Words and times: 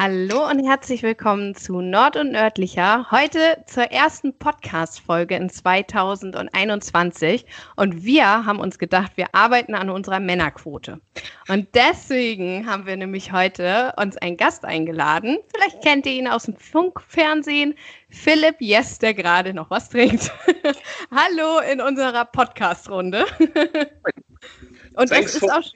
Hallo 0.00 0.48
und 0.48 0.64
herzlich 0.64 1.02
willkommen 1.02 1.56
zu 1.56 1.80
Nord 1.80 2.14
und 2.14 2.30
Nördlicher. 2.30 3.10
Heute 3.10 3.64
zur 3.66 3.82
ersten 3.90 4.32
Podcast-Folge 4.32 5.34
in 5.34 5.50
2021. 5.50 7.44
Und 7.74 8.04
wir 8.04 8.24
haben 8.24 8.60
uns 8.60 8.78
gedacht, 8.78 9.16
wir 9.16 9.34
arbeiten 9.34 9.74
an 9.74 9.90
unserer 9.90 10.20
Männerquote. 10.20 11.00
Und 11.48 11.74
deswegen 11.74 12.70
haben 12.70 12.86
wir 12.86 12.96
nämlich 12.96 13.32
heute 13.32 13.92
uns 13.96 14.16
einen 14.18 14.36
Gast 14.36 14.64
eingeladen. 14.64 15.38
Vielleicht 15.52 15.82
kennt 15.82 16.06
ihr 16.06 16.12
ihn 16.12 16.28
aus 16.28 16.44
dem 16.44 16.54
Funkfernsehen. 16.54 17.74
Philipp 18.08 18.60
Yes, 18.60 19.00
der 19.00 19.14
gerade 19.14 19.52
noch 19.52 19.68
was 19.68 19.88
trinkt. 19.88 20.30
Hallo 21.10 21.58
in 21.72 21.80
unserer 21.80 22.24
Podcast-Runde. 22.24 23.26
und 24.94 25.10
es 25.10 25.34
ist 25.34 25.50
auch. 25.50 25.72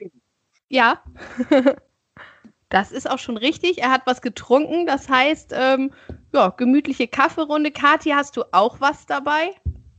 Ja. 0.69 1.03
Das 2.73 2.91
ist 2.91 3.07
auch 3.07 3.19
schon 3.19 3.37
richtig. 3.37 3.83
Er 3.83 3.91
hat 3.91 4.01
was 4.05 4.23
getrunken. 4.23 4.87
Das 4.87 5.07
heißt, 5.07 5.53
ähm, 5.55 5.91
ja, 6.33 6.49
gemütliche 6.49 7.07
Kaffeerunde. 7.07 7.69
Kathi, 7.69 8.09
hast 8.09 8.35
du 8.35 8.45
auch 8.51 8.81
was 8.81 9.05
dabei? 9.05 9.51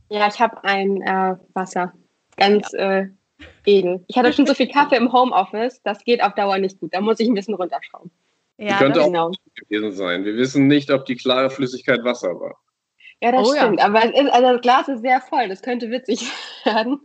Ja, 0.09 0.27
ich 0.27 0.41
habe 0.41 0.61
ein 0.65 1.01
äh, 1.01 1.37
Wasser. 1.53 1.93
Ganz 2.35 2.73
ja. 2.73 2.99
äh, 2.99 3.09
edel. 3.65 4.03
Ich 4.07 4.17
hatte 4.17 4.33
schon 4.33 4.45
so 4.45 4.53
viel 4.53 4.67
Kaffee 4.67 4.97
im 4.97 5.13
Homeoffice. 5.13 5.81
Das 5.83 6.03
geht 6.03 6.21
auf 6.21 6.35
Dauer 6.35 6.57
nicht 6.57 6.81
gut. 6.81 6.93
Da 6.93 6.99
muss 6.99 7.21
ich 7.21 7.29
ein 7.29 7.33
bisschen 7.33 7.53
runterschrauben. 7.53 8.11
Ja, 8.57 8.77
könnte 8.77 9.01
auch 9.01 9.05
genau. 9.05 9.31
gewesen 9.55 9.93
sein. 9.93 10.25
Wir 10.25 10.35
wissen 10.35 10.67
nicht, 10.67 10.91
ob 10.91 11.05
die 11.05 11.15
klare 11.15 11.49
Flüssigkeit 11.49 12.03
Wasser 12.03 12.37
war. 12.41 12.57
Ja, 13.21 13.31
das 13.31 13.47
oh, 13.47 13.55
stimmt. 13.55 13.79
Ja. 13.79 13.85
Aber 13.85 14.03
ist, 14.03 14.33
also 14.33 14.51
das 14.51 14.61
Glas 14.61 14.87
ist 14.89 15.01
sehr 15.01 15.21
voll. 15.21 15.47
Das 15.47 15.61
könnte 15.61 15.89
witzig 15.91 16.29
werden. 16.65 16.99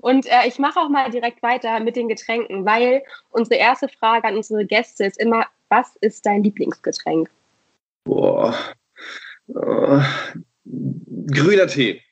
Und 0.00 0.26
äh, 0.26 0.46
ich 0.46 0.58
mache 0.58 0.80
auch 0.80 0.88
mal 0.88 1.10
direkt 1.10 1.42
weiter 1.42 1.80
mit 1.80 1.96
den 1.96 2.08
Getränken, 2.08 2.64
weil 2.64 3.02
unsere 3.30 3.56
erste 3.56 3.88
Frage 3.88 4.28
an 4.28 4.36
unsere 4.36 4.64
Gäste 4.64 5.04
ist 5.04 5.18
immer, 5.20 5.46
was 5.68 5.96
ist 6.00 6.26
dein 6.26 6.42
Lieblingsgetränk? 6.42 7.30
Boah. 8.04 8.54
Uh, 9.48 10.00
grüner 10.64 11.66
Tee. 11.66 12.02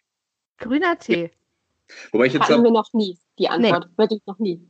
Grüner 0.58 0.98
Tee. 0.98 1.30
Wobei 2.12 2.26
ich 2.26 2.32
jetzt 2.32 2.48
Hatten 2.48 2.64
wir 2.64 2.70
noch 2.70 2.92
nie 2.92 3.18
die 3.38 3.48
Antwort. 3.48 3.86
Nee. 3.86 3.92
Wirklich 3.96 4.22
noch 4.26 4.38
nie. 4.38 4.60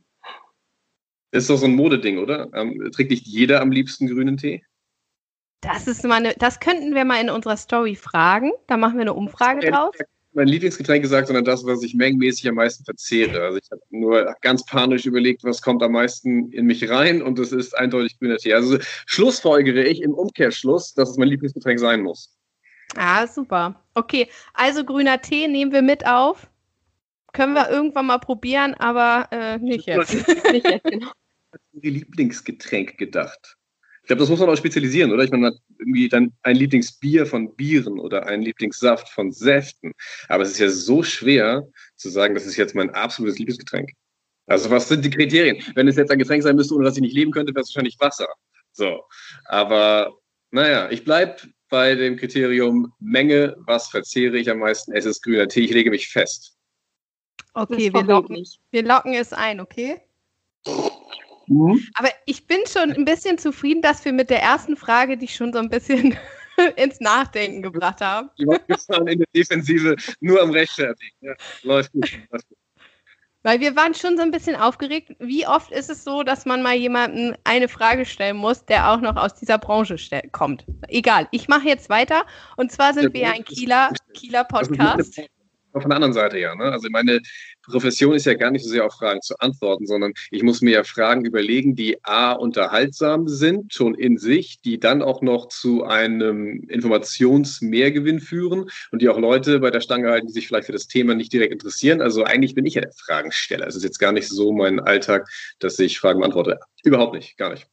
Ist 1.31 1.49
doch 1.49 1.57
so 1.57 1.65
ein 1.65 1.75
Modeding, 1.75 2.17
oder? 2.19 2.49
Ähm, 2.53 2.89
trinkt 2.91 3.11
nicht 3.11 3.27
jeder 3.27 3.61
am 3.61 3.71
liebsten 3.71 4.07
grünen 4.07 4.37
Tee? 4.37 4.63
Das 5.61 5.87
ist 5.87 6.03
mal 6.05 6.15
eine, 6.15 6.33
das 6.35 6.59
könnten 6.59 6.95
wir 6.95 7.05
mal 7.05 7.21
in 7.21 7.29
unserer 7.29 7.57
Story 7.57 7.95
fragen. 7.95 8.51
Da 8.67 8.77
machen 8.77 8.95
wir 8.95 9.01
eine 9.01 9.13
Umfrage 9.13 9.69
draus 9.69 9.95
mein 10.39 10.47
Lieblingsgetränk 10.47 11.03
gesagt, 11.03 11.27
sondern 11.27 11.43
das, 11.43 11.65
was 11.65 11.83
ich 11.83 11.93
mengenmäßig 11.93 12.47
am 12.47 12.55
meisten 12.55 12.85
verzehre. 12.85 13.41
Also 13.41 13.57
ich 13.57 13.69
habe 13.69 13.81
nur 13.89 14.33
ganz 14.39 14.65
panisch 14.65 15.05
überlegt, 15.05 15.43
was 15.43 15.61
kommt 15.61 15.83
am 15.83 15.91
meisten 15.91 16.49
in 16.53 16.65
mich 16.65 16.89
rein 16.89 17.21
und 17.21 17.37
das 17.37 17.51
ist 17.51 17.77
eindeutig 17.77 18.17
grüner 18.17 18.37
Tee. 18.37 18.53
Also 18.53 18.77
schlussfolgere 19.05 19.83
ich 19.83 20.01
im 20.01 20.13
Umkehrschluss, 20.13 20.93
dass 20.93 21.09
es 21.09 21.17
mein 21.17 21.27
Lieblingsgetränk 21.27 21.77
sein 21.79 22.01
muss. 22.01 22.37
Ah, 22.95 23.27
super. 23.27 23.83
Okay, 23.95 24.29
also 24.53 24.85
grüner 24.85 25.21
Tee 25.21 25.49
nehmen 25.49 25.73
wir 25.73 25.81
mit 25.81 26.07
auf. 26.07 26.49
Können 27.33 27.53
wir 27.53 27.69
irgendwann 27.69 28.05
mal 28.05 28.19
probieren, 28.19 28.75
aber 28.75 29.27
äh, 29.31 29.57
nicht 29.57 29.85
jetzt. 29.87 30.13
nicht 30.51 30.65
jetzt, 30.65 30.85
genau. 30.85 31.11
Ihr 31.81 31.91
Lieblingsgetränk 31.91 32.97
gedacht 32.97 33.58
glaube, 34.09 34.21
das 34.21 34.29
muss 34.29 34.39
man 34.39 34.49
auch 34.49 34.57
spezialisieren, 34.57 35.11
oder? 35.11 35.23
Ich 35.23 35.29
meine, 35.29 35.43
man 35.43 35.53
hat 35.53 35.61
irgendwie 35.77 36.09
dann 36.09 36.33
ein 36.41 36.55
Lieblingsbier 36.55 37.27
von 37.27 37.55
Bieren 37.55 37.99
oder 37.99 38.25
ein 38.25 38.41
Lieblingssaft 38.41 39.07
von 39.09 39.31
Säften. 39.31 39.93
Aber 40.27 40.43
es 40.43 40.49
ist 40.49 40.59
ja 40.59 40.69
so 40.69 41.03
schwer 41.03 41.67
zu 41.95 42.09
sagen, 42.09 42.33
das 42.33 42.47
ist 42.47 42.57
jetzt 42.57 42.73
mein 42.73 42.89
absolutes 42.89 43.37
Lieblingsgetränk. 43.37 43.91
Also 44.47 44.71
was 44.71 44.87
sind 44.87 45.05
die 45.05 45.11
Kriterien? 45.11 45.63
Wenn 45.75 45.87
es 45.87 45.95
jetzt 45.95 46.09
ein 46.09 46.17
Getränk 46.17 46.41
sein 46.41 46.55
müsste, 46.55 46.73
ohne 46.73 46.85
das 46.85 46.95
ich 46.95 47.03
nicht 47.03 47.13
leben 47.13 47.31
könnte, 47.31 47.53
wäre 47.53 47.61
es 47.61 47.69
wahrscheinlich 47.69 47.99
Wasser. 47.99 48.27
So. 48.71 49.03
Aber 49.45 50.17
naja, 50.49 50.89
ich 50.89 51.03
bleibe 51.03 51.37
bei 51.69 51.93
dem 51.93 52.17
Kriterium 52.17 52.91
Menge, 52.99 53.55
was 53.59 53.89
verzehre 53.89 54.37
ich 54.39 54.49
am 54.49 54.57
meisten? 54.57 54.91
Es 54.91 55.05
ist 55.05 55.21
grüner 55.21 55.47
Tee, 55.47 55.65
ich 55.65 55.71
lege 55.71 55.91
mich 55.91 56.07
fest. 56.07 56.57
Okay, 57.53 57.93
wir 57.93 58.03
locken, 58.03 58.43
wir 58.71 58.83
locken 58.83 59.13
es 59.13 59.33
ein, 59.33 59.59
okay? 59.59 60.01
Mhm. 61.49 61.83
Aber 61.95 62.09
ich 62.25 62.47
bin 62.47 62.59
schon 62.71 62.91
ein 62.91 63.05
bisschen 63.05 63.37
zufrieden, 63.37 63.81
dass 63.81 64.05
wir 64.05 64.13
mit 64.13 64.29
der 64.29 64.41
ersten 64.41 64.77
Frage 64.77 65.17
dich 65.17 65.35
schon 65.35 65.51
so 65.51 65.59
ein 65.59 65.69
bisschen 65.69 66.17
ins 66.75 66.99
Nachdenken 66.99 67.61
gebracht 67.61 68.01
haben. 68.01 68.29
Die 68.37 68.45
waren 68.45 69.07
in 69.07 69.19
der 69.19 69.27
Defensive 69.35 69.95
nur 70.19 70.41
am 70.41 70.51
Rechtfertigen. 70.51 71.15
Ja, 71.21 71.33
läuft 71.63 71.91
gut. 71.91 72.11
Läuft 72.31 72.47
gut. 72.47 72.57
Weil 73.41 73.61
wir 73.61 73.75
waren 73.75 73.93
schon 73.93 74.17
so 74.17 74.23
ein 74.23 74.31
bisschen 74.31 74.57
aufgeregt. 74.57 75.15
Wie 75.19 75.47
oft 75.47 75.71
ist 75.71 75.89
es 75.89 76.03
so, 76.03 76.23
dass 76.23 76.45
man 76.45 76.61
mal 76.61 76.75
jemanden 76.75 77.35
eine 77.45 77.69
Frage 77.69 78.05
stellen 78.05 78.35
muss, 78.35 78.65
der 78.65 78.91
auch 78.91 78.99
noch 78.99 79.15
aus 79.15 79.33
dieser 79.33 79.57
Branche 79.57 79.95
kommt? 80.33 80.65
Egal, 80.89 81.27
ich 81.31 81.47
mache 81.47 81.67
jetzt 81.67 81.89
weiter. 81.89 82.25
Und 82.57 82.71
zwar 82.71 82.93
sind 82.93 83.05
ja, 83.05 83.13
wir 83.13 83.33
ein 83.33 83.45
Kieler, 83.45 83.91
Kieler 84.13 84.43
Podcast 84.43 85.21
von 85.71 85.89
der 85.89 85.95
anderen 85.95 86.13
Seite 86.13 86.39
ja. 86.39 86.55
Ne? 86.55 86.65
Also 86.65 86.89
meine 86.89 87.21
Profession 87.69 88.13
ist 88.13 88.25
ja 88.25 88.33
gar 88.33 88.51
nicht 88.51 88.63
so 88.63 88.69
sehr 88.69 88.85
auf 88.85 88.93
Fragen 88.93 89.21
zu 89.21 89.37
antworten, 89.39 89.85
sondern 89.85 90.13
ich 90.31 90.43
muss 90.43 90.61
mir 90.61 90.71
ja 90.71 90.83
Fragen 90.83 91.25
überlegen, 91.25 91.75
die 91.75 91.97
a 92.03 92.33
unterhaltsam 92.33 93.27
sind, 93.27 93.73
schon 93.73 93.95
in 93.95 94.17
sich, 94.17 94.61
die 94.61 94.79
dann 94.79 95.01
auch 95.01 95.21
noch 95.21 95.47
zu 95.47 95.83
einem 95.83 96.63
Informationsmehrgewinn 96.67 98.19
führen 98.19 98.69
und 98.91 99.01
die 99.01 99.09
auch 99.09 99.19
Leute 99.19 99.59
bei 99.59 99.71
der 99.71 99.81
Stange 99.81 100.09
halten, 100.09 100.27
die 100.27 100.33
sich 100.33 100.47
vielleicht 100.47 100.65
für 100.65 100.73
das 100.73 100.87
Thema 100.87 101.15
nicht 101.15 101.31
direkt 101.31 101.53
interessieren. 101.53 102.01
Also 102.01 102.23
eigentlich 102.23 102.55
bin 102.55 102.65
ich 102.65 102.75
ja 102.75 102.81
der 102.81 102.91
Fragensteller. 102.93 103.67
Es 103.67 103.75
ist 103.75 103.83
jetzt 103.83 103.99
gar 103.99 104.11
nicht 104.11 104.27
so 104.27 104.51
mein 104.51 104.79
Alltag, 104.79 105.29
dass 105.59 105.79
ich 105.79 105.99
Fragen 105.99 106.19
beantworte. 106.19 106.59
Überhaupt 106.83 107.13
nicht, 107.13 107.37
gar 107.37 107.51
nicht. 107.51 107.67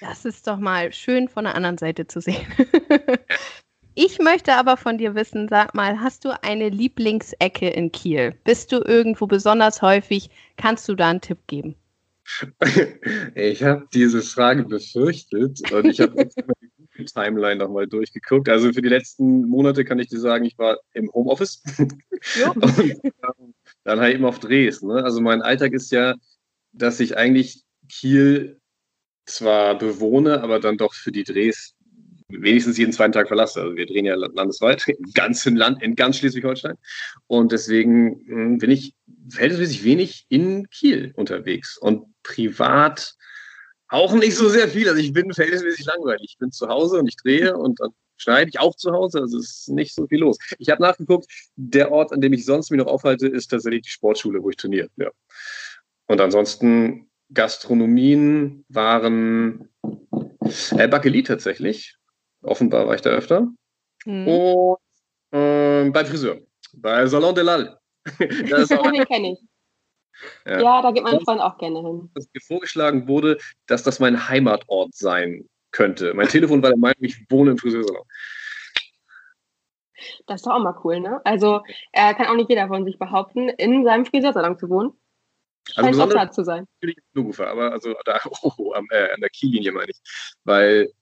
Das 0.00 0.24
ist 0.24 0.46
doch 0.46 0.58
mal 0.58 0.92
schön 0.92 1.28
von 1.28 1.44
der 1.44 1.54
anderen 1.54 1.78
Seite 1.78 2.06
zu 2.06 2.20
sehen. 2.20 2.46
Ich 3.96 4.18
möchte 4.18 4.54
aber 4.54 4.76
von 4.76 4.98
dir 4.98 5.14
wissen, 5.14 5.48
sag 5.48 5.74
mal, 5.74 6.00
hast 6.00 6.24
du 6.24 6.42
eine 6.42 6.68
Lieblingsecke 6.68 7.68
in 7.68 7.92
Kiel? 7.92 8.34
Bist 8.42 8.72
du 8.72 8.78
irgendwo 8.78 9.26
besonders 9.26 9.82
häufig? 9.82 10.30
Kannst 10.56 10.88
du 10.88 10.94
da 10.96 11.10
einen 11.10 11.20
Tipp 11.20 11.38
geben? 11.46 11.76
Ich 13.34 13.62
habe 13.62 13.86
diese 13.92 14.22
Frage 14.22 14.64
befürchtet 14.64 15.70
und 15.70 15.86
ich 15.86 16.00
habe 16.00 16.26
die 16.98 17.04
Timeline 17.04 17.56
nochmal 17.56 17.86
durchgeguckt. 17.86 18.48
Also 18.48 18.72
für 18.72 18.82
die 18.82 18.88
letzten 18.88 19.46
Monate 19.48 19.84
kann 19.84 19.98
ich 19.98 20.08
dir 20.08 20.20
sagen, 20.20 20.44
ich 20.44 20.56
war 20.58 20.78
im 20.92 21.12
Homeoffice 21.12 21.62
und 21.78 22.78
ähm, 22.78 23.54
dann 23.84 24.00
halt 24.00 24.14
eben 24.14 24.24
auf 24.24 24.38
Drehs. 24.38 24.82
Ne? 24.82 25.04
Also 25.04 25.20
mein 25.20 25.42
Alltag 25.42 25.72
ist 25.72 25.92
ja, 25.92 26.14
dass 26.72 27.00
ich 27.00 27.16
eigentlich 27.16 27.62
Kiel 27.88 28.58
zwar 29.26 29.76
bewohne, 29.76 30.42
aber 30.42 30.60
dann 30.60 30.78
doch 30.78 30.94
für 30.94 31.12
die 31.12 31.24
Drehs 31.24 31.73
wenigstens 32.28 32.78
jeden 32.78 32.92
zweiten 32.92 33.12
Tag 33.12 33.28
verlasse. 33.28 33.60
Also 33.60 33.76
wir 33.76 33.86
drehen 33.86 34.06
ja 34.06 34.14
landesweit, 34.14 34.86
im 34.88 35.12
ganzen 35.12 35.56
Land, 35.56 35.82
in 35.82 35.94
ganz 35.94 36.18
Schleswig-Holstein. 36.18 36.76
Und 37.26 37.52
deswegen 37.52 38.24
hm, 38.26 38.58
bin 38.58 38.70
ich 38.70 38.94
verhältnismäßig 39.30 39.84
wenig 39.84 40.26
in 40.28 40.68
Kiel 40.70 41.12
unterwegs 41.16 41.78
und 41.78 42.06
privat 42.22 43.14
auch 43.88 44.14
nicht 44.14 44.34
so 44.34 44.48
sehr 44.48 44.68
viel. 44.68 44.88
Also 44.88 45.00
ich 45.00 45.12
bin 45.12 45.32
verhältnismäßig 45.32 45.86
langweilig. 45.86 46.30
Ich 46.32 46.38
bin 46.38 46.50
zu 46.50 46.68
Hause 46.68 46.98
und 46.98 47.08
ich 47.08 47.16
drehe 47.16 47.56
und 47.56 47.80
dann 47.80 47.90
schneide 48.16 48.48
ich 48.48 48.58
auch 48.58 48.74
zu 48.74 48.92
Hause. 48.92 49.20
Also 49.20 49.38
es 49.38 49.50
ist 49.50 49.68
nicht 49.68 49.94
so 49.94 50.06
viel 50.06 50.20
los. 50.20 50.38
Ich 50.58 50.70
habe 50.70 50.82
nachgeguckt, 50.82 51.26
der 51.56 51.92
Ort, 51.92 52.12
an 52.12 52.20
dem 52.20 52.32
ich 52.32 52.44
sonst 52.44 52.70
mich 52.70 52.78
noch 52.78 52.86
aufhalte, 52.86 53.28
ist 53.28 53.48
tatsächlich 53.48 53.82
die 53.82 53.90
Sportschule, 53.90 54.42
wo 54.42 54.50
ich 54.50 54.56
trainiere. 54.56 54.88
Ja. 54.96 55.10
Und 56.06 56.20
ansonsten 56.20 57.08
Gastronomien 57.32 58.64
waren 58.68 59.68
äh, 60.76 60.88
Bakelit 60.88 61.26
tatsächlich. 61.26 61.96
Offenbar 62.44 62.86
war 62.86 62.94
ich 62.94 63.00
da 63.00 63.10
öfter. 63.10 63.48
Mhm. 64.04 64.28
Und 64.28 64.78
äh, 65.32 65.90
beim 65.90 66.06
Friseur, 66.06 66.40
bei 66.74 67.06
Salon 67.06 67.34
de 67.34 67.44
Lal. 67.44 67.78
das 68.50 68.70
oh, 68.70 68.90
den 68.90 69.04
kenne 69.04 69.32
ich. 69.32 69.38
Ja. 70.46 70.60
ja, 70.60 70.82
da 70.82 70.90
geht 70.92 71.02
mein 71.02 71.20
Freund 71.20 71.40
auch 71.40 71.58
gerne 71.58 71.80
hin. 71.80 72.10
Dass 72.14 72.28
mir 72.32 72.40
vorgeschlagen 72.40 73.08
wurde, 73.08 73.38
dass 73.66 73.82
das 73.82 73.98
mein 73.98 74.28
Heimatort 74.28 74.94
sein 74.94 75.48
könnte. 75.72 76.14
Mein 76.14 76.28
Telefon 76.28 76.62
war 76.62 76.70
der 76.70 76.78
Meinung, 76.78 77.02
ich 77.02 77.18
wohne 77.30 77.52
im 77.52 77.58
Friseursalon. 77.58 78.04
Das 80.26 80.36
ist 80.36 80.46
doch 80.46 80.52
auch 80.52 80.62
mal 80.62 80.78
cool, 80.84 81.00
ne? 81.00 81.20
Also, 81.24 81.62
er 81.92 82.14
kann 82.14 82.26
auch 82.26 82.36
nicht 82.36 82.50
jeder 82.50 82.68
von 82.68 82.84
sich 82.84 82.98
behaupten, 82.98 83.48
in 83.48 83.84
seinem 83.84 84.06
Friseursalon 84.06 84.58
zu 84.58 84.68
wohnen. 84.68 84.92
Scheint 85.66 85.98
also 85.98 86.16
auch 86.16 86.30
zu 86.30 86.44
sein. 86.44 86.66
Natürlich 86.80 86.98
Lugufer, 87.14 87.48
aber 87.48 87.72
also 87.72 87.94
da, 88.04 88.20
oh, 88.42 88.72
an, 88.72 88.86
äh, 88.90 89.12
an 89.12 89.20
der 89.20 89.30
Kiellinie 89.30 89.72
meine 89.72 89.90
ich. 89.90 90.00
Weil 90.44 90.92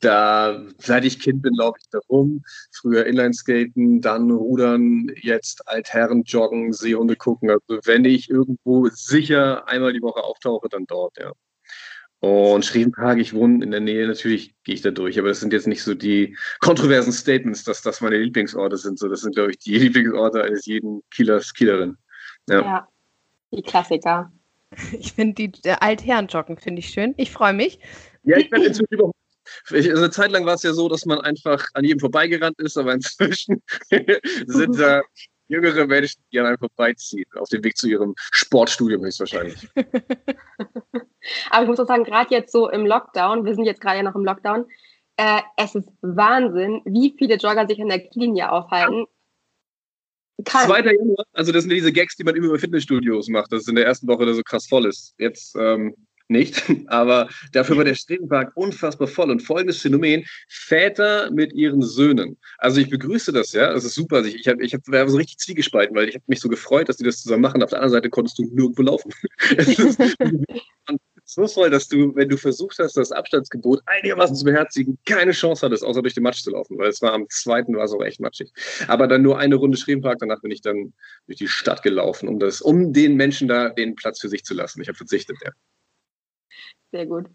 da, 0.00 0.62
seit 0.78 1.04
ich 1.04 1.20
Kind 1.20 1.42
bin, 1.42 1.54
laufe 1.54 1.78
ich 1.80 1.88
da 1.90 1.98
rum. 2.08 2.42
Früher 2.72 3.06
Inlineskaten, 3.06 4.00
dann 4.00 4.30
Rudern, 4.30 5.10
jetzt 5.22 5.66
Altherren 5.68 6.22
joggen, 6.24 6.72
Seehunde 6.72 7.16
gucken. 7.16 7.50
Also 7.50 7.80
wenn 7.84 8.04
ich 8.04 8.28
irgendwo 8.28 8.88
sicher 8.88 9.66
einmal 9.68 9.92
die 9.92 10.02
Woche 10.02 10.22
auftauche, 10.22 10.68
dann 10.68 10.86
dort, 10.86 11.16
ja. 11.18 11.32
Und 12.20 12.64
Schrevenpark, 12.64 13.18
ich 13.18 13.34
wohne 13.34 13.62
in 13.62 13.70
der 13.70 13.80
Nähe, 13.80 14.06
natürlich 14.06 14.54
gehe 14.64 14.74
ich 14.74 14.80
da 14.80 14.90
durch, 14.90 15.18
aber 15.18 15.28
das 15.28 15.40
sind 15.40 15.52
jetzt 15.52 15.66
nicht 15.66 15.82
so 15.82 15.94
die 15.94 16.36
kontroversen 16.60 17.12
Statements, 17.12 17.62
dass 17.62 17.82
das 17.82 18.00
meine 18.00 18.16
Lieblingsorte 18.16 18.78
sind. 18.78 18.98
So, 18.98 19.08
das 19.08 19.20
sind, 19.20 19.34
glaube 19.34 19.52
ich, 19.52 19.58
die 19.58 19.78
Lieblingsorte 19.78 20.42
eines 20.42 20.66
jeden 20.66 21.02
Kielers, 21.10 21.52
Kielerin. 21.52 21.96
Ja. 22.48 22.60
ja, 22.60 22.88
die 23.52 23.62
Klassiker. 23.62 24.32
Ich 24.98 25.12
finde 25.12 25.48
die 25.48 25.70
Altherren 25.70 26.26
joggen, 26.26 26.58
finde 26.58 26.80
ich 26.80 26.88
schön. 26.88 27.14
Ich 27.16 27.30
freue 27.30 27.52
mich. 27.52 27.78
Ja, 28.24 28.36
ich 28.36 28.50
bin 28.50 28.62
inzwischen 28.62 28.88
überhaupt 28.90 29.16
also 29.16 29.25
eine 29.70 30.10
Zeit 30.10 30.32
lang 30.32 30.46
war 30.46 30.54
es 30.54 30.62
ja 30.62 30.72
so, 30.72 30.88
dass 30.88 31.06
man 31.06 31.20
einfach 31.20 31.66
an 31.74 31.84
jedem 31.84 32.00
vorbeigerannt 32.00 32.58
ist, 32.58 32.76
aber 32.76 32.94
inzwischen 32.94 33.62
sind 34.46 34.78
da 34.78 35.02
jüngere 35.48 35.86
Menschen, 35.86 36.22
die 36.32 36.40
an 36.40 36.46
einem 36.46 36.58
vorbeiziehen, 36.58 37.26
auf 37.36 37.48
dem 37.48 37.62
Weg 37.64 37.76
zu 37.76 37.88
ihrem 37.88 38.14
Sportstudium 38.16 39.04
höchstwahrscheinlich. 39.04 39.68
aber 41.50 41.62
ich 41.62 41.68
muss 41.68 41.80
auch 41.80 41.86
sagen, 41.86 42.04
gerade 42.04 42.34
jetzt 42.34 42.52
so 42.52 42.68
im 42.68 42.86
Lockdown, 42.86 43.44
wir 43.44 43.54
sind 43.54 43.64
jetzt 43.64 43.80
gerade 43.80 43.98
ja 43.98 44.02
noch 44.02 44.14
im 44.14 44.24
Lockdown, 44.24 44.66
äh, 45.16 45.40
es 45.56 45.74
ist 45.74 45.88
Wahnsinn, 46.02 46.82
wie 46.84 47.14
viele 47.16 47.36
Jogger 47.36 47.66
sich 47.66 47.80
an 47.80 47.88
der 47.88 48.02
Linie 48.12 48.50
aufhalten. 48.50 49.06
Kann. 50.44 50.66
2. 50.66 50.80
Januar, 50.80 51.24
also 51.32 51.50
das 51.50 51.62
sind 51.62 51.70
diese 51.70 51.92
Gags, 51.92 52.16
die 52.16 52.24
man 52.24 52.36
immer 52.36 52.48
über 52.48 52.58
Fitnessstudios 52.58 53.28
macht, 53.28 53.50
dass 53.52 53.62
es 53.62 53.68
in 53.68 53.74
der 53.74 53.86
ersten 53.86 54.06
Woche 54.06 54.26
da 54.26 54.34
so 54.34 54.42
krass 54.42 54.66
voll 54.66 54.84
ist. 54.84 55.14
Jetzt 55.18 55.56
ähm, 55.56 55.94
nicht, 56.28 56.62
aber 56.86 57.28
dafür 57.52 57.76
war 57.76 57.84
der 57.84 57.94
Strebenpark 57.94 58.52
unfassbar 58.54 59.08
voll. 59.08 59.30
Und 59.30 59.40
folgendes 59.40 59.80
Phänomen: 59.80 60.24
Väter 60.48 61.30
mit 61.30 61.52
ihren 61.52 61.82
Söhnen. 61.82 62.36
Also 62.58 62.80
ich 62.80 62.90
begrüße 62.90 63.32
das, 63.32 63.52
ja, 63.52 63.72
das 63.72 63.84
ist 63.84 63.94
super. 63.94 64.24
Ich, 64.24 64.34
ich, 64.36 64.48
hab, 64.48 64.60
ich 64.60 64.74
hab, 64.74 64.80
war 64.88 65.08
so 65.08 65.16
richtig 65.16 65.38
zwiegespalten, 65.38 65.96
weil 65.96 66.08
ich 66.08 66.14
habe 66.14 66.24
mich 66.26 66.40
so 66.40 66.48
gefreut, 66.48 66.88
dass 66.88 66.96
die 66.96 67.04
das 67.04 67.22
zusammen 67.22 67.42
machen. 67.42 67.62
Auf 67.62 67.70
der 67.70 67.78
anderen 67.78 67.92
Seite 67.92 68.10
konntest 68.10 68.38
du 68.38 68.44
nirgendwo 68.44 68.82
laufen. 68.82 69.12
so 71.26 71.46
voll, 71.48 71.70
dass 71.70 71.88
du, 71.88 72.14
wenn 72.14 72.28
du 72.28 72.36
versucht 72.36 72.78
hast, 72.78 72.96
das 72.96 73.12
Abstandsgebot 73.12 73.82
einigermaßen 73.86 74.36
zu 74.36 74.44
beherzigen, 74.44 74.96
keine 75.04 75.32
Chance 75.32 75.66
hattest, 75.66 75.84
außer 75.84 76.00
durch 76.00 76.14
den 76.14 76.22
Matsch 76.22 76.42
zu 76.42 76.50
laufen, 76.50 76.78
weil 76.78 76.88
es 76.88 77.02
war 77.02 77.12
am 77.12 77.26
zweiten, 77.28 77.76
war 77.76 77.84
es 77.84 77.92
auch 77.92 78.04
echt 78.04 78.20
matschig. 78.20 78.52
Aber 78.86 79.08
dann 79.08 79.22
nur 79.22 79.38
eine 79.38 79.56
Runde 79.56 79.76
Schrebenpark, 79.76 80.18
danach 80.20 80.40
bin 80.40 80.52
ich 80.52 80.60
dann 80.60 80.92
durch 81.26 81.38
die 81.38 81.48
Stadt 81.48 81.82
gelaufen, 81.82 82.28
um 82.28 82.38
das, 82.38 82.60
um 82.60 82.92
den 82.92 83.16
Menschen 83.16 83.48
da 83.48 83.70
den 83.70 83.96
Platz 83.96 84.20
für 84.20 84.28
sich 84.28 84.44
zu 84.44 84.54
lassen. 84.54 84.80
Ich 84.80 84.88
habe 84.88 84.96
verzichtet, 84.96 85.36
ja. 85.44 85.50
Sehr 86.92 87.06
gut. 87.06 87.26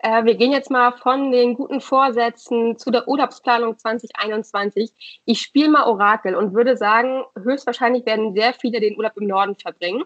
Äh, 0.00 0.24
wir 0.24 0.34
gehen 0.34 0.52
jetzt 0.52 0.70
mal 0.70 0.92
von 0.92 1.32
den 1.32 1.54
guten 1.54 1.80
Vorsätzen 1.80 2.78
zu 2.78 2.90
der 2.90 3.08
Urlaubsplanung 3.08 3.78
2021. 3.78 4.92
Ich 5.24 5.40
spiele 5.40 5.70
mal 5.70 5.86
Orakel 5.86 6.34
und 6.34 6.54
würde 6.54 6.76
sagen, 6.76 7.24
höchstwahrscheinlich 7.36 8.06
werden 8.06 8.34
sehr 8.34 8.52
viele 8.52 8.80
den 8.80 8.96
Urlaub 8.96 9.16
im 9.16 9.26
Norden 9.26 9.56
verbringen. 9.56 10.04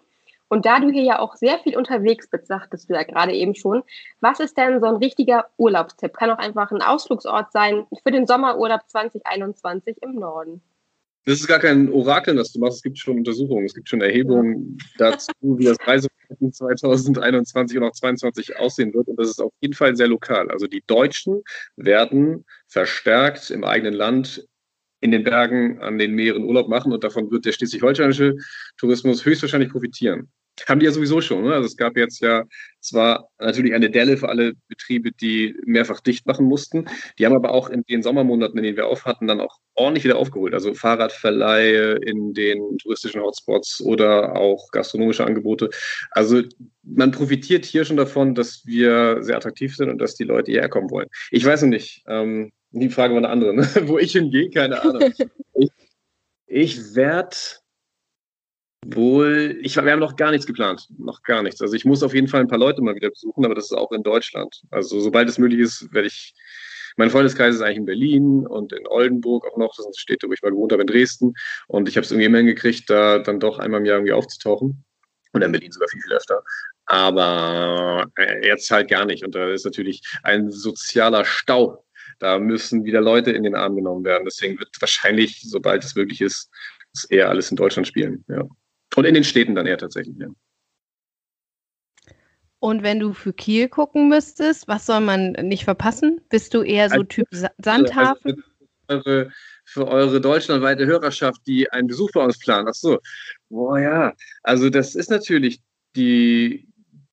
Und 0.48 0.66
da 0.66 0.80
du 0.80 0.90
hier 0.90 1.02
ja 1.02 1.18
auch 1.18 1.34
sehr 1.34 1.58
viel 1.60 1.76
unterwegs 1.76 2.28
bist, 2.28 2.46
sagtest 2.46 2.88
du 2.88 2.94
ja 2.94 3.02
gerade 3.04 3.32
eben 3.32 3.54
schon, 3.54 3.82
was 4.20 4.38
ist 4.38 4.56
denn 4.58 4.80
so 4.80 4.86
ein 4.86 4.96
richtiger 4.96 5.46
Urlaubstipp? 5.56 6.12
Kann 6.12 6.30
auch 6.30 6.38
einfach 6.38 6.70
ein 6.70 6.82
Ausflugsort 6.82 7.52
sein 7.52 7.86
für 8.02 8.10
den 8.10 8.26
Sommerurlaub 8.26 8.82
2021 8.86 10.02
im 10.02 10.16
Norden. 10.16 10.62
Das 11.24 11.38
ist 11.38 11.46
gar 11.46 11.60
kein 11.60 11.88
Orakel, 11.88 12.34
das 12.34 12.52
du 12.52 12.58
machst. 12.58 12.78
Es 12.78 12.82
gibt 12.82 12.98
schon 12.98 13.18
Untersuchungen, 13.18 13.64
es 13.64 13.74
gibt 13.74 13.88
schon 13.88 14.00
Erhebungen 14.00 14.76
dazu, 14.98 15.30
wie 15.40 15.64
das 15.64 15.78
Reiseverhalten 15.86 16.52
2021 16.52 17.78
und 17.78 17.84
auch 17.84 17.92
2022 17.92 18.58
aussehen 18.58 18.92
wird. 18.92 19.06
Und 19.06 19.16
das 19.20 19.28
ist 19.28 19.40
auf 19.40 19.52
jeden 19.60 19.74
Fall 19.74 19.94
sehr 19.94 20.08
lokal. 20.08 20.50
Also 20.50 20.66
die 20.66 20.82
Deutschen 20.86 21.42
werden 21.76 22.44
verstärkt 22.66 23.50
im 23.50 23.62
eigenen 23.62 23.94
Land 23.94 24.44
in 25.00 25.12
den 25.12 25.22
Bergen, 25.22 25.80
an 25.80 25.98
den 25.98 26.12
Meeren 26.14 26.44
Urlaub 26.44 26.68
machen 26.68 26.92
und 26.92 27.04
davon 27.04 27.30
wird 27.30 27.44
der 27.44 27.52
schleswig-holsteinische 27.52 28.36
Tourismus 28.76 29.24
höchstwahrscheinlich 29.24 29.70
profitieren. 29.70 30.28
Haben 30.68 30.80
die 30.80 30.86
ja 30.86 30.92
sowieso 30.92 31.20
schon. 31.20 31.44
Ne? 31.44 31.54
Also 31.54 31.66
es 31.66 31.76
gab 31.76 31.96
jetzt 31.96 32.20
ja 32.20 32.44
zwar 32.80 33.28
natürlich 33.38 33.74
eine 33.74 33.90
Delle 33.90 34.16
für 34.16 34.28
alle 34.28 34.52
Betriebe, 34.68 35.10
die 35.12 35.56
mehrfach 35.64 36.00
dicht 36.00 36.26
machen 36.26 36.46
mussten. 36.46 36.86
Die 37.18 37.26
haben 37.26 37.34
aber 37.34 37.52
auch 37.52 37.70
in 37.70 37.82
den 37.84 38.02
Sommermonaten, 38.02 38.58
in 38.58 38.64
denen 38.64 38.76
wir 38.76 38.86
auf 38.86 39.04
hatten, 39.04 39.26
dann 39.26 39.40
auch 39.40 39.58
ordentlich 39.74 40.04
wieder 40.04 40.18
aufgeholt. 40.18 40.54
Also 40.54 40.74
Fahrradverleihe 40.74 41.94
in 42.04 42.34
den 42.34 42.78
touristischen 42.78 43.22
Hotspots 43.22 43.80
oder 43.80 44.36
auch 44.36 44.70
gastronomische 44.70 45.24
Angebote. 45.24 45.70
Also 46.10 46.42
man 46.82 47.10
profitiert 47.10 47.64
hier 47.64 47.84
schon 47.84 47.96
davon, 47.96 48.34
dass 48.34 48.66
wir 48.66 49.22
sehr 49.22 49.36
attraktiv 49.36 49.74
sind 49.74 49.88
und 49.90 49.98
dass 49.98 50.16
die 50.16 50.24
Leute 50.24 50.50
hierher 50.50 50.68
kommen 50.68 50.90
wollen. 50.90 51.08
Ich 51.30 51.44
weiß 51.44 51.62
noch 51.62 51.70
nicht. 51.70 52.04
Ähm, 52.06 52.52
die 52.72 52.90
Frage 52.90 53.14
war 53.14 53.18
eine 53.18 53.30
andere. 53.30 53.54
Ne? 53.54 53.68
Wo 53.88 53.98
ich 53.98 54.12
hingehe, 54.12 54.50
keine 54.50 54.82
Ahnung. 54.82 55.12
ich 55.54 55.70
ich 56.54 56.94
werde 56.94 57.34
wohl, 58.84 59.58
ich, 59.62 59.76
wir 59.76 59.92
haben 59.92 60.00
noch 60.00 60.16
gar 60.16 60.30
nichts 60.30 60.46
geplant, 60.46 60.88
noch 60.98 61.22
gar 61.22 61.42
nichts. 61.42 61.60
Also 61.60 61.74
ich 61.74 61.84
muss 61.84 62.02
auf 62.02 62.14
jeden 62.14 62.28
Fall 62.28 62.40
ein 62.40 62.48
paar 62.48 62.58
Leute 62.58 62.82
mal 62.82 62.94
wieder 62.94 63.10
besuchen, 63.10 63.44
aber 63.44 63.54
das 63.54 63.66
ist 63.66 63.72
auch 63.72 63.92
in 63.92 64.02
Deutschland. 64.02 64.62
Also 64.70 65.00
sobald 65.00 65.28
es 65.28 65.38
möglich 65.38 65.60
ist, 65.60 65.92
werde 65.92 66.08
ich, 66.08 66.34
mein 66.96 67.10
Freundeskreis 67.10 67.54
ist 67.54 67.62
eigentlich 67.62 67.78
in 67.78 67.86
Berlin 67.86 68.46
und 68.46 68.72
in 68.72 68.86
Oldenburg 68.86 69.46
auch 69.46 69.56
noch, 69.56 69.74
das 69.76 69.84
sind 69.84 69.96
Städte, 69.96 70.28
wo 70.28 70.32
ich 70.32 70.42
mal 70.42 70.50
gewohnt 70.50 70.72
habe, 70.72 70.82
in 70.82 70.88
Dresden. 70.88 71.34
Und 71.68 71.88
ich 71.88 71.96
habe 71.96 72.04
es 72.04 72.10
irgendwie 72.10 72.26
immer 72.26 72.38
hingekriegt, 72.38 72.90
da 72.90 73.18
dann 73.18 73.40
doch 73.40 73.58
einmal 73.58 73.80
im 73.80 73.86
Jahr 73.86 73.96
irgendwie 73.98 74.12
aufzutauchen. 74.12 74.84
Und 75.32 75.42
in 75.42 75.52
Berlin 75.52 75.72
sogar 75.72 75.88
viel, 75.88 76.02
viel 76.02 76.12
öfter. 76.12 76.42
Aber 76.84 78.10
äh, 78.16 78.46
jetzt 78.46 78.70
halt 78.70 78.90
gar 78.90 79.06
nicht. 79.06 79.24
Und 79.24 79.34
da 79.34 79.48
ist 79.48 79.64
natürlich 79.64 80.02
ein 80.24 80.50
sozialer 80.50 81.24
Stau. 81.24 81.86
Da 82.18 82.38
müssen 82.38 82.84
wieder 82.84 83.00
Leute 83.00 83.30
in 83.30 83.44
den 83.44 83.54
Arm 83.54 83.76
genommen 83.76 84.04
werden. 84.04 84.24
Deswegen 84.24 84.58
wird 84.58 84.68
wahrscheinlich, 84.78 85.40
sobald 85.42 85.84
es 85.84 85.94
möglich 85.94 86.20
ist, 86.20 86.50
eher 87.08 87.30
alles 87.30 87.50
in 87.50 87.56
Deutschland 87.56 87.86
spielen. 87.88 88.24
Ja. 88.28 88.46
Und 88.94 89.04
in 89.04 89.14
den 89.14 89.24
Städten 89.24 89.54
dann 89.54 89.66
eher 89.66 89.78
tatsächlich, 89.78 90.16
ja. 90.18 90.28
Und 92.58 92.84
wenn 92.84 93.00
du 93.00 93.12
für 93.12 93.32
Kiel 93.32 93.68
gucken 93.68 94.08
müsstest, 94.08 94.68
was 94.68 94.86
soll 94.86 95.00
man 95.00 95.32
nicht 95.32 95.64
verpassen? 95.64 96.20
Bist 96.28 96.54
du 96.54 96.62
eher 96.62 96.88
so 96.90 96.94
also, 96.94 97.04
Typ 97.04 97.26
Sandhafen? 97.58 98.44
Also 98.86 99.04
für, 99.04 99.08
eure, 99.08 99.32
für 99.64 99.88
eure 99.88 100.20
deutschlandweite 100.20 100.86
Hörerschaft, 100.86 101.40
die 101.46 101.68
einen 101.72 101.88
Besuch 101.88 102.12
bei 102.12 102.22
uns 102.22 102.38
planen. 102.38 102.68
Ach 102.70 102.74
so. 102.74 103.00
Boah, 103.48 103.80
ja. 103.80 104.12
Also 104.44 104.70
das 104.70 104.94
ist 104.94 105.10
natürlich 105.10 105.60
die 105.96 106.68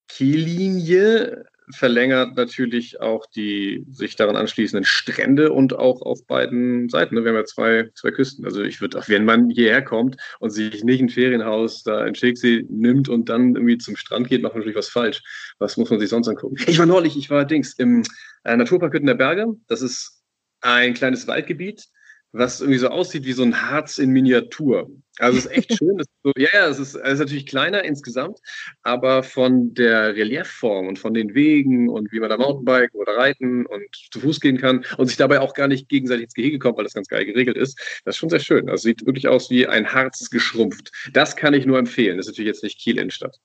Kiellinie 0.07 1.45
verlängert 1.71 2.35
natürlich 2.35 2.99
auch 3.01 3.25
die 3.27 3.85
sich 3.91 4.15
daran 4.15 4.35
anschließenden 4.35 4.85
Strände 4.85 5.51
und 5.51 5.77
auch 5.77 6.01
auf 6.01 6.25
beiden 6.25 6.89
Seiten. 6.89 7.15
Ne? 7.15 7.23
Wir 7.23 7.29
haben 7.29 7.37
ja 7.37 7.45
zwei, 7.45 7.89
zwei 7.95 8.11
Küsten. 8.11 8.45
Also 8.45 8.63
ich 8.63 8.81
würde, 8.81 9.01
wenn 9.07 9.25
man 9.25 9.49
hierher 9.49 9.83
kommt 9.83 10.17
und 10.39 10.49
sich 10.49 10.83
nicht 10.83 11.01
ein 11.01 11.09
Ferienhaus 11.09 11.83
da 11.83 12.05
in 12.05 12.15
Schicksee 12.15 12.65
nimmt 12.69 13.09
und 13.09 13.29
dann 13.29 13.55
irgendwie 13.55 13.77
zum 13.77 13.95
Strand 13.95 14.27
geht, 14.27 14.41
macht 14.41 14.53
man 14.53 14.61
natürlich 14.61 14.77
was 14.77 14.89
falsch. 14.89 15.21
Was 15.59 15.77
muss 15.77 15.89
man 15.89 15.99
sich 15.99 16.09
sonst 16.09 16.27
angucken? 16.27 16.55
Ich 16.67 16.79
war 16.79 16.85
neulich, 16.85 17.17
ich 17.17 17.29
war 17.29 17.45
Dings 17.45 17.73
im 17.73 18.03
äh, 18.43 18.55
Naturpark 18.55 18.93
Hütten 18.93 19.07
der 19.07 19.15
Berge. 19.15 19.47
Das 19.67 19.81
ist 19.81 20.23
ein 20.61 20.93
kleines 20.93 21.27
Waldgebiet 21.27 21.87
was 22.31 22.61
irgendwie 22.61 22.79
so 22.79 22.89
aussieht 22.89 23.25
wie 23.25 23.33
so 23.33 23.43
ein 23.43 23.59
Harz 23.59 23.97
in 23.97 24.11
Miniatur. 24.11 24.89
Also 25.17 25.37
es 25.37 25.45
ist 25.45 25.51
echt 25.51 25.73
schön. 25.77 25.99
Ist 25.99 26.09
so, 26.23 26.31
ja, 26.37 26.49
ja, 26.53 26.67
es 26.67 26.79
ist, 26.79 26.95
es 26.95 27.13
ist 27.13 27.19
natürlich 27.19 27.45
kleiner 27.45 27.83
insgesamt, 27.83 28.39
aber 28.83 29.23
von 29.23 29.73
der 29.73 30.15
Reliefform 30.15 30.87
und 30.87 30.99
von 30.99 31.13
den 31.13 31.33
Wegen 31.33 31.89
und 31.89 32.11
wie 32.11 32.19
man 32.19 32.29
da 32.29 32.37
Mountainbiken 32.37 32.99
oder 32.99 33.17
reiten 33.17 33.65
und 33.65 33.83
zu 34.11 34.19
Fuß 34.19 34.39
gehen 34.39 34.57
kann 34.57 34.85
und 34.97 35.07
sich 35.07 35.17
dabei 35.17 35.39
auch 35.39 35.53
gar 35.53 35.67
nicht 35.67 35.89
gegenseitig 35.89 36.25
ins 36.25 36.33
Gehege 36.33 36.59
kommt, 36.59 36.77
weil 36.77 36.83
das 36.85 36.93
ganz 36.93 37.07
geil 37.07 37.25
geregelt 37.25 37.57
ist, 37.57 37.77
das 38.05 38.15
ist 38.15 38.19
schon 38.19 38.29
sehr 38.29 38.39
schön. 38.39 38.67
Das 38.67 38.83
sieht 38.83 39.05
wirklich 39.05 39.27
aus 39.27 39.49
wie 39.49 39.67
ein 39.67 39.91
Harz 39.91 40.29
geschrumpft. 40.29 40.91
Das 41.13 41.35
kann 41.35 41.53
ich 41.53 41.65
nur 41.65 41.79
empfehlen. 41.79 42.17
Das 42.17 42.27
ist 42.27 42.33
natürlich 42.33 42.53
jetzt 42.53 42.63
nicht 42.63 42.79
Kiel 42.79 42.99
Innenstadt. 42.99 43.37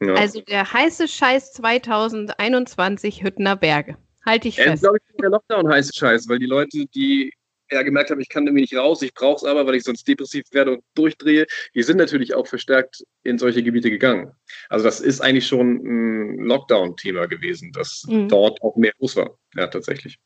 Ja. 0.00 0.14
Also 0.14 0.40
der 0.42 0.70
heiße 0.70 1.08
Scheiß 1.08 1.52
2021 1.54 3.22
Hüttner 3.22 3.56
Berge. 3.56 3.96
Halte 4.26 4.48
ich 4.48 4.56
fest. 4.56 4.68
Das 4.68 4.74
ist, 4.74 4.80
glaube 4.82 4.98
ich, 4.98 5.16
der 5.20 5.30
Lockdown 5.30 5.68
heiße 5.68 5.92
Scheiß, 5.94 6.28
weil 6.28 6.40
die 6.40 6.46
Leute, 6.46 6.84
die 6.86 7.32
ja 7.70 7.82
gemerkt 7.82 8.10
habe, 8.10 8.22
ich 8.22 8.28
kann 8.28 8.46
irgendwie 8.46 8.62
nicht 8.62 8.76
raus, 8.76 9.02
ich 9.02 9.14
brauche 9.14 9.36
es 9.36 9.44
aber, 9.44 9.66
weil 9.66 9.74
ich 9.74 9.84
sonst 9.84 10.06
depressiv 10.06 10.44
werde 10.52 10.74
und 10.74 10.84
durchdrehe, 10.94 11.46
die 11.74 11.82
sind 11.82 11.98
natürlich 11.98 12.34
auch 12.34 12.46
verstärkt 12.46 13.02
in 13.24 13.38
solche 13.38 13.62
Gebiete 13.62 13.90
gegangen. 13.90 14.32
Also 14.68 14.84
das 14.84 15.00
ist 15.00 15.20
eigentlich 15.20 15.46
schon 15.46 15.76
ein 15.84 16.38
Lockdown-Thema 16.44 17.26
gewesen, 17.26 17.72
dass 17.72 18.04
mhm. 18.08 18.28
dort 18.28 18.62
auch 18.62 18.76
mehr 18.76 18.92
los 18.98 19.16
war, 19.16 19.36
ja, 19.54 19.66
tatsächlich. 19.66 20.18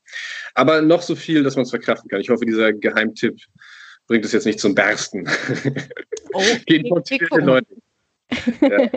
Aber 0.54 0.82
noch 0.82 1.02
so 1.02 1.16
viel, 1.16 1.42
dass 1.42 1.56
man 1.56 1.64
es 1.64 1.70
verkraften 1.70 2.08
kann. 2.08 2.20
Ich 2.20 2.28
hoffe, 2.28 2.44
dieser 2.44 2.72
Geheimtipp 2.72 3.38
bringt 4.06 4.24
es 4.24 4.32
jetzt 4.32 4.46
nicht 4.46 4.60
zum 4.60 4.74
Bersten. 4.74 5.28
Oh, 6.32 6.42
Geht 6.66 6.90
okay, 6.90 7.20
Leute. 7.30 7.76
Ja. 8.60 8.90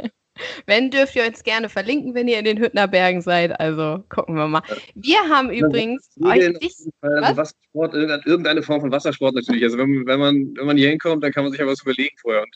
Wenn, 0.66 0.90
dürft 0.90 1.16
ihr 1.16 1.26
uns 1.26 1.44
gerne 1.44 1.70
verlinken, 1.70 2.16
wenn 2.16 2.28
ihr 2.28 2.40
in 2.40 2.46
den 2.46 2.60
Hüttner 2.60 2.88
Bergen 2.88 3.22
seid. 3.22 3.60
Also 3.60 4.04
gucken 4.10 4.36
wir 4.36 4.48
mal. 4.48 4.64
Wir 4.96 5.20
haben 5.30 5.52
übrigens 5.52 6.10
euch 6.24 6.50
nicht, 6.60 6.78
also 7.02 7.38
Wassersport, 7.38 7.94
irgendeine 7.94 8.64
Form 8.64 8.82
von 8.82 8.92
Wassersport 8.92 9.36
natürlich. 9.36 9.64
Also 9.64 9.78
wenn, 9.78 10.06
wenn, 10.06 10.20
man, 10.20 10.54
wenn 10.56 10.66
man 10.66 10.78
hier 10.78 10.90
hinkommt, 10.90 11.24
dann 11.24 11.32
kann 11.32 11.44
man 11.44 11.52
sich 11.52 11.60
ja 11.60 11.68
was 11.68 11.82
überlegen 11.82 12.16
vorher. 12.20 12.42
Und 12.42 12.56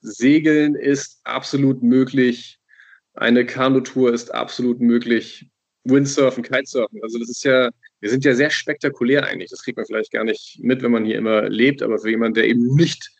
Segeln 0.00 0.74
ist 0.74 1.20
absolut 1.24 1.82
möglich. 1.82 2.58
Eine 3.14 3.46
Kanutour 3.46 4.12
ist 4.12 4.34
absolut 4.34 4.80
möglich. 4.80 5.48
Windsurfen, 5.84 6.42
Kitesurfen. 6.42 7.00
Also 7.02 7.18
das 7.18 7.30
ist 7.30 7.44
ja, 7.44 7.70
wir 8.00 8.10
sind 8.10 8.24
ja 8.24 8.34
sehr 8.34 8.50
spektakulär 8.50 9.24
eigentlich. 9.24 9.50
Das 9.50 9.62
kriegt 9.62 9.76
man 9.76 9.86
vielleicht 9.86 10.12
gar 10.12 10.24
nicht 10.24 10.58
mit, 10.62 10.82
wenn 10.82 10.90
man 10.90 11.04
hier 11.04 11.16
immer 11.16 11.48
lebt. 11.48 11.82
Aber 11.82 11.98
für 11.98 12.10
jemanden, 12.10 12.34
der 12.34 12.48
eben 12.48 12.74
nicht 12.74 13.10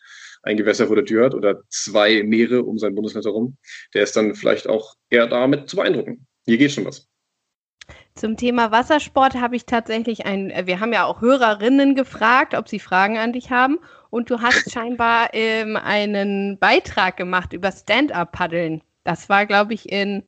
ein 0.44 0.56
Gewässer 0.56 0.86
vor 0.86 0.96
der 0.96 1.04
Tür 1.04 1.26
hat 1.26 1.34
oder 1.34 1.62
zwei 1.68 2.22
Meere 2.22 2.62
um 2.62 2.78
sein 2.78 2.94
Bundesland 2.94 3.26
herum, 3.26 3.56
der 3.94 4.02
ist 4.02 4.16
dann 4.16 4.34
vielleicht 4.34 4.68
auch 4.68 4.94
eher 5.10 5.26
damit 5.26 5.68
zu 5.68 5.76
beeindrucken. 5.76 6.26
Hier 6.46 6.58
geht 6.58 6.72
schon 6.72 6.84
was. 6.84 7.08
Zum 8.14 8.36
Thema 8.36 8.70
Wassersport 8.70 9.34
habe 9.34 9.56
ich 9.56 9.66
tatsächlich 9.66 10.24
ein, 10.24 10.52
wir 10.66 10.78
haben 10.78 10.92
ja 10.92 11.04
auch 11.04 11.20
Hörerinnen 11.20 11.96
gefragt, 11.96 12.54
ob 12.54 12.68
sie 12.68 12.78
Fragen 12.78 13.18
an 13.18 13.32
dich 13.32 13.50
haben. 13.50 13.78
Und 14.10 14.30
du 14.30 14.40
hast 14.40 14.70
scheinbar 14.72 15.30
ähm, 15.32 15.76
einen 15.76 16.58
Beitrag 16.58 17.16
gemacht 17.16 17.52
über 17.52 17.72
Stand-up-Paddeln. 17.72 18.82
Das 19.02 19.28
war, 19.28 19.46
glaube 19.46 19.74
ich, 19.74 19.90
in 19.90 20.22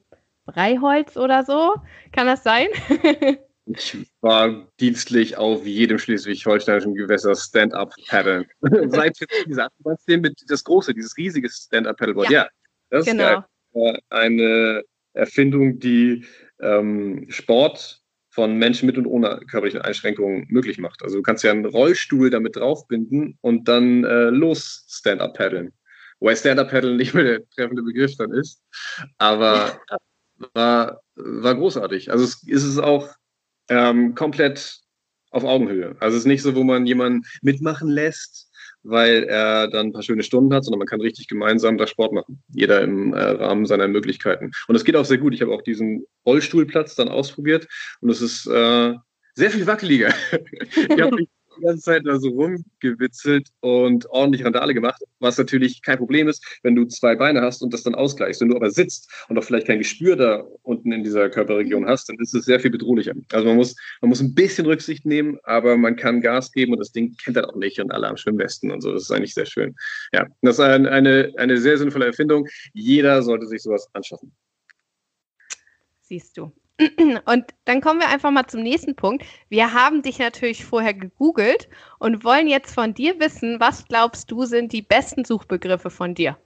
Breiholz 0.44 1.16
oder 1.16 1.44
so. 1.44 1.75
Kann 2.12 2.26
das 2.26 2.42
sein? 2.42 2.66
Ich 3.66 3.96
war 4.20 4.68
dienstlich 4.78 5.37
auf 5.37 5.66
jedem 5.66 5.99
schleswig-holsteinischen 5.99 6.94
Gewässer 6.94 7.35
Stand-up 7.35 7.92
paddeln. 8.06 8.46
Seit 8.90 9.18
dieser 9.46 9.68
mit 10.06 10.44
das 10.49 10.62
große, 10.62 10.94
dieses 10.94 11.16
riesige 11.16 11.49
Stand-up 11.50 11.96
Paddleboard. 11.96 12.30
Ja, 12.30 12.44
ja, 12.44 12.49
das 12.90 13.06
genau. 13.06 13.44
ist 13.73 14.02
eine 14.08 14.82
Erfindung, 15.14 15.80
die 15.80 16.25
ähm, 16.61 17.26
Sport 17.28 18.00
von 18.30 18.56
Menschen 18.56 18.87
mit 18.87 18.99
und 18.99 19.06
ohne 19.06 19.40
körperliche 19.50 19.85
Einschränkungen 19.85 20.46
möglich 20.49 20.78
macht. 20.78 21.02
Also 21.02 21.16
du 21.16 21.23
kannst 21.23 21.42
ja 21.42 21.50
einen 21.50 21.64
Rollstuhl 21.64 22.30
damit 22.30 22.56
draufbinden 22.56 23.38
und 23.40 23.66
dann 23.66 24.04
äh, 24.04 24.30
los 24.30 24.85
Stand-up 24.88 25.35
paddeln. 25.35 25.73
Wobei 26.20 26.37
Stand-up 26.37 26.70
paddeln 26.70 26.96
nicht 26.96 27.14
mehr 27.14 27.25
der 27.25 27.49
treffende 27.49 27.82
Begriff 27.82 28.16
dann 28.16 28.32
ist, 28.32 28.62
aber 29.18 29.80
war, 30.52 31.00
war 31.14 31.54
großartig. 31.54 32.12
Also 32.12 32.25
es 32.25 32.42
ist 32.46 32.64
es 32.64 32.78
auch 32.78 33.08
ähm, 33.68 34.14
komplett 34.14 34.80
auf 35.30 35.44
Augenhöhe. 35.44 35.96
Also 36.00 36.16
es 36.16 36.23
ist 36.23 36.26
nicht 36.26 36.42
so, 36.42 36.54
wo 36.54 36.64
man 36.64 36.87
jemanden 36.87 37.26
mitmachen 37.42 37.88
lässt, 37.88 38.50
weil 38.82 39.25
er 39.25 39.68
dann 39.68 39.88
ein 39.88 39.92
paar 39.92 40.02
schöne 40.02 40.23
Stunden 40.23 40.54
hat, 40.54 40.64
sondern 40.64 40.78
man 40.78 40.88
kann 40.88 41.00
richtig 41.00 41.28
gemeinsam 41.28 41.76
da 41.76 41.87
Sport 41.87 42.12
machen. 42.12 42.42
Jeder 42.49 42.82
im 42.82 43.12
äh, 43.12 43.20
Rahmen 43.20 43.66
seiner 43.66 43.88
Möglichkeiten. 43.88 44.52
Und 44.68 44.76
es 44.76 44.85
geht 44.85 44.96
auch 44.96 45.04
sehr 45.04 45.18
gut. 45.18 45.35
Ich 45.35 45.42
habe 45.42 45.52
auch 45.52 45.62
diesen 45.62 46.06
Rollstuhlplatz 46.25 46.94
dann 46.94 47.08
ausprobiert 47.08 47.66
und 48.00 48.11
es 48.11 48.23
ist 48.23 48.46
äh, 48.46 48.94
sehr 49.35 49.50
viel 49.50 49.66
wackeliger. 49.66 50.14
ich 50.75 51.00
habe 51.00 51.16
mich 51.16 51.28
die 51.56 51.64
ganze 51.64 51.82
Zeit 51.82 52.02
da 52.04 52.18
so 52.18 52.28
rumgewitzelt 52.28 53.48
und 53.60 54.06
ordentlich 54.10 54.44
Randale 54.44 54.75
gemacht, 54.75 55.02
was 55.20 55.38
natürlich 55.38 55.82
kein 55.82 55.98
Problem 55.98 56.28
ist, 56.28 56.44
wenn 56.62 56.75
du 56.75 56.84
zwei 56.86 57.14
Beine 57.14 57.42
hast 57.42 57.62
und 57.62 57.72
das 57.72 57.82
dann 57.82 57.94
ausgleichst. 57.94 58.40
Wenn 58.40 58.48
du 58.48 58.56
aber 58.56 58.70
sitzt 58.70 59.10
und 59.28 59.38
auch 59.38 59.44
vielleicht 59.44 59.66
kein 59.66 59.78
Gespür 59.78 60.16
da 60.16 60.44
unten 60.62 60.92
in 60.92 61.04
dieser 61.04 61.28
Körperregion 61.30 61.82
mhm. 61.82 61.88
hast, 61.88 62.08
dann 62.08 62.16
ist 62.18 62.34
es 62.34 62.44
sehr 62.44 62.60
viel 62.60 62.70
bedrohlicher. 62.70 63.14
Also 63.32 63.46
man 63.46 63.56
muss, 63.56 63.75
man 64.00 64.10
muss 64.10 64.20
ein 64.20 64.34
bisschen 64.34 64.66
Rücksicht 64.66 65.06
nehmen, 65.06 65.38
aber 65.44 65.76
man 65.76 65.96
kann 65.96 66.20
Gas 66.20 66.52
geben 66.52 66.72
und 66.72 66.78
das 66.78 66.92
Ding 66.92 67.16
kennt 67.22 67.36
er 67.36 67.48
auch 67.48 67.56
nicht 67.56 67.80
und 67.80 67.92
alle 67.92 68.08
am 68.08 68.16
Schwimmwesten 68.16 68.70
und 68.70 68.80
so. 68.82 68.92
Das 68.92 69.02
ist 69.02 69.10
eigentlich 69.10 69.34
sehr 69.34 69.46
schön. 69.46 69.75
Ja, 70.12 70.26
das 70.42 70.56
ist 70.56 70.60
eine, 70.60 70.90
eine, 70.90 71.32
eine 71.36 71.58
sehr 71.58 71.78
sinnvolle 71.78 72.06
Erfindung. 72.06 72.46
Jeder 72.72 73.22
sollte 73.22 73.46
sich 73.46 73.62
sowas 73.62 73.88
anschaffen. 73.92 74.32
Siehst 76.02 76.36
du. 76.36 76.52
Und 77.25 77.47
dann 77.64 77.80
kommen 77.80 78.00
wir 78.00 78.09
einfach 78.09 78.30
mal 78.30 78.47
zum 78.47 78.62
nächsten 78.62 78.97
Punkt. 78.97 79.25
Wir 79.49 79.73
haben 79.73 80.02
dich 80.02 80.18
natürlich 80.18 80.64
vorher 80.64 80.92
gegoogelt 80.92 81.68
und 81.99 82.23
wollen 82.23 82.49
jetzt 82.49 82.75
von 82.75 82.92
dir 82.92 83.18
wissen, 83.18 83.59
was 83.61 83.87
glaubst 83.87 84.30
du 84.30 84.45
sind 84.45 84.73
die 84.73 84.83
besten 84.83 85.25
Suchbegriffe 85.25 85.88
von 85.88 86.14
dir? 86.14 86.37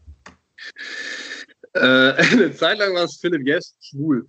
Äh, 1.75 1.80
eine 2.32 2.54
Zeit 2.54 2.78
lang 2.78 2.94
war 2.94 3.04
es 3.04 3.18
Philipp 3.20 3.46
Yes 3.46 3.76
schwul. 3.80 4.26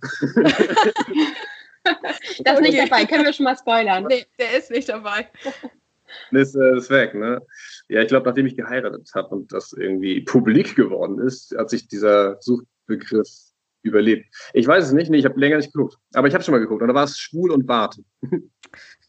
das 2.44 2.58
ist 2.58 2.62
nicht 2.62 2.78
dabei, 2.78 3.04
können 3.04 3.24
wir 3.24 3.32
schon 3.32 3.44
mal 3.44 3.56
spoilern. 3.56 4.06
Nee, 4.08 4.26
der 4.38 4.58
ist 4.58 4.70
nicht 4.70 4.88
dabei. 4.88 5.28
Das 6.30 6.48
ist, 6.48 6.56
äh, 6.56 6.76
ist 6.76 6.90
weg, 6.90 7.14
ne? 7.14 7.40
Ja, 7.88 8.02
ich 8.02 8.08
glaube, 8.08 8.26
nachdem 8.26 8.44
ich 8.44 8.54
geheiratet 8.54 9.08
habe 9.14 9.28
und 9.28 9.50
das 9.50 9.72
irgendwie 9.72 10.20
publik 10.20 10.76
geworden 10.76 11.18
ist, 11.18 11.54
hat 11.56 11.70
sich 11.70 11.88
dieser 11.88 12.36
Suchbegriff 12.38 13.30
überlebt. 13.82 14.34
Ich 14.52 14.66
weiß 14.66 14.86
es 14.86 14.92
nicht, 14.92 15.10
nee, 15.10 15.18
ich 15.18 15.24
habe 15.24 15.38
länger 15.38 15.56
nicht 15.56 15.72
geguckt. 15.72 15.96
Aber 16.14 16.28
ich 16.28 16.34
habe 16.34 16.42
schon 16.42 16.52
mal 16.52 16.58
geguckt 16.58 16.82
und 16.82 16.88
da 16.88 16.94
war 16.94 17.04
es 17.04 17.18
schwul 17.18 17.50
und 17.50 17.66
Bart. 17.66 17.96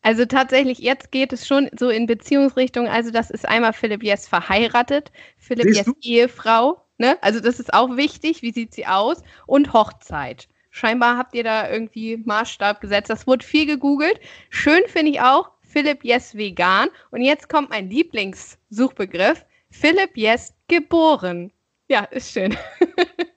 Also 0.05 0.25
tatsächlich, 0.25 0.79
jetzt 0.79 1.11
geht 1.11 1.31
es 1.31 1.47
schon 1.47 1.69
so 1.79 1.89
in 1.89 2.07
Beziehungsrichtung. 2.07 2.89
Also 2.89 3.09
das 3.09 3.31
ist 3.31 3.47
einmal 3.47 3.71
Philipp 3.71 4.03
Jess 4.03 4.27
verheiratet, 4.27 5.13
Philipp 5.37 5.73
Jess 5.73 5.89
Ehefrau. 6.01 6.85
Ne? 6.97 7.17
Also 7.21 7.39
das 7.39 7.57
ist 7.57 7.73
auch 7.73 7.95
wichtig. 7.95 8.41
Wie 8.41 8.51
sieht 8.51 8.73
sie 8.73 8.85
aus? 8.85 9.23
Und 9.47 9.71
Hochzeit. 9.71 10.49
Scheinbar 10.71 11.17
habt 11.17 11.35
ihr 11.35 11.45
da 11.45 11.69
irgendwie 11.69 12.17
Maßstab 12.17 12.81
gesetzt. 12.81 13.09
Das 13.09 13.27
wurde 13.27 13.45
viel 13.45 13.65
gegoogelt. 13.65 14.19
Schön 14.49 14.81
finde 14.87 15.11
ich 15.11 15.21
auch 15.21 15.51
Philipp 15.61 16.03
Jess 16.03 16.35
vegan. 16.35 16.89
Und 17.11 17.21
jetzt 17.21 17.47
kommt 17.47 17.69
mein 17.69 17.89
Lieblingssuchbegriff. 17.89 19.45
Philipp 19.71 20.17
Jess 20.17 20.53
geboren. 20.67 21.53
Ja, 21.87 22.03
ist 22.05 22.31
schön. 22.31 22.57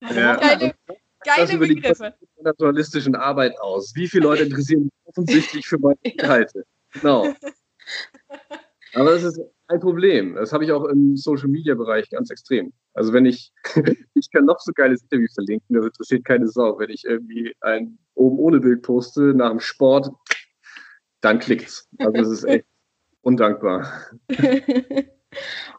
Ja. 0.00 0.36
Geile, 0.36 0.74
geile 1.24 1.58
Begriffe. 1.58 2.14
Die 2.38 2.44
der 2.44 2.54
journalistischen 2.58 3.14
Arbeit 3.14 3.58
aus. 3.60 3.94
Wie 3.94 4.08
viele 4.08 4.24
Leute 4.24 4.44
interessieren 4.44 4.84
sich 4.84 4.92
offensichtlich 5.04 5.66
für 5.66 5.78
meine 5.78 5.98
Inhalte? 6.02 6.64
Genau. 6.92 7.34
Aber 8.94 9.10
das 9.12 9.22
ist 9.22 9.40
ein 9.68 9.80
Problem. 9.80 10.34
Das 10.34 10.52
habe 10.52 10.64
ich 10.64 10.72
auch 10.72 10.84
im 10.84 11.16
Social 11.16 11.48
Media 11.48 11.74
Bereich 11.74 12.08
ganz 12.10 12.30
extrem. 12.30 12.72
Also 12.94 13.12
wenn 13.12 13.26
ich, 13.26 13.52
ich 14.14 14.30
kann 14.30 14.44
noch 14.44 14.60
so 14.60 14.72
geiles 14.72 15.02
Interview 15.02 15.28
verlinken, 15.34 15.76
das 15.76 15.86
interessiert 15.86 16.24
keine 16.24 16.48
Sau. 16.48 16.78
Wenn 16.78 16.90
ich 16.90 17.04
irgendwie 17.04 17.54
ein 17.60 17.98
oben 18.14 18.38
ohne 18.38 18.60
Bild 18.60 18.82
poste 18.82 19.34
nach 19.34 19.50
dem 19.50 19.60
Sport, 19.60 20.10
dann 21.20 21.38
klickt's. 21.38 21.88
Also 21.98 22.12
das 22.12 22.28
ist 22.28 22.44
echt 22.44 22.64
undankbar. 23.22 23.92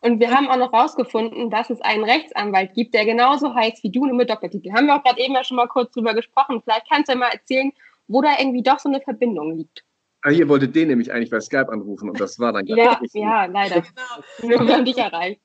Und 0.02 0.20
wir 0.20 0.32
haben 0.32 0.48
auch 0.48 0.58
noch 0.58 0.74
rausgefunden, 0.74 1.50
dass 1.50 1.70
es 1.70 1.82
einen 1.82 2.04
Rechtsanwalt 2.04 2.74
gibt, 2.74 2.94
der 2.94 3.06
genauso 3.06 3.54
heißt 3.54 3.84
wie 3.84 3.92
du, 3.92 4.06
nur 4.06 4.16
mit 4.16 4.30
Doktortitel. 4.30 4.72
Haben 4.72 4.88
wir 4.88 4.96
auch 4.96 5.04
gerade 5.04 5.22
eben 5.22 5.34
ja 5.34 5.44
schon 5.44 5.58
mal 5.58 5.68
kurz 5.68 5.92
drüber 5.92 6.14
gesprochen. 6.14 6.62
Vielleicht 6.64 6.90
kannst 6.90 7.10
du 7.10 7.14
ja 7.14 7.20
mal 7.20 7.32
erzählen, 7.32 7.72
wo 8.08 8.22
da 8.22 8.30
irgendwie 8.40 8.64
doch 8.64 8.80
so 8.80 8.90
eine 8.90 9.02
Verbindung 9.02 9.58
liegt. 9.58 9.84
Ah, 10.22 10.32
ihr 10.32 10.50
wolltet 10.50 10.76
den 10.76 10.90
nämlich 10.90 11.12
eigentlich 11.14 11.30
bei 11.30 11.40
Skype 11.40 11.70
anrufen 11.70 12.10
und 12.10 12.20
das 12.20 12.40
war 12.40 12.52
dann 12.52 12.66
Ja, 12.68 13.00
ja, 13.14 13.46
leider. 13.46 13.84
Genau. 14.42 14.66
Wir 14.66 14.76
haben 14.76 14.86
dich 14.86 14.98
erreicht. 14.98 15.42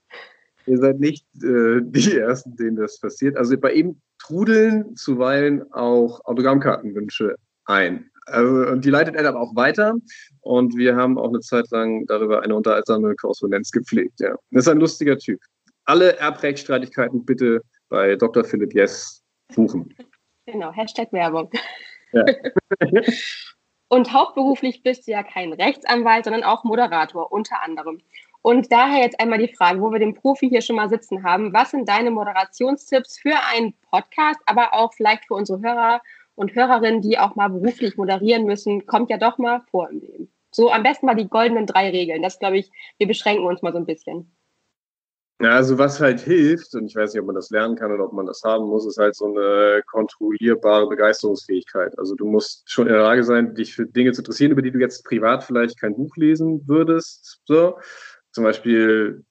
Ihr 0.66 0.78
seid 0.78 0.98
nicht 0.98 1.26
äh, 1.42 1.80
die 1.82 2.16
Ersten, 2.18 2.56
denen 2.56 2.76
das 2.76 2.98
passiert. 2.98 3.36
Also 3.36 3.56
bei 3.58 3.72
ihm 3.72 4.00
trudeln 4.18 4.96
zuweilen 4.96 5.70
auch 5.72 6.24
Autogrammkartenwünsche 6.24 7.36
ein. 7.66 8.10
Also, 8.26 8.70
und 8.70 8.84
die 8.84 8.90
leitet 8.90 9.16
er 9.16 9.22
dann 9.22 9.36
auch 9.36 9.54
weiter. 9.54 9.94
Und 10.40 10.76
wir 10.76 10.96
haben 10.96 11.18
auch 11.18 11.28
eine 11.28 11.40
Zeit 11.40 11.70
lang 11.70 12.06
darüber 12.06 12.42
eine 12.42 12.54
unterhaltsame 12.54 13.14
Korrespondenz 13.16 13.70
gepflegt. 13.70 14.20
Ja. 14.20 14.34
Das 14.50 14.66
ist 14.66 14.68
ein 14.68 14.80
lustiger 14.80 15.18
Typ. 15.18 15.40
Alle 15.84 16.16
Erbrechtsstreitigkeiten 16.16 17.24
bitte 17.24 17.60
bei 17.88 18.16
Dr. 18.16 18.44
Philipp 18.44 18.74
Jess 18.74 19.22
buchen. 19.54 19.94
Genau, 20.46 20.72
Hashtag 20.72 21.12
Werbung. 21.12 21.50
Ja. 22.12 22.24
und 23.88 24.12
hauptberuflich 24.12 24.82
bist 24.82 25.06
du 25.06 25.12
ja 25.12 25.22
kein 25.22 25.52
Rechtsanwalt, 25.52 26.24
sondern 26.24 26.44
auch 26.44 26.64
Moderator 26.64 27.32
unter 27.32 27.62
anderem. 27.62 28.00
Und 28.42 28.70
daher 28.70 29.00
jetzt 29.00 29.18
einmal 29.20 29.38
die 29.38 29.54
Frage, 29.54 29.80
wo 29.80 29.90
wir 29.90 29.98
den 29.98 30.14
Profi 30.14 30.50
hier 30.50 30.60
schon 30.60 30.76
mal 30.76 30.90
sitzen 30.90 31.22
haben. 31.22 31.54
Was 31.54 31.70
sind 31.70 31.88
deine 31.88 32.10
Moderationstipps 32.10 33.18
für 33.18 33.36
einen 33.50 33.72
Podcast, 33.90 34.38
aber 34.44 34.74
auch 34.74 34.92
vielleicht 34.92 35.26
für 35.26 35.34
unsere 35.34 35.62
Hörer 35.62 36.02
und 36.34 36.54
Hörerinnen, 36.54 37.00
die 37.00 37.18
auch 37.18 37.36
mal 37.36 37.48
beruflich 37.48 37.96
moderieren 37.96 38.44
müssen, 38.44 38.86
kommt 38.86 39.10
ja 39.10 39.18
doch 39.18 39.38
mal 39.38 39.62
vor 39.70 39.88
im 39.90 40.00
Leben. 40.00 40.32
So 40.50 40.70
am 40.70 40.82
besten 40.82 41.06
mal 41.06 41.14
die 41.14 41.28
goldenen 41.28 41.66
drei 41.66 41.90
Regeln. 41.90 42.22
Das 42.22 42.38
glaube 42.38 42.58
ich, 42.58 42.70
wir 42.98 43.06
beschränken 43.06 43.44
uns 43.44 43.62
mal 43.62 43.72
so 43.72 43.78
ein 43.78 43.86
bisschen. 43.86 44.34
Ja, 45.40 45.50
also 45.50 45.78
was 45.78 46.00
halt 46.00 46.20
hilft, 46.20 46.74
und 46.74 46.86
ich 46.86 46.94
weiß 46.94 47.12
nicht, 47.12 47.20
ob 47.20 47.26
man 47.26 47.34
das 47.34 47.50
lernen 47.50 47.74
kann 47.74 47.90
oder 47.90 48.04
ob 48.04 48.12
man 48.12 48.26
das 48.26 48.42
haben 48.44 48.66
muss, 48.66 48.86
ist 48.86 48.98
halt 48.98 49.16
so 49.16 49.26
eine 49.26 49.82
kontrollierbare 49.90 50.88
Begeisterungsfähigkeit. 50.88 51.98
Also 51.98 52.14
du 52.14 52.24
musst 52.24 52.70
schon 52.70 52.86
in 52.86 52.92
der 52.92 53.02
Lage 53.02 53.24
sein, 53.24 53.54
dich 53.54 53.74
für 53.74 53.84
Dinge 53.84 54.12
zu 54.12 54.20
interessieren, 54.20 54.52
über 54.52 54.62
die 54.62 54.70
du 54.70 54.78
jetzt 54.78 55.04
privat 55.04 55.42
vielleicht 55.42 55.80
kein 55.80 55.96
Buch 55.96 56.16
lesen 56.16 56.62
würdest. 56.68 57.40
So. 57.46 57.76
Zum 58.30 58.44
Beispiel 58.44 59.24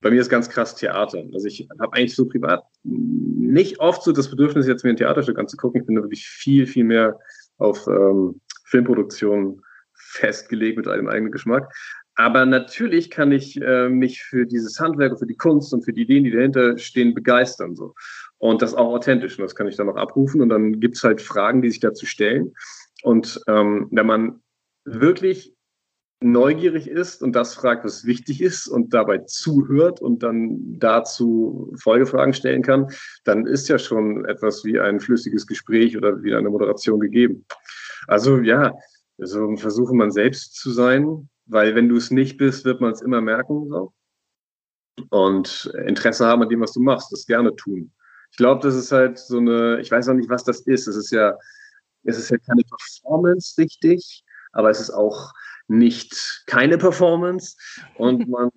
bei 0.00 0.10
mir 0.10 0.20
ist 0.20 0.28
ganz 0.28 0.48
krass 0.48 0.74
Theater. 0.74 1.24
Also 1.32 1.46
ich 1.46 1.68
habe 1.80 1.96
eigentlich 1.96 2.14
so 2.14 2.26
privat 2.26 2.62
nicht 2.84 3.80
oft 3.80 4.02
so 4.02 4.12
das 4.12 4.30
Bedürfnis, 4.30 4.66
jetzt 4.66 4.84
mir 4.84 4.90
ein 4.90 4.96
Theaterstück 4.96 5.38
anzugucken. 5.38 5.80
Ich 5.80 5.86
bin 5.86 5.96
wirklich 5.96 6.26
viel, 6.26 6.66
viel 6.66 6.84
mehr 6.84 7.18
auf 7.56 7.86
ähm, 7.88 8.40
Filmproduktion 8.64 9.62
festgelegt 9.94 10.76
mit 10.76 10.86
einem 10.86 11.08
eigenen 11.08 11.32
Geschmack. 11.32 11.72
Aber 12.14 12.46
natürlich 12.46 13.10
kann 13.10 13.32
ich 13.32 13.60
äh, 13.60 13.88
mich 13.88 14.22
für 14.22 14.44
dieses 14.44 14.80
Handwerk, 14.80 15.18
für 15.18 15.26
die 15.26 15.36
Kunst 15.36 15.72
und 15.72 15.84
für 15.84 15.92
die 15.92 16.02
Ideen, 16.02 16.24
die 16.24 16.32
dahinter 16.32 16.76
stehen, 16.76 17.14
begeistern. 17.14 17.76
So. 17.76 17.94
Und 18.38 18.60
das 18.60 18.74
auch 18.74 18.92
authentisch. 18.92 19.38
Und 19.38 19.44
das 19.44 19.54
kann 19.54 19.68
ich 19.68 19.76
dann 19.76 19.88
auch 19.88 19.96
abrufen. 19.96 20.40
Und 20.40 20.48
dann 20.48 20.80
gibt's 20.80 21.04
halt 21.04 21.20
Fragen, 21.20 21.62
die 21.62 21.70
sich 21.70 21.80
dazu 21.80 22.06
stellen. 22.06 22.54
Und 23.02 23.40
ähm, 23.46 23.88
wenn 23.92 24.06
man 24.06 24.40
wirklich 24.84 25.54
neugierig 26.20 26.88
ist 26.88 27.22
und 27.22 27.32
das 27.32 27.54
fragt, 27.54 27.84
was 27.84 28.04
wichtig 28.04 28.42
ist 28.42 28.66
und 28.66 28.92
dabei 28.92 29.18
zuhört 29.18 30.00
und 30.00 30.22
dann 30.22 30.78
dazu 30.78 31.72
Folgefragen 31.80 32.34
stellen 32.34 32.62
kann, 32.62 32.90
dann 33.24 33.46
ist 33.46 33.68
ja 33.68 33.78
schon 33.78 34.24
etwas 34.24 34.64
wie 34.64 34.80
ein 34.80 34.98
flüssiges 34.98 35.46
Gespräch 35.46 35.96
oder 35.96 36.22
wie 36.22 36.34
eine 36.34 36.50
Moderation 36.50 36.98
gegeben. 36.98 37.44
Also 38.08 38.38
ja, 38.38 38.74
also 39.18 39.56
versuche 39.56 39.94
man 39.94 40.10
selbst 40.10 40.56
zu 40.56 40.70
sein, 40.70 41.28
weil 41.46 41.74
wenn 41.74 41.88
du 41.88 41.96
es 41.96 42.10
nicht 42.10 42.36
bist, 42.36 42.64
wird 42.64 42.80
man 42.80 42.92
es 42.92 43.02
immer 43.02 43.20
merken. 43.20 43.68
So. 43.68 43.92
Und 45.10 45.72
Interesse 45.86 46.26
haben 46.26 46.42
an 46.42 46.48
dem, 46.48 46.60
was 46.60 46.72
du 46.72 46.80
machst, 46.80 47.12
das 47.12 47.26
gerne 47.26 47.54
tun. 47.54 47.92
Ich 48.30 48.36
glaube, 48.36 48.60
das 48.62 48.74
ist 48.74 48.92
halt 48.92 49.18
so 49.18 49.38
eine, 49.38 49.80
ich 49.80 49.90
weiß 49.90 50.08
auch 50.08 50.14
nicht, 50.14 50.28
was 50.28 50.44
das 50.44 50.60
ist. 50.62 50.88
Es 50.88 50.96
ist 50.96 51.12
ja, 51.12 51.36
es 52.04 52.18
ist 52.18 52.30
ja 52.30 52.38
keine 52.38 52.62
Performance 52.62 53.60
richtig, 53.60 54.24
aber 54.52 54.70
es 54.70 54.80
ist 54.80 54.90
auch 54.90 55.32
nicht 55.68 56.42
keine 56.46 56.78
Performance. 56.78 57.56
Und 57.96 58.28
man, 58.28 58.50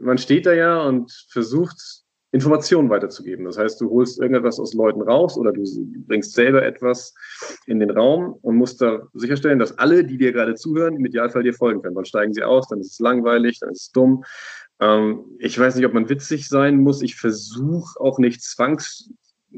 man 0.00 0.18
steht 0.18 0.46
da 0.46 0.52
ja 0.52 0.82
und 0.82 1.10
versucht 1.30 2.04
Informationen 2.30 2.90
weiterzugeben. 2.90 3.46
Das 3.46 3.56
heißt, 3.56 3.80
du 3.80 3.88
holst 3.88 4.20
irgendetwas 4.20 4.60
aus 4.60 4.74
Leuten 4.74 5.00
raus 5.00 5.38
oder 5.38 5.50
du 5.50 5.62
bringst 6.06 6.34
selber 6.34 6.62
etwas 6.62 7.14
in 7.66 7.80
den 7.80 7.90
Raum 7.90 8.38
und 8.42 8.56
musst 8.56 8.82
da 8.82 9.00
sicherstellen, 9.14 9.58
dass 9.58 9.78
alle, 9.78 10.04
die 10.04 10.18
dir 10.18 10.32
gerade 10.32 10.54
zuhören, 10.54 10.96
im 10.96 11.06
Idealfall 11.06 11.42
dir 11.42 11.54
folgen 11.54 11.80
können. 11.80 11.94
Dann 11.94 12.04
steigen 12.04 12.34
sie 12.34 12.42
aus, 12.42 12.68
dann 12.68 12.80
ist 12.80 12.92
es 12.92 12.98
langweilig, 12.98 13.60
dann 13.60 13.70
ist 13.70 13.80
es 13.80 13.92
dumm. 13.92 14.24
Ähm, 14.78 15.24
ich 15.38 15.58
weiß 15.58 15.76
nicht, 15.76 15.86
ob 15.86 15.94
man 15.94 16.10
witzig 16.10 16.48
sein 16.48 16.76
muss. 16.76 17.00
Ich 17.00 17.16
versuche 17.16 17.98
auch 17.98 18.18
nicht 18.18 18.42
zwangs, 18.42 19.10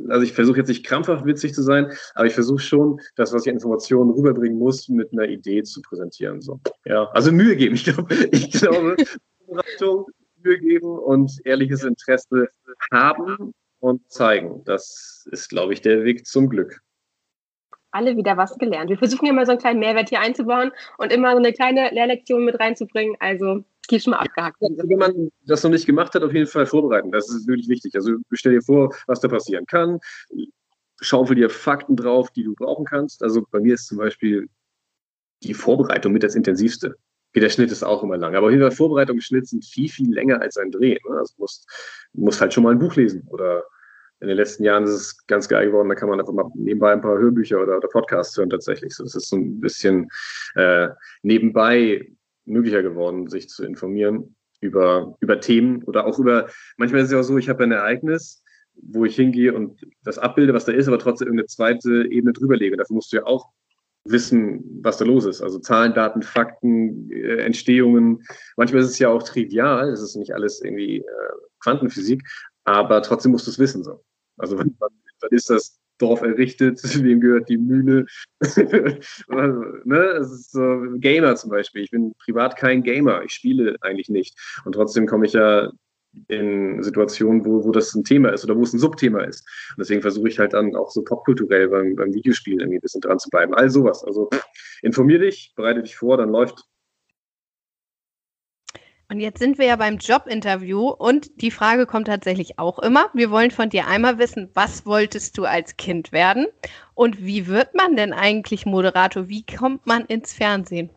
also 0.08 0.22
ich 0.22 0.32
versuche 0.32 0.58
jetzt 0.58 0.68
nicht 0.68 0.84
krampfhaft 0.86 1.24
witzig 1.24 1.54
zu 1.54 1.62
sein, 1.62 1.92
aber 2.14 2.26
ich 2.26 2.34
versuche 2.34 2.60
schon, 2.60 3.00
das, 3.16 3.32
was 3.32 3.46
ich 3.46 3.52
Informationen 3.52 4.10
rüberbringen 4.10 4.58
muss, 4.58 4.88
mit 4.88 5.12
einer 5.12 5.28
Idee 5.28 5.62
zu 5.62 5.82
präsentieren. 5.82 6.40
So. 6.40 6.60
Ja, 6.84 7.08
also 7.12 7.32
Mühe 7.32 7.56
geben. 7.56 7.74
Ich 8.32 8.52
glaube, 8.52 8.96
ich 8.98 9.76
glaube, 9.78 10.12
Mühe 10.42 10.58
geben 10.58 10.98
und 10.98 11.32
ehrliches 11.44 11.84
Interesse 11.84 12.48
haben 12.92 13.52
und 13.80 14.10
zeigen. 14.10 14.62
Das 14.64 15.26
ist, 15.30 15.48
glaube 15.48 15.72
ich, 15.72 15.80
der 15.80 16.04
Weg 16.04 16.26
zum 16.26 16.48
Glück. 16.48 16.80
Alle 17.92 18.16
wieder 18.16 18.36
was 18.36 18.56
gelernt. 18.56 18.88
Wir 18.88 18.98
versuchen 18.98 19.26
immer 19.26 19.44
so 19.44 19.52
einen 19.52 19.60
kleinen 19.60 19.80
Mehrwert 19.80 20.10
hier 20.10 20.20
einzubauen 20.20 20.70
und 20.98 21.12
immer 21.12 21.32
so 21.32 21.38
eine 21.38 21.52
kleine 21.52 21.90
Lehrlektion 21.90 22.44
mit 22.44 22.60
reinzubringen. 22.60 23.16
Also 23.18 23.64
schon 23.98 24.12
mal 24.12 24.18
abgehakt. 24.18 24.56
wenn 24.60 24.98
man 24.98 25.30
das 25.46 25.62
noch 25.62 25.70
nicht 25.70 25.86
gemacht 25.86 26.14
hat, 26.14 26.22
auf 26.22 26.32
jeden 26.32 26.46
Fall 26.46 26.66
vorbereiten. 26.66 27.10
Das 27.10 27.28
ist 27.28 27.48
wirklich 27.48 27.68
wichtig. 27.68 27.94
Also 27.94 28.12
stell 28.32 28.52
dir 28.52 28.62
vor, 28.62 28.94
was 29.06 29.20
da 29.20 29.28
passieren 29.28 29.66
kann. 29.66 29.98
Schaufel 31.00 31.34
dir 31.34 31.50
Fakten 31.50 31.96
drauf, 31.96 32.30
die 32.30 32.44
du 32.44 32.54
brauchen 32.54 32.84
kannst. 32.84 33.22
Also 33.22 33.44
bei 33.50 33.58
mir 33.58 33.74
ist 33.74 33.86
zum 33.86 33.98
Beispiel 33.98 34.48
die 35.42 35.54
Vorbereitung 35.54 36.12
mit 36.12 36.22
das 36.22 36.34
Intensivste. 36.34 36.96
Okay, 37.30 37.40
der 37.40 37.48
Schnitt 37.48 37.72
ist 37.72 37.82
auch 37.82 38.02
immer 38.02 38.16
lang. 38.16 38.34
Aber 38.34 38.46
auf 38.46 38.52
jeden 38.52 38.62
Fall 38.62 38.72
Vorbereitung 38.72 39.16
und 39.16 39.22
Schnitt 39.22 39.48
sind 39.48 39.64
viel, 39.64 39.88
viel 39.88 40.12
länger 40.12 40.40
als 40.40 40.56
ein 40.56 40.70
Dreh. 40.70 40.98
Ne? 41.08 41.16
Also 41.16 41.34
du 41.36 41.42
musst, 41.42 41.66
du 42.12 42.20
musst 42.22 42.40
halt 42.40 42.52
schon 42.52 42.64
mal 42.64 42.72
ein 42.72 42.78
Buch 42.78 42.96
lesen. 42.96 43.26
Oder 43.28 43.64
in 44.20 44.28
den 44.28 44.36
letzten 44.36 44.64
Jahren 44.64 44.84
ist 44.84 44.90
es 44.90 45.26
ganz 45.26 45.48
geil 45.48 45.66
geworden, 45.66 45.88
da 45.88 45.94
kann 45.94 46.08
man 46.08 46.20
einfach 46.20 46.32
mal 46.32 46.50
nebenbei 46.54 46.92
ein 46.92 47.00
paar 47.00 47.18
Hörbücher 47.18 47.60
oder, 47.60 47.78
oder 47.78 47.88
Podcasts 47.88 48.36
hören 48.36 48.50
tatsächlich. 48.50 48.94
So, 48.94 49.02
das 49.02 49.14
ist 49.14 49.30
so 49.30 49.36
ein 49.36 49.60
bisschen 49.60 50.08
äh, 50.56 50.88
nebenbei 51.22 52.06
möglicher 52.44 52.82
geworden, 52.82 53.28
sich 53.28 53.48
zu 53.48 53.64
informieren 53.64 54.36
über, 54.60 55.16
über 55.20 55.40
Themen 55.40 55.82
oder 55.84 56.06
auch 56.06 56.18
über, 56.18 56.48
manchmal 56.76 57.00
ist 57.00 57.06
es 57.06 57.12
ja 57.12 57.20
auch 57.20 57.24
so, 57.24 57.38
ich 57.38 57.48
habe 57.48 57.64
ein 57.64 57.72
Ereignis, 57.72 58.42
wo 58.74 59.04
ich 59.04 59.16
hingehe 59.16 59.54
und 59.54 59.80
das 60.04 60.18
abbilde, 60.18 60.54
was 60.54 60.64
da 60.64 60.72
ist, 60.72 60.88
aber 60.88 60.98
trotzdem 60.98 61.28
irgendeine 61.28 61.46
zweite 61.46 62.06
Ebene 62.10 62.32
drüber 62.32 62.56
lege. 62.56 62.76
Dafür 62.76 62.94
musst 62.94 63.12
du 63.12 63.16
ja 63.16 63.26
auch 63.26 63.50
wissen, 64.04 64.80
was 64.82 64.96
da 64.96 65.04
los 65.04 65.26
ist. 65.26 65.42
Also 65.42 65.58
Zahlen, 65.58 65.94
Daten, 65.94 66.22
Fakten, 66.22 67.10
äh, 67.10 67.44
Entstehungen. 67.44 68.22
Manchmal 68.56 68.82
ist 68.82 68.90
es 68.90 68.98
ja 68.98 69.08
auch 69.08 69.22
trivial, 69.22 69.90
es 69.90 70.00
ist 70.00 70.16
nicht 70.16 70.34
alles 70.34 70.62
irgendwie 70.62 70.98
äh, 70.98 71.32
Quantenphysik, 71.60 72.22
aber 72.64 73.02
trotzdem 73.02 73.32
musst 73.32 73.46
du 73.46 73.50
es 73.50 73.58
wissen. 73.58 73.84
So. 73.84 74.02
Also 74.38 74.58
wann, 74.58 74.76
wann 74.78 75.30
ist 75.30 75.50
das 75.50 75.78
Dorf 76.00 76.22
errichtet, 76.22 76.80
wem 77.04 77.20
gehört 77.20 77.48
die 77.48 77.58
Mühle? 77.58 78.06
ne? 78.40 79.98
Es 80.18 80.32
ist 80.32 80.52
so 80.52 80.82
Gamer 80.96 81.36
zum 81.36 81.50
Beispiel. 81.50 81.82
Ich 81.82 81.90
bin 81.90 82.12
privat 82.24 82.56
kein 82.56 82.82
Gamer, 82.82 83.22
ich 83.22 83.32
spiele 83.32 83.76
eigentlich 83.82 84.08
nicht. 84.08 84.36
Und 84.64 84.72
trotzdem 84.72 85.06
komme 85.06 85.26
ich 85.26 85.34
ja 85.34 85.70
in 86.28 86.82
Situationen, 86.82 87.44
wo, 87.44 87.64
wo 87.64 87.70
das 87.70 87.94
ein 87.94 88.04
Thema 88.04 88.30
ist 88.30 88.44
oder 88.44 88.56
wo 88.56 88.62
es 88.62 88.72
ein 88.72 88.78
Subthema 88.78 89.22
ist. 89.22 89.46
Und 89.70 89.80
deswegen 89.80 90.02
versuche 90.02 90.28
ich 90.28 90.38
halt 90.38 90.54
dann 90.54 90.74
auch 90.74 90.90
so 90.90 91.02
popkulturell 91.02 91.68
beim, 91.68 91.94
beim 91.94 92.12
Videospiel 92.12 92.60
irgendwie 92.60 92.78
ein 92.78 92.82
bisschen 92.82 93.00
dran 93.00 93.18
zu 93.18 93.30
bleiben. 93.30 93.54
All 93.54 93.70
sowas. 93.70 94.04
Also 94.04 94.28
informier 94.82 95.20
dich, 95.20 95.52
bereite 95.54 95.82
dich 95.82 95.96
vor, 95.96 96.16
dann 96.16 96.30
läuft. 96.30 96.64
Und 99.10 99.18
jetzt 99.18 99.40
sind 99.40 99.58
wir 99.58 99.66
ja 99.66 99.74
beim 99.74 99.98
Jobinterview 99.98 100.88
und 100.88 101.42
die 101.42 101.50
Frage 101.50 101.84
kommt 101.84 102.06
tatsächlich 102.06 102.60
auch 102.60 102.78
immer. 102.78 103.10
Wir 103.12 103.32
wollen 103.32 103.50
von 103.50 103.68
dir 103.68 103.88
einmal 103.88 104.18
wissen, 104.18 104.48
was 104.54 104.86
wolltest 104.86 105.36
du 105.36 105.46
als 105.46 105.76
Kind 105.76 106.12
werden 106.12 106.46
und 106.94 107.20
wie 107.20 107.48
wird 107.48 107.74
man 107.74 107.96
denn 107.96 108.12
eigentlich 108.12 108.66
Moderator? 108.66 109.28
Wie 109.28 109.44
kommt 109.44 109.84
man 109.84 110.04
ins 110.04 110.32
Fernsehen? 110.32 110.90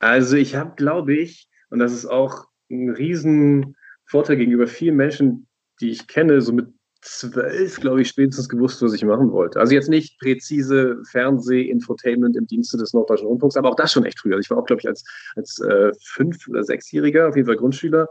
Also 0.00 0.36
ich 0.36 0.56
habe, 0.56 0.74
glaube 0.74 1.14
ich, 1.14 1.48
und 1.70 1.78
das 1.78 1.92
ist 1.92 2.06
auch 2.06 2.48
ein 2.68 2.90
riesen 2.90 3.76
Vorteil 4.04 4.36
gegenüber 4.36 4.66
vielen 4.66 4.96
Menschen, 4.96 5.46
die 5.80 5.90
ich 5.90 6.08
kenne, 6.08 6.42
so 6.42 6.52
mit 6.52 6.74
zwölf, 7.04 7.80
glaube 7.80 8.02
ich, 8.02 8.08
spätestens 8.08 8.48
gewusst, 8.48 8.82
was 8.82 8.94
ich 8.94 9.04
machen 9.04 9.30
wollte. 9.30 9.60
Also 9.60 9.74
jetzt 9.74 9.88
nicht 9.88 10.18
präzise 10.18 10.98
Fernseh-Infotainment 11.10 12.36
im 12.36 12.46
Dienste 12.46 12.78
des 12.78 12.94
Norddeutschen 12.94 13.28
Rundfunks, 13.28 13.56
aber 13.56 13.70
auch 13.70 13.76
das 13.76 13.92
schon 13.92 14.06
echt 14.06 14.18
früh. 14.18 14.32
Also 14.32 14.40
ich 14.40 14.50
war 14.50 14.58
auch, 14.58 14.66
glaube 14.66 14.80
ich, 14.80 14.88
als, 14.88 15.04
als 15.36 15.60
äh, 15.60 15.92
fünf- 16.02 16.48
oder 16.48 16.64
sechsjähriger, 16.64 17.28
auf 17.28 17.36
jeden 17.36 17.46
Fall 17.46 17.56
Grundschüler, 17.56 18.08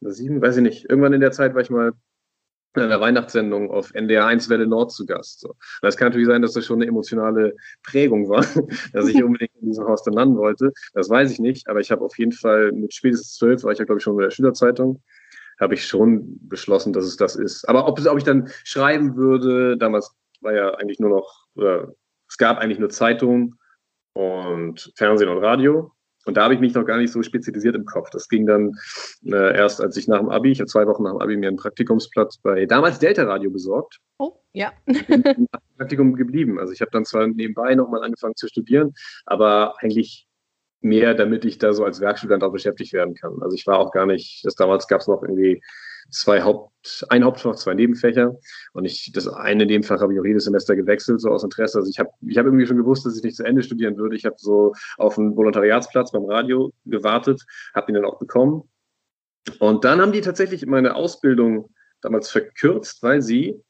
oder 0.00 0.12
sieben, 0.12 0.42
weiß 0.42 0.58
ich 0.58 0.62
nicht. 0.62 0.90
Irgendwann 0.90 1.14
in 1.14 1.20
der 1.20 1.32
Zeit 1.32 1.54
war 1.54 1.62
ich 1.62 1.70
mal 1.70 1.92
in 2.76 2.82
einer 2.82 3.00
Weihnachtssendung 3.00 3.70
auf 3.70 3.94
NDR 3.94 4.26
1 4.26 4.48
Welle 4.50 4.66
Nord 4.66 4.92
zu 4.92 5.06
Gast. 5.06 5.40
So. 5.40 5.54
Das 5.80 5.96
kann 5.96 6.08
natürlich 6.08 6.28
sein, 6.28 6.42
dass 6.42 6.52
das 6.52 6.66
schon 6.66 6.76
eine 6.76 6.86
emotionale 6.86 7.56
Prägung 7.82 8.28
war, 8.28 8.44
dass 8.92 9.08
ich 9.08 9.22
unbedingt 9.22 9.54
in 9.60 9.68
diesem 9.68 9.86
Haus 9.86 10.02
dann 10.02 10.14
landen 10.14 10.36
wollte. 10.36 10.72
Das 10.92 11.08
weiß 11.08 11.32
ich 11.32 11.38
nicht, 11.38 11.68
aber 11.68 11.80
ich 11.80 11.90
habe 11.90 12.04
auf 12.04 12.16
jeden 12.18 12.32
Fall 12.32 12.72
mit 12.72 12.94
spätestens 12.94 13.34
zwölf, 13.34 13.64
war 13.64 13.72
ich 13.72 13.78
ja 13.78 13.84
glaube 13.84 13.98
ich 13.98 14.04
schon 14.04 14.16
bei 14.16 14.24
der 14.24 14.30
Schülerzeitung, 14.30 15.02
habe 15.60 15.74
ich 15.74 15.86
schon 15.86 16.38
beschlossen, 16.48 16.92
dass 16.92 17.04
es 17.04 17.16
das 17.16 17.36
ist. 17.36 17.68
Aber 17.68 17.86
ob, 17.86 18.04
ob 18.04 18.18
ich 18.18 18.24
dann 18.24 18.48
schreiben 18.64 19.16
würde, 19.16 19.76
damals 19.76 20.14
war 20.40 20.54
ja 20.54 20.74
eigentlich 20.74 21.00
nur 21.00 21.10
noch, 21.10 21.46
oder 21.54 21.92
es 22.28 22.36
gab 22.36 22.58
eigentlich 22.58 22.78
nur 22.78 22.90
Zeitung 22.90 23.54
und 24.12 24.92
Fernsehen 24.96 25.28
und 25.28 25.38
Radio. 25.38 25.92
Und 26.26 26.36
da 26.36 26.44
habe 26.44 26.52
ich 26.52 26.60
mich 26.60 26.74
noch 26.74 26.84
gar 26.84 26.98
nicht 26.98 27.10
so 27.10 27.22
spezialisiert 27.22 27.74
im 27.74 27.86
Kopf. 27.86 28.10
Das 28.10 28.28
ging 28.28 28.46
dann 28.46 28.74
äh, 29.24 29.56
erst, 29.56 29.80
als 29.80 29.96
ich 29.96 30.08
nach 30.08 30.18
dem 30.18 30.28
Abi, 30.28 30.50
ich 30.50 30.60
habe 30.60 30.68
zwei 30.68 30.86
Wochen 30.86 31.04
nach 31.04 31.12
dem 31.12 31.22
Abi 31.22 31.38
mir 31.38 31.48
einen 31.48 31.56
Praktikumsplatz 31.56 32.36
bei 32.36 32.66
damals 32.66 32.98
Delta 32.98 33.22
Radio 33.22 33.50
besorgt. 33.50 33.98
Oh, 34.18 34.34
ja. 34.52 34.72
Praktikum 35.78 36.14
geblieben. 36.16 36.58
Also 36.58 36.74
ich 36.74 36.82
habe 36.82 36.90
dann 36.90 37.06
zwar 37.06 37.26
nebenbei 37.26 37.74
nochmal 37.74 38.04
angefangen 38.04 38.36
zu 38.36 38.46
studieren, 38.46 38.92
aber 39.24 39.76
eigentlich 39.80 40.27
mehr, 40.80 41.14
damit 41.14 41.44
ich 41.44 41.58
da 41.58 41.72
so 41.72 41.84
als 41.84 42.00
Werkstudent 42.00 42.42
auch 42.44 42.52
beschäftigt 42.52 42.92
werden 42.92 43.14
kann. 43.14 43.42
Also 43.42 43.54
ich 43.54 43.66
war 43.66 43.78
auch 43.78 43.90
gar 43.92 44.06
nicht, 44.06 44.44
das 44.44 44.54
damals 44.54 44.86
gab 44.86 45.00
es 45.00 45.08
noch 45.08 45.22
irgendwie 45.22 45.60
zwei 46.10 46.42
Haupt, 46.42 47.04
ein 47.10 47.24
Hauptfach, 47.24 47.56
zwei 47.56 47.74
Nebenfächer. 47.74 48.36
Und 48.72 48.84
ich, 48.84 49.10
das 49.12 49.28
eine 49.28 49.66
Nebenfach 49.66 50.00
habe 50.00 50.14
ich 50.14 50.20
auch 50.20 50.24
jedes 50.24 50.44
Semester 50.44 50.76
gewechselt, 50.76 51.20
so 51.20 51.30
aus 51.30 51.44
Interesse. 51.44 51.78
Also 51.78 51.90
ich 51.90 51.98
habe 51.98 52.10
ich 52.26 52.38
hab 52.38 52.46
irgendwie 52.46 52.66
schon 52.66 52.76
gewusst, 52.76 53.04
dass 53.04 53.16
ich 53.16 53.22
nicht 53.22 53.36
zu 53.36 53.44
Ende 53.44 53.62
studieren 53.62 53.96
würde. 53.96 54.16
Ich 54.16 54.24
habe 54.24 54.36
so 54.38 54.72
auf 54.96 55.18
einen 55.18 55.36
Volontariatsplatz 55.36 56.12
beim 56.12 56.24
Radio 56.24 56.72
gewartet, 56.86 57.44
habe 57.74 57.90
ihn 57.90 57.94
dann 57.94 58.04
auch 58.04 58.18
bekommen. 58.18 58.62
Und 59.58 59.84
dann 59.84 60.00
haben 60.00 60.12
die 60.12 60.20
tatsächlich 60.20 60.66
meine 60.66 60.94
Ausbildung 60.94 61.70
damals 62.00 62.30
verkürzt, 62.30 63.02
weil 63.02 63.22
sie 63.22 63.60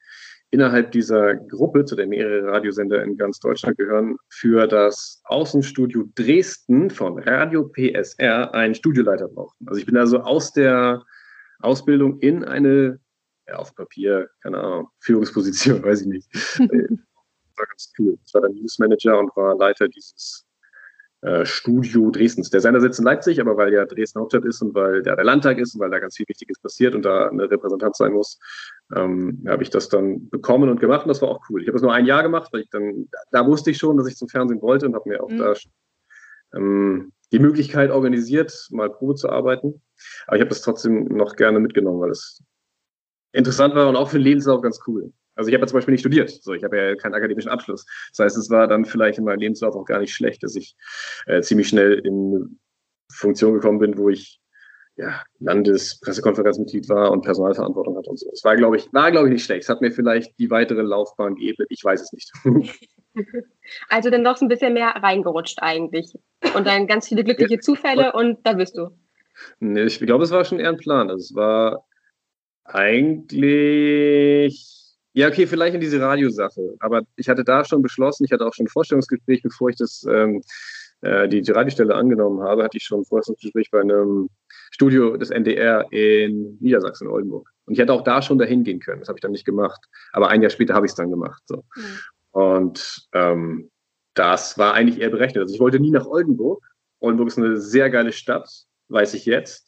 innerhalb 0.50 0.92
dieser 0.92 1.34
Gruppe, 1.34 1.84
zu 1.84 1.94
der 1.94 2.06
mehrere 2.06 2.46
Radiosender 2.46 3.02
in 3.02 3.16
ganz 3.16 3.38
Deutschland 3.38 3.76
gehören, 3.76 4.16
für 4.30 4.66
das 4.66 5.20
Außenstudio 5.24 6.04
Dresden 6.14 6.90
von 6.90 7.18
Radio 7.18 7.68
PSR 7.68 8.54
einen 8.54 8.74
Studioleiter 8.74 9.28
brauchten. 9.28 9.68
Also 9.68 9.80
ich 9.80 9.86
bin 9.86 9.96
also 9.96 10.20
aus 10.20 10.52
der 10.52 11.04
Ausbildung 11.60 12.18
in 12.20 12.44
eine, 12.44 12.98
ja, 13.46 13.56
auf 13.56 13.74
Papier, 13.74 14.28
keine 14.42 14.58
Ahnung, 14.58 14.88
Führungsposition, 15.00 15.82
weiß 15.84 16.02
ich 16.02 16.06
nicht. 16.06 16.34
war 16.58 17.66
ganz 17.66 17.92
cool. 17.98 18.16
Ich 18.24 18.32
war 18.34 18.42
dann 18.42 18.52
Newsmanager 18.54 19.18
und 19.18 19.34
war 19.36 19.56
Leiter 19.56 19.88
dieses 19.88 20.47
äh, 21.20 21.44
Studio 21.44 22.10
Dresdens. 22.10 22.50
Der 22.50 22.60
Sender 22.60 22.80
sitzt 22.80 23.00
in 23.00 23.04
Leipzig, 23.04 23.40
aber 23.40 23.56
weil 23.56 23.72
ja 23.72 23.84
Dresden 23.84 24.20
Hauptstadt 24.20 24.44
ist 24.44 24.62
und 24.62 24.74
weil 24.74 25.02
da 25.02 25.16
der 25.16 25.24
Landtag 25.24 25.58
ist 25.58 25.74
und 25.74 25.80
weil 25.80 25.90
da 25.90 25.98
ganz 25.98 26.16
viel 26.16 26.28
Wichtiges 26.28 26.60
passiert 26.60 26.94
und 26.94 27.02
da 27.02 27.28
eine 27.28 27.50
Repräsentant 27.50 27.96
sein 27.96 28.12
muss, 28.12 28.38
ähm, 28.94 29.44
habe 29.48 29.62
ich 29.62 29.70
das 29.70 29.88
dann 29.88 30.28
bekommen 30.28 30.68
und 30.68 30.80
gemacht 30.80 31.04
und 31.04 31.08
das 31.08 31.20
war 31.20 31.28
auch 31.28 31.40
cool. 31.50 31.60
Ich 31.60 31.66
habe 31.66 31.74
das 31.74 31.82
nur 31.82 31.92
ein 31.92 32.06
Jahr 32.06 32.22
gemacht, 32.22 32.52
weil 32.52 32.60
ich 32.60 32.70
dann, 32.70 33.08
da 33.32 33.46
wusste 33.46 33.70
ich 33.72 33.78
schon, 33.78 33.96
dass 33.96 34.06
ich 34.06 34.16
zum 34.16 34.28
Fernsehen 34.28 34.62
wollte 34.62 34.86
und 34.86 34.94
habe 34.94 35.08
mir 35.08 35.22
auch 35.22 35.30
mhm. 35.30 35.38
da 35.38 35.54
ähm, 36.54 37.12
die 37.32 37.40
Möglichkeit 37.40 37.90
organisiert, 37.90 38.68
mal 38.70 38.88
Probe 38.88 39.16
zu 39.16 39.28
arbeiten. 39.28 39.82
Aber 40.26 40.36
ich 40.36 40.40
habe 40.40 40.50
das 40.50 40.62
trotzdem 40.62 41.04
noch 41.04 41.36
gerne 41.36 41.60
mitgenommen, 41.60 42.00
weil 42.00 42.10
es 42.10 42.42
interessant 43.32 43.74
war 43.74 43.88
und 43.88 43.96
auch 43.96 44.08
für 44.08 44.18
den 44.18 44.24
Lebenslauf 44.24 44.62
ganz 44.62 44.80
cool. 44.86 45.12
Also 45.38 45.50
ich 45.50 45.54
habe 45.54 45.62
ja 45.62 45.68
zum 45.68 45.76
Beispiel 45.76 45.92
nicht 45.92 46.00
studiert, 46.00 46.30
so 46.30 46.52
ich 46.52 46.64
habe 46.64 46.76
ja 46.76 46.96
keinen 46.96 47.14
akademischen 47.14 47.48
Abschluss. 47.48 47.86
Das 48.10 48.24
heißt, 48.24 48.36
es 48.36 48.50
war 48.50 48.66
dann 48.66 48.84
vielleicht 48.84 49.18
in 49.18 49.24
meinem 49.24 49.38
Lebenslauf 49.38 49.76
auch 49.76 49.84
gar 49.84 50.00
nicht 50.00 50.12
schlecht, 50.12 50.42
dass 50.42 50.56
ich 50.56 50.74
äh, 51.26 51.42
ziemlich 51.42 51.68
schnell 51.68 52.00
in 52.04 52.58
Funktion 53.12 53.54
gekommen 53.54 53.78
bin, 53.78 53.96
wo 53.96 54.08
ich 54.08 54.40
ja, 54.96 55.22
Landespressekonferenzmitglied 55.38 56.88
war 56.88 57.12
und 57.12 57.22
Personalverantwortung 57.22 57.96
hatte 57.96 58.10
und 58.10 58.18
so. 58.18 58.28
Es 58.32 58.42
war, 58.42 58.56
glaube 58.56 58.78
ich, 58.78 58.92
war, 58.92 59.12
glaube 59.12 59.28
ich, 59.28 59.34
nicht 59.34 59.44
schlecht. 59.44 59.62
Es 59.62 59.68
hat 59.68 59.80
mir 59.80 59.92
vielleicht 59.92 60.36
die 60.40 60.50
weitere 60.50 60.82
Laufbahn 60.82 61.36
geebnet. 61.36 61.68
Ich 61.70 61.84
weiß 61.84 62.02
es 62.02 62.12
nicht. 62.12 62.32
Also 63.88 64.10
dann 64.10 64.22
doch 64.22 64.36
so 64.36 64.44
ein 64.44 64.48
bisschen 64.48 64.74
mehr 64.74 64.90
reingerutscht 64.90 65.58
eigentlich. 65.60 66.14
Und 66.54 66.68
dann 66.68 66.86
ganz 66.86 67.08
viele 67.08 67.24
glückliche 67.24 67.58
Zufälle 67.58 68.12
und 68.12 68.38
da 68.46 68.52
bist 68.52 68.78
du. 68.78 68.90
Nee, 69.58 69.84
ich 69.84 69.98
glaube, 69.98 70.22
es 70.22 70.30
war 70.30 70.44
schon 70.44 70.60
eher 70.60 70.68
ein 70.68 70.76
Plan. 70.76 71.10
Also 71.10 71.24
es 71.24 71.34
war 71.34 71.84
eigentlich 72.62 74.77
ja, 75.12 75.28
okay, 75.28 75.46
vielleicht 75.46 75.74
in 75.74 75.80
diese 75.80 76.00
Radiosache. 76.00 76.74
Aber 76.80 77.02
ich 77.16 77.28
hatte 77.28 77.44
da 77.44 77.64
schon 77.64 77.82
beschlossen, 77.82 78.24
ich 78.24 78.32
hatte 78.32 78.46
auch 78.46 78.54
schon 78.54 78.66
ein 78.66 78.70
Vorstellungsgespräch, 78.70 79.42
bevor 79.42 79.70
ich 79.70 79.76
das, 79.76 80.04
ähm, 80.08 80.42
äh, 81.00 81.28
die, 81.28 81.42
Radiostelle 81.50 81.94
angenommen 81.94 82.42
habe, 82.42 82.62
hatte 82.62 82.76
ich 82.76 82.84
schon 82.84 83.00
ein 83.00 83.04
Vorstellungsgespräch 83.04 83.70
bei 83.70 83.80
einem 83.80 84.28
Studio 84.70 85.16
des 85.16 85.30
NDR 85.30 85.86
in 85.92 86.58
Niedersachsen, 86.60 87.08
Oldenburg. 87.08 87.48
Und 87.64 87.74
ich 87.74 87.78
hätte 87.78 87.92
auch 87.92 88.04
da 88.04 88.22
schon 88.22 88.38
dahin 88.38 88.64
gehen 88.64 88.80
können. 88.80 89.00
Das 89.00 89.08
habe 89.08 89.18
ich 89.18 89.22
dann 89.22 89.32
nicht 89.32 89.44
gemacht. 89.44 89.80
Aber 90.12 90.28
ein 90.28 90.42
Jahr 90.42 90.50
später 90.50 90.74
habe 90.74 90.86
ich 90.86 90.92
es 90.92 90.96
dann 90.96 91.10
gemacht. 91.10 91.42
So. 91.46 91.64
Mhm. 91.74 91.82
Und 92.30 93.08
ähm, 93.12 93.70
das 94.14 94.58
war 94.58 94.74
eigentlich 94.74 95.00
eher 95.00 95.10
berechnet. 95.10 95.42
Also 95.42 95.54
ich 95.54 95.60
wollte 95.60 95.80
nie 95.80 95.90
nach 95.90 96.06
Oldenburg. 96.06 96.62
Oldenburg 97.00 97.28
ist 97.28 97.38
eine 97.38 97.56
sehr 97.56 97.90
geile 97.90 98.12
Stadt, 98.12 98.50
weiß 98.88 99.14
ich 99.14 99.24
jetzt. 99.24 99.67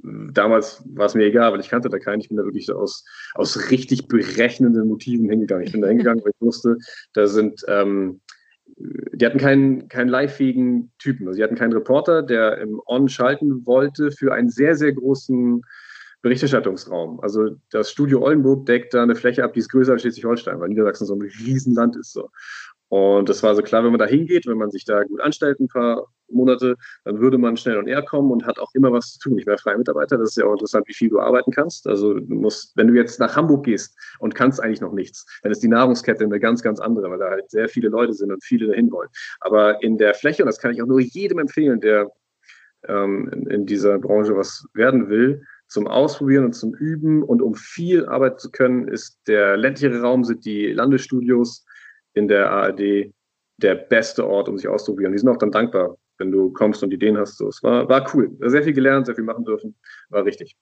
Damals 0.00 0.82
war 0.94 1.06
es 1.06 1.14
mir 1.14 1.24
egal, 1.24 1.52
weil 1.52 1.60
ich 1.60 1.68
kannte 1.68 1.88
da 1.88 1.98
keinen. 1.98 2.20
Ich 2.20 2.28
bin 2.28 2.36
da 2.36 2.44
wirklich 2.44 2.72
aus, 2.72 3.04
aus 3.34 3.70
richtig 3.70 4.06
berechnenden 4.06 4.86
Motiven 4.86 5.28
hingegangen. 5.28 5.66
Ich 5.66 5.72
bin 5.72 5.80
da 5.80 5.88
hingegangen, 5.88 6.22
weil 6.24 6.32
ich 6.34 6.40
wusste, 6.40 6.76
da 7.14 7.26
sind, 7.26 7.64
ähm, 7.66 8.20
die 8.76 9.26
hatten 9.26 9.38
keinen, 9.38 9.88
keinen 9.88 10.08
live-fähigen 10.08 10.92
Typen. 10.98 11.26
Also 11.26 11.38
die 11.38 11.42
hatten 11.42 11.56
keinen 11.56 11.72
Reporter, 11.72 12.22
der 12.22 12.58
im 12.58 12.80
On 12.86 13.08
schalten 13.08 13.66
wollte 13.66 14.12
für 14.12 14.32
einen 14.32 14.50
sehr, 14.50 14.76
sehr 14.76 14.92
großen 14.92 15.62
Berichterstattungsraum. 16.22 17.20
Also 17.20 17.56
das 17.70 17.90
Studio 17.90 18.22
Oldenburg 18.22 18.66
deckt 18.66 18.94
da 18.94 19.02
eine 19.02 19.14
Fläche 19.14 19.44
ab, 19.44 19.52
die 19.52 19.60
ist 19.60 19.70
größer 19.70 19.92
als 19.92 20.02
Schleswig-Holstein, 20.02 20.60
weil 20.60 20.68
Niedersachsen 20.68 21.06
so 21.06 21.14
ein 21.14 21.22
Riesenland 21.22 21.96
ist. 21.96 22.12
So. 22.12 22.30
Und 22.88 23.28
das 23.28 23.42
war 23.42 23.54
so 23.54 23.62
klar, 23.62 23.84
wenn 23.84 23.90
man 23.90 23.98
da 23.98 24.06
hingeht, 24.06 24.46
wenn 24.46 24.56
man 24.56 24.70
sich 24.70 24.84
da 24.84 25.02
gut 25.04 25.20
anstellt, 25.20 25.60
ein 25.60 25.68
paar 25.68 26.06
Monate, 26.30 26.76
dann 27.04 27.20
würde 27.20 27.38
man 27.38 27.56
schnell 27.56 27.76
und 27.76 27.86
eher 27.86 28.02
kommen 28.02 28.30
und 28.30 28.46
hat 28.46 28.58
auch 28.58 28.70
immer 28.74 28.92
was 28.92 29.12
zu 29.12 29.18
tun. 29.18 29.38
Ich 29.38 29.46
wäre 29.46 29.58
freier 29.58 29.78
Mitarbeiter, 29.78 30.16
das 30.16 30.30
ist 30.30 30.36
ja 30.36 30.44
auch 30.46 30.52
interessant, 30.52 30.88
wie 30.88 30.94
viel 30.94 31.10
du 31.10 31.20
arbeiten 31.20 31.50
kannst. 31.50 31.86
Also 31.86 32.14
du 32.14 32.34
musst, 32.34 32.76
wenn 32.76 32.88
du 32.88 32.94
jetzt 32.94 33.20
nach 33.20 33.36
Hamburg 33.36 33.64
gehst 33.64 33.96
und 34.18 34.34
kannst 34.34 34.62
eigentlich 34.62 34.80
noch 34.80 34.92
nichts, 34.92 35.26
dann 35.42 35.52
ist 35.52 35.62
die 35.62 35.68
Nahrungskette 35.68 36.24
eine 36.24 36.40
ganz, 36.40 36.62
ganz 36.62 36.80
andere, 36.80 37.10
weil 37.10 37.18
da 37.18 37.30
halt 37.30 37.50
sehr 37.50 37.68
viele 37.68 37.88
Leute 37.88 38.14
sind 38.14 38.32
und 38.32 38.42
viele 38.42 38.68
dahin 38.68 38.90
wollen. 38.90 39.08
Aber 39.40 39.82
in 39.82 39.98
der 39.98 40.14
Fläche, 40.14 40.42
und 40.42 40.46
das 40.46 40.58
kann 40.58 40.72
ich 40.72 40.82
auch 40.82 40.86
nur 40.86 41.00
jedem 41.00 41.38
empfehlen, 41.38 41.80
der 41.80 42.10
ähm, 42.86 43.28
in, 43.32 43.46
in 43.48 43.66
dieser 43.66 43.98
Branche 43.98 44.36
was 44.36 44.66
werden 44.72 45.08
will, 45.08 45.42
zum 45.66 45.86
Ausprobieren 45.86 46.46
und 46.46 46.54
zum 46.54 46.72
Üben 46.74 47.22
und 47.22 47.42
um 47.42 47.54
viel 47.54 48.06
arbeiten 48.06 48.38
zu 48.38 48.50
können, 48.50 48.88
ist 48.88 49.20
der 49.26 49.56
ländlichere 49.58 50.00
Raum, 50.00 50.24
sind 50.24 50.46
die 50.46 50.72
Landesstudios 50.72 51.66
in 52.18 52.28
der 52.28 52.50
ARD 52.50 53.12
der 53.58 53.74
beste 53.74 54.26
Ort, 54.26 54.48
um 54.48 54.58
sich 54.58 54.68
auszuprobieren. 54.68 55.12
Die 55.12 55.18
sind 55.18 55.28
auch 55.28 55.38
dann 55.38 55.50
dankbar, 55.50 55.96
wenn 56.18 56.30
du 56.30 56.52
kommst 56.52 56.82
und 56.82 56.92
Ideen 56.92 57.16
hast. 57.16 57.38
So, 57.38 57.48
es 57.48 57.62
war, 57.62 57.88
war 57.88 58.08
cool. 58.14 58.36
Sehr 58.40 58.62
viel 58.62 58.72
gelernt, 58.72 59.06
sehr 59.06 59.14
viel 59.14 59.24
machen 59.24 59.44
dürfen. 59.44 59.74
War 60.10 60.24
richtig. 60.24 60.56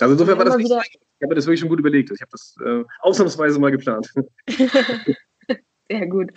Also 0.00 0.12
insofern 0.12 0.38
war 0.38 0.44
das 0.44 0.56
nicht, 0.56 0.70
ich 0.70 1.22
habe 1.22 1.30
mir 1.30 1.36
das 1.36 1.46
wirklich 1.46 1.60
schon 1.60 1.68
gut 1.70 1.80
überlegt. 1.80 2.10
Ich 2.10 2.20
habe 2.20 2.30
das 2.30 2.54
äh, 2.64 2.84
ausnahmsweise 3.00 3.58
mal 3.58 3.70
geplant. 3.70 4.12
Sehr 5.88 6.06
gut. 6.08 6.32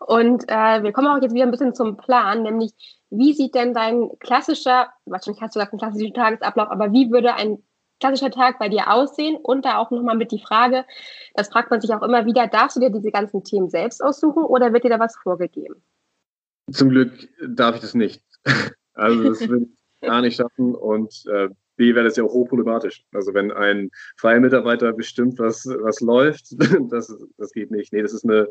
Und 0.00 0.44
äh, 0.48 0.82
wir 0.82 0.92
kommen 0.92 1.06
auch 1.06 1.22
jetzt 1.22 1.34
wieder 1.34 1.44
ein 1.44 1.50
bisschen 1.50 1.74
zum 1.74 1.96
Plan, 1.96 2.42
nämlich 2.42 2.72
wie 3.10 3.32
sieht 3.32 3.54
denn 3.54 3.72
dein 3.72 4.10
klassischer, 4.18 4.88
wahrscheinlich 5.06 5.40
hast 5.40 5.54
du 5.54 5.60
gesagt, 5.60 5.72
einen 5.72 5.80
klassischen 5.80 6.14
Tagesablauf, 6.14 6.70
aber 6.70 6.92
wie 6.92 7.10
würde 7.10 7.34
ein 7.34 7.62
klassischer 8.00 8.30
Tag 8.30 8.58
bei 8.58 8.68
dir 8.68 8.90
aussehen? 8.90 9.36
Und 9.36 9.64
da 9.64 9.78
auch 9.78 9.90
nochmal 9.90 10.16
mit 10.16 10.32
die 10.32 10.40
Frage, 10.40 10.84
das 11.34 11.48
fragt 11.48 11.70
man 11.70 11.80
sich 11.80 11.92
auch 11.94 12.02
immer 12.02 12.26
wieder, 12.26 12.46
darfst 12.48 12.76
du 12.76 12.80
dir 12.80 12.90
diese 12.90 13.10
ganzen 13.10 13.44
Themen 13.44 13.70
selbst 13.70 14.02
aussuchen 14.02 14.44
oder 14.44 14.72
wird 14.72 14.84
dir 14.84 14.90
da 14.90 14.98
was 14.98 15.16
vorgegeben? 15.16 15.82
Zum 16.72 16.90
Glück 16.90 17.28
darf 17.46 17.76
ich 17.76 17.80
das 17.82 17.94
nicht. 17.94 18.22
Also 18.92 19.22
das 19.22 19.48
will 19.48 19.70
ich 19.72 20.06
gar 20.06 20.20
nicht 20.20 20.36
schaffen 20.36 20.74
und 20.74 21.24
äh, 21.26 21.48
B 21.80 21.94
wäre 21.94 22.04
das 22.04 22.16
ja 22.16 22.24
auch 22.24 22.32
hochproblematisch. 22.34 23.04
Also 23.12 23.32
wenn 23.32 23.50
ein 23.50 23.90
freier 24.18 24.38
Mitarbeiter 24.38 24.92
bestimmt, 24.92 25.38
was, 25.38 25.64
was 25.66 26.00
läuft, 26.00 26.54
das, 26.90 27.16
das 27.38 27.52
geht 27.52 27.70
nicht. 27.70 27.94
Nee, 27.94 28.02
das 28.02 28.12
ist 28.12 28.24
eine, 28.24 28.48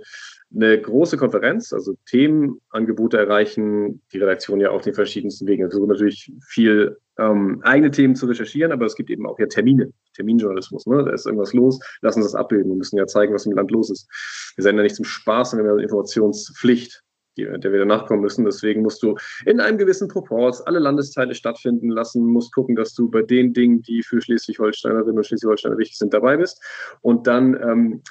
eine 0.54 0.82
große 0.82 1.16
Konferenz, 1.16 1.72
also 1.72 1.94
Themenangebote 2.08 3.20
erreichen 3.20 4.02
die 4.12 4.18
Redaktion 4.18 4.60
ja 4.60 4.72
auf 4.72 4.82
den 4.82 4.96
verschiedensten 4.96 5.46
Wegen. 5.46 5.62
Wir 5.62 5.70
versuchen 5.70 5.90
natürlich 5.90 6.34
viel 6.48 6.98
ähm, 7.20 7.62
eigene 7.64 7.92
Themen 7.92 8.16
zu 8.16 8.26
recherchieren, 8.26 8.72
aber 8.72 8.88
es 8.88 8.96
gibt 8.96 9.12
eben 9.12 9.28
auch 9.28 9.38
ja 9.38 9.46
Termine, 9.46 9.94
Terminjournalismus. 10.16 10.88
Ne? 10.88 11.04
Da 11.04 11.12
ist 11.12 11.28
irgendwas 11.28 11.54
los, 11.54 11.80
lassen 12.02 12.24
uns 12.24 12.32
das 12.32 12.40
abbilden. 12.40 12.72
Wir 12.72 12.78
müssen 12.78 12.98
ja 12.98 13.06
zeigen, 13.06 13.36
was 13.36 13.46
im 13.46 13.52
Land 13.52 13.70
los 13.70 13.92
ist. 13.92 14.08
Wir 14.56 14.64
sind 14.64 14.76
ja 14.76 14.82
nicht 14.82 14.96
zum 14.96 15.06
Spaß, 15.06 15.52
sondern 15.52 15.68
wir 15.68 15.72
haben 15.74 15.80
Informationspflicht 15.82 17.04
der 17.46 17.72
wir 17.72 17.86
nachkommen 17.86 18.22
müssen. 18.22 18.46
Deswegen 18.46 18.82
musst 18.82 19.02
du 19.04 19.16
in 19.46 19.60
einem 19.60 19.78
gewissen 19.78 20.08
Proports 20.08 20.62
alle 20.62 20.80
Landesteile 20.80 21.36
stattfinden 21.36 21.90
lassen, 21.90 22.26
musst 22.26 22.54
gucken, 22.54 22.76
dass 22.76 22.94
du 22.94 23.10
bei 23.10 23.22
den 23.22 23.54
Dingen, 23.54 23.82
die 23.82 24.04
für 24.04 24.22
Schleswig-Holsteinerinnen 24.22 25.18
und 25.18 25.26
Schleswig-Holsteiner 25.26 25.78
wichtig 25.78 25.98
sind, 25.98 26.14
dabei 26.14 26.38
bist. 26.38 26.62
Und 27.02 27.28
dann 27.28 27.60
ähm, 27.62 28.02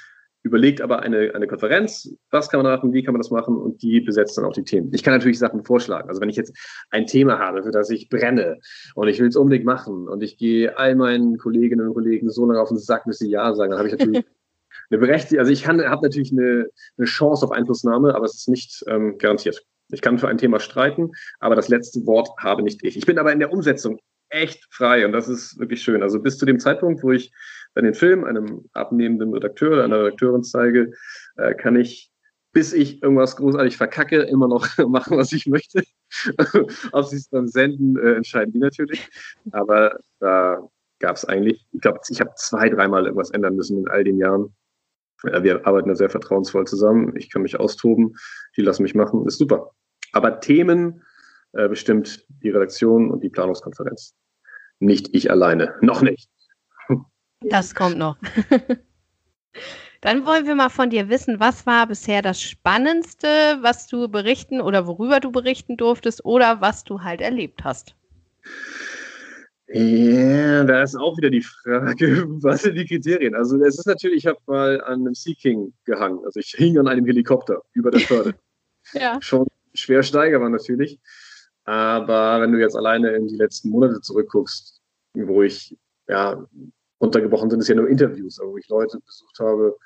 überlegt 0.43 0.81
aber 0.81 1.01
eine, 1.01 1.33
eine 1.35 1.47
Konferenz, 1.47 2.13
was 2.31 2.49
kann 2.49 2.63
man 2.63 2.71
machen, 2.71 2.93
wie 2.93 3.03
kann 3.03 3.13
man 3.13 3.21
das 3.21 3.31
machen 3.31 3.57
und 3.57 3.81
die 3.81 3.99
besetzt 3.99 4.37
dann 4.37 4.45
auch 4.45 4.53
die 4.53 4.63
Themen. 4.63 4.89
Ich 4.93 5.03
kann 5.03 5.13
natürlich 5.13 5.37
Sachen 5.37 5.63
vorschlagen. 5.63 6.07
Also 6.07 6.21
wenn 6.21 6.29
ich 6.29 6.37
jetzt 6.37 6.55
ein 6.91 7.07
Thema 7.07 7.39
habe, 7.39 7.63
für 7.63 7.71
das 7.71 7.89
ich 7.89 8.09
brenne 8.09 8.57
und 8.95 9.07
ich 9.09 9.19
will 9.19 9.27
es 9.27 9.35
unbedingt 9.35 9.65
machen 9.65 10.07
und 10.07 10.23
ich 10.23 10.37
gehe 10.37 10.77
all 10.77 10.95
meinen 10.95 11.37
Kolleginnen 11.37 11.87
und 11.87 11.93
Kollegen 11.93 12.29
so 12.29 12.45
lange 12.45 12.61
auf 12.61 12.69
den 12.69 12.77
Sack, 12.77 13.03
bis 13.05 13.19
sie 13.19 13.29
Ja 13.29 13.53
sagen, 13.53 13.71
dann 13.71 13.79
habe 13.79 13.89
ich 13.89 13.97
natürlich 13.97 14.25
eine 14.89 14.99
berechtigte, 14.99 15.39
also 15.39 15.51
ich 15.51 15.67
habe 15.67 15.79
natürlich 15.79 16.31
eine, 16.31 16.69
eine, 16.97 17.07
Chance 17.07 17.45
auf 17.45 17.51
Einflussnahme, 17.51 18.15
aber 18.15 18.25
es 18.25 18.35
ist 18.35 18.49
nicht 18.49 18.83
ähm, 18.87 19.17
garantiert. 19.17 19.63
Ich 19.91 20.01
kann 20.01 20.19
für 20.19 20.27
ein 20.27 20.37
Thema 20.37 20.59
streiten, 20.59 21.11
aber 21.39 21.55
das 21.55 21.67
letzte 21.67 22.05
Wort 22.05 22.29
habe 22.39 22.63
nicht 22.63 22.83
ich. 22.83 22.97
Ich 22.97 23.05
bin 23.05 23.17
aber 23.17 23.31
in 23.31 23.39
der 23.39 23.51
Umsetzung 23.51 23.99
echt 24.29 24.67
frei 24.71 25.05
und 25.05 25.11
das 25.11 25.27
ist 25.27 25.57
wirklich 25.59 25.81
schön. 25.81 26.03
Also 26.03 26.19
bis 26.19 26.37
zu 26.37 26.45
dem 26.45 26.59
Zeitpunkt, 26.59 27.03
wo 27.03 27.11
ich 27.11 27.31
dann 27.73 27.85
den 27.85 27.93
Film 27.93 28.23
einem 28.23 28.65
abnehmenden 28.73 29.33
Redakteur 29.33 29.73
oder 29.73 29.83
einer 29.83 30.03
Redakteurin 30.03 30.43
zeige, 30.43 30.93
äh, 31.37 31.53
kann 31.53 31.75
ich, 31.75 32.11
bis 32.51 32.73
ich 32.73 33.01
irgendwas 33.03 33.35
großartig 33.35 33.77
verkacke, 33.77 34.21
immer 34.21 34.47
noch 34.47 34.67
machen, 34.87 35.17
was 35.17 35.31
ich 35.33 35.47
möchte. 35.47 35.83
Ob 36.91 37.05
sie 37.05 37.17
es 37.17 37.29
dann 37.29 37.47
senden, 37.47 37.97
äh, 37.97 38.13
entscheiden 38.15 38.53
die 38.53 38.59
natürlich. 38.59 39.07
Aber 39.51 39.99
da 40.19 40.67
gab 40.99 41.15
es 41.15 41.25
eigentlich, 41.25 41.65
ich 41.71 41.81
glaube, 41.81 41.99
ich 42.09 42.19
habe 42.19 42.31
zwei, 42.35 42.69
dreimal 42.69 43.05
irgendwas 43.05 43.31
ändern 43.31 43.55
müssen 43.55 43.79
in 43.79 43.87
all 43.87 44.03
den 44.03 44.17
Jahren. 44.17 44.53
Wir 45.23 45.65
arbeiten 45.67 45.89
da 45.89 45.95
sehr 45.95 46.09
vertrauensvoll 46.09 46.65
zusammen. 46.65 47.15
Ich 47.17 47.29
kann 47.29 47.41
mich 47.41 47.59
austoben. 47.59 48.15
Die 48.55 48.61
lassen 48.61 48.83
mich 48.83 48.95
machen. 48.95 49.25
Ist 49.27 49.37
super. 49.37 49.71
Aber 50.13 50.39
Themen 50.39 51.03
äh, 51.53 51.67
bestimmt 51.67 52.25
die 52.43 52.49
Redaktion 52.49 53.11
und 53.11 53.23
die 53.23 53.29
Planungskonferenz. 53.29 54.15
Nicht 54.79 55.13
ich 55.13 55.29
alleine. 55.29 55.75
Noch 55.81 56.01
nicht. 56.01 56.29
Das 57.41 57.75
kommt 57.75 57.97
noch. 57.97 58.17
Dann 60.01 60.25
wollen 60.25 60.45
wir 60.45 60.55
mal 60.55 60.69
von 60.69 60.89
dir 60.89 61.09
wissen, 61.09 61.39
was 61.39 61.65
war 61.65 61.87
bisher 61.87 62.21
das 62.21 62.41
Spannendste, 62.41 63.27
was 63.61 63.87
du 63.87 64.07
berichten 64.07 64.61
oder 64.61 64.87
worüber 64.87 65.19
du 65.19 65.31
berichten 65.31 65.75
durftest 65.75 66.23
oder 66.23 66.61
was 66.61 66.85
du 66.85 67.01
halt 67.01 67.19
erlebt 67.19 67.65
hast? 67.65 67.95
Ja, 69.71 70.63
da 70.63 70.81
ist 70.81 70.95
auch 70.95 71.15
wieder 71.17 71.29
die 71.29 71.41
Frage, 71.41 72.25
was 72.41 72.63
sind 72.63 72.75
die 72.75 72.85
Kriterien? 72.85 73.35
Also 73.35 73.61
es 73.63 73.77
ist 73.77 73.85
natürlich, 73.85 74.25
ich 74.25 74.27
habe 74.27 74.39
mal 74.47 74.81
an 74.81 75.01
einem 75.01 75.13
Sea 75.13 75.35
King 75.39 75.73
gehangen. 75.85 76.19
Also 76.25 76.39
ich 76.39 76.55
hing 76.57 76.77
an 76.79 76.87
einem 76.87 77.05
Helikopter 77.05 77.61
über 77.73 77.91
der 77.91 78.01
Förde. 78.01 78.35
ja. 78.93 79.19
Schon 79.21 79.47
schwer 79.75 80.01
steigerbar 80.01 80.49
natürlich. 80.49 80.99
Aber 81.65 82.41
wenn 82.41 82.51
du 82.51 82.59
jetzt 82.59 82.75
alleine 82.75 83.11
in 83.11 83.27
die 83.27 83.35
letzten 83.35 83.69
Monate 83.69 84.01
zurückguckst, 84.01 84.81
wo 85.13 85.43
ich, 85.43 85.77
ja, 86.07 86.43
untergebrochen 86.97 87.51
sind 87.51 87.59
es 87.59 87.67
ja 87.67 87.75
nur 87.75 87.87
Interviews, 87.87 88.39
wo 88.43 88.57
ich 88.57 88.67
Leute 88.69 88.99
besucht 89.05 89.39
habe, 89.39 89.77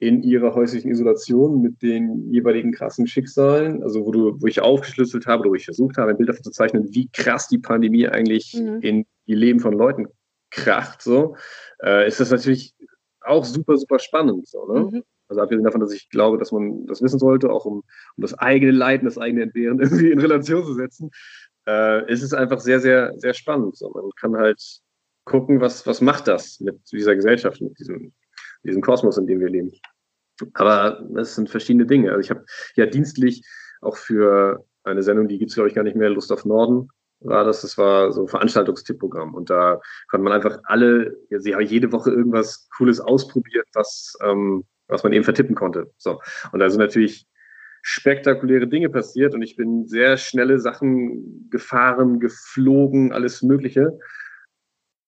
in 0.00 0.22
ihrer 0.22 0.54
häuslichen 0.54 0.90
Isolation 0.90 1.60
mit 1.60 1.82
den 1.82 2.32
jeweiligen 2.32 2.72
krassen 2.72 3.06
Schicksalen, 3.06 3.82
also 3.82 4.06
wo 4.06 4.12
du, 4.12 4.40
wo 4.40 4.46
ich 4.46 4.60
aufgeschlüsselt 4.60 5.26
habe 5.26 5.40
oder 5.40 5.50
wo 5.50 5.54
ich 5.56 5.64
versucht 5.64 5.96
habe, 5.96 6.10
ein 6.10 6.16
Bild 6.16 6.28
davon 6.28 6.44
zu 6.44 6.52
zeichnen, 6.52 6.94
wie 6.94 7.08
krass 7.12 7.48
die 7.48 7.58
Pandemie 7.58 8.08
eigentlich 8.08 8.54
mhm. 8.54 8.80
in 8.80 9.06
die 9.26 9.34
Leben 9.34 9.58
von 9.58 9.74
Leuten 9.74 10.06
kracht, 10.50 11.02
so, 11.02 11.36
äh, 11.82 12.06
ist 12.06 12.20
das 12.20 12.30
natürlich 12.30 12.74
auch 13.20 13.44
super, 13.44 13.76
super 13.76 13.98
spannend. 13.98 14.46
So, 14.46 14.72
ne? 14.72 14.80
Mhm. 14.80 15.02
Also 15.28 15.42
abgesehen 15.42 15.64
davon, 15.64 15.80
dass 15.80 15.92
ich 15.92 16.08
glaube, 16.08 16.38
dass 16.38 16.52
man 16.52 16.86
das 16.86 17.02
wissen 17.02 17.18
sollte, 17.18 17.50
auch 17.50 17.66
um, 17.66 17.78
um 17.78 18.22
das 18.22 18.34
eigene 18.34 18.72
Leiden, 18.72 19.04
das 19.04 19.18
eigene 19.18 19.42
Entbehren 19.42 19.78
irgendwie 19.80 20.10
in 20.10 20.20
Relation 20.20 20.64
zu 20.64 20.74
setzen, 20.74 21.10
äh, 21.66 22.10
ist 22.10 22.22
es 22.22 22.32
einfach 22.32 22.60
sehr, 22.60 22.80
sehr, 22.80 23.12
sehr 23.18 23.34
spannend. 23.34 23.76
So. 23.76 23.90
Man 23.90 24.10
kann 24.18 24.36
halt 24.36 24.62
gucken, 25.24 25.60
was, 25.60 25.86
was 25.86 26.00
macht 26.00 26.28
das 26.28 26.60
mit 26.60 26.80
dieser 26.90 27.14
Gesellschaft, 27.14 27.60
mit 27.60 27.78
diesem 27.78 28.14
diesem 28.64 28.82
Kosmos, 28.82 29.18
in 29.18 29.26
dem 29.26 29.40
wir 29.40 29.48
leben. 29.48 29.72
Aber 30.54 31.04
das 31.10 31.34
sind 31.34 31.50
verschiedene 31.50 31.86
Dinge. 31.86 32.10
Also 32.10 32.20
ich 32.20 32.30
habe 32.30 32.44
ja 32.76 32.86
dienstlich 32.86 33.42
auch 33.80 33.96
für 33.96 34.64
eine 34.84 35.02
Sendung, 35.02 35.28
die 35.28 35.38
gibt 35.38 35.50
es, 35.50 35.54
glaube 35.54 35.68
ich, 35.68 35.74
gar 35.74 35.82
nicht 35.82 35.96
mehr, 35.96 36.10
Lust 36.10 36.32
auf 36.32 36.44
Norden, 36.44 36.88
war 37.20 37.44
das. 37.44 37.62
Das 37.62 37.76
war 37.78 38.12
so 38.12 38.22
ein 38.22 38.28
Veranstaltungstippprogramm. 38.28 39.34
Und 39.34 39.50
da 39.50 39.80
konnte 40.08 40.24
man 40.24 40.32
einfach 40.32 40.58
alle, 40.64 41.16
ja, 41.30 41.40
sie 41.40 41.54
haben 41.54 41.64
jede 41.64 41.92
Woche 41.92 42.10
irgendwas 42.10 42.68
Cooles 42.76 43.00
ausprobiert, 43.00 43.66
was, 43.74 44.16
ähm, 44.22 44.64
was 44.86 45.02
man 45.02 45.12
eben 45.12 45.24
vertippen 45.24 45.54
konnte. 45.54 45.90
So. 45.98 46.20
Und 46.52 46.60
da 46.60 46.70
sind 46.70 46.80
natürlich 46.80 47.26
spektakuläre 47.82 48.66
Dinge 48.66 48.90
passiert 48.90 49.34
und 49.34 49.42
ich 49.42 49.56
bin 49.56 49.86
sehr 49.86 50.16
schnelle 50.16 50.58
Sachen 50.58 51.48
gefahren, 51.50 52.20
geflogen, 52.20 53.12
alles 53.12 53.42
Mögliche. 53.42 53.98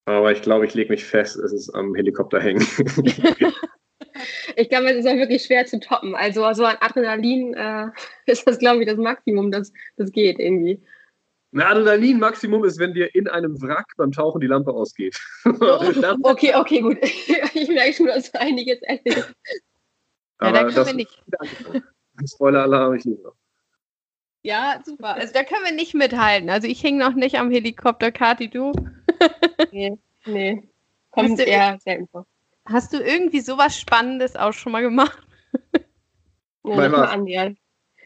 Aber 0.07 0.33
ich 0.33 0.43
glaube, 0.43 0.67
ich 0.67 0.75
lege 0.75 0.91
mich 0.91 1.05
fest, 1.05 1.37
es 1.37 1.53
ist 1.53 1.71
am 1.71 1.95
Helikopter 1.95 2.41
hängen. 2.41 2.67
ich 4.57 4.69
glaube, 4.69 4.91
es 4.91 4.99
ist 4.99 5.07
auch 5.07 5.17
wirklich 5.17 5.45
schwer 5.45 5.67
zu 5.67 5.79
toppen. 5.81 6.15
Also 6.15 6.53
so 6.53 6.65
an 6.65 6.77
Adrenalin 6.81 7.55
äh, 7.55 7.89
ist 8.27 8.47
das, 8.47 8.59
glaube 8.59 8.83
ich, 8.83 8.89
das 8.89 8.97
Maximum, 8.97 9.51
das, 9.51 9.73
das 9.97 10.11
geht 10.11 10.39
irgendwie. 10.39 10.83
Ein 11.53 11.63
Adrenalin-Maximum 11.63 12.65
ist, 12.65 12.79
wenn 12.79 12.95
dir 12.95 13.13
in 13.13 13.27
einem 13.27 13.61
Wrack 13.61 13.87
beim 13.97 14.13
Tauchen 14.13 14.41
die 14.41 14.47
Lampe 14.47 14.73
ausgeht. 14.73 15.19
okay, 16.23 16.55
okay, 16.55 16.81
gut. 16.81 16.99
Ich 17.03 17.69
merke 17.69 17.93
schon, 17.93 18.07
dass 18.07 18.33
einiges 18.35 18.81
erlebt. 18.83 19.35
Ja, 20.41 20.53
da 20.53 20.71
können 20.71 20.87
wir 20.87 20.95
nicht. 20.95 21.23
Spoiler-Alarm, 22.25 22.95
ich 22.95 23.05
liebe 23.05 23.23
noch. 23.23 23.35
Ja, 24.43 24.81
super. 24.85 25.15
Also 25.15 25.33
da 25.35 25.45
können 25.45 25.65
wir 25.65 25.73
nicht 25.73 25.95
mithalten. 25.95 26.49
Also 26.49 26.67
ich 26.67 26.83
hänge 26.83 26.99
noch 26.99 27.15
nicht 27.15 27.39
am 27.39 27.51
Helikopter, 27.51 28.11
Kati, 28.11 28.49
du? 28.49 28.73
nee, 29.73 29.99
nee. 30.25 30.69
Kommt 31.11 31.31
hast 31.31 31.41
eher 31.41 31.79
selten 31.81 32.09
vor. 32.09 32.27
Hast 32.67 32.93
du 32.93 32.99
irgendwie 32.99 33.41
sowas 33.41 33.79
Spannendes 33.79 34.37
auch 34.37 34.53
schon 34.53 34.73
mal 34.73 34.83
gemacht? 34.83 35.19
Mal 36.63 36.95
annähern. 36.95 37.57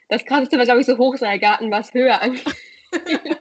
Das 0.08 0.24
krasseste 0.24 0.56
war, 0.56 0.64
glaube 0.64 0.80
ich, 0.80 0.86
so 0.86 0.96
Hochseilgarten, 0.96 1.70
was 1.72 1.92
höher 1.92 2.22
angeht. 2.22 2.44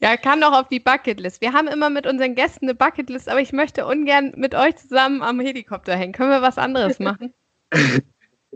Ja, 0.00 0.16
kann 0.16 0.40
doch 0.40 0.52
auf 0.52 0.66
die 0.66 0.80
Bucketlist. 0.80 1.40
Wir 1.40 1.52
haben 1.52 1.68
immer 1.68 1.88
mit 1.88 2.08
unseren 2.08 2.34
Gästen 2.34 2.64
eine 2.64 2.74
Bucketlist, 2.74 3.28
aber 3.28 3.40
ich 3.40 3.52
möchte 3.52 3.86
ungern 3.86 4.32
mit 4.34 4.52
euch 4.52 4.74
zusammen 4.74 5.22
am 5.22 5.38
Helikopter 5.38 5.94
hängen. 5.94 6.12
Können 6.12 6.30
wir 6.30 6.42
was 6.42 6.58
anderes 6.58 6.98
machen? 6.98 7.32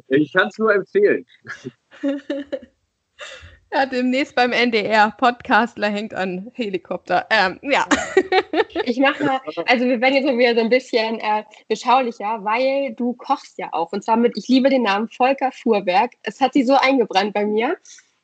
Ich 0.09 0.33
kann 0.33 0.49
es 0.49 0.59
nur 0.59 0.75
empfehlen. 0.75 1.27
Ja, 3.73 3.85
demnächst 3.85 4.37
beim 4.37 4.53
NDR. 4.53 5.13
Podcastler 5.19 5.89
hängt 5.89 6.15
an 6.15 6.51
Helikopter. 6.55 7.27
Ähm, 7.31 7.59
ja. 7.63 7.87
Ich 8.85 9.01
mache 9.01 9.25
mal, 9.25 9.41
also 9.67 9.85
wir 9.85 10.01
werden 10.01 10.15
jetzt 10.15 10.29
wieder 10.29 10.55
so 10.55 10.61
ein 10.61 10.69
bisschen 10.69 11.19
äh, 11.19 11.43
beschaulicher, 11.69 12.45
weil 12.45 12.95
du 12.95 13.15
kochst 13.15 13.59
ja 13.59 13.69
auch. 13.73 13.91
Und 13.93 14.05
zwar 14.05 14.17
mit, 14.17 14.37
ich 14.37 14.47
liebe 14.47 14.71
den 14.71 14.83
Namen 14.83 15.09
Volker 15.09 15.51
Fuhrberg. 15.51 16.13
Es 16.23 16.41
hat 16.41 16.53
sich 16.53 16.67
so 16.67 16.77
eingebrannt 16.77 17.35
bei 17.35 17.45
mir. 17.45 17.77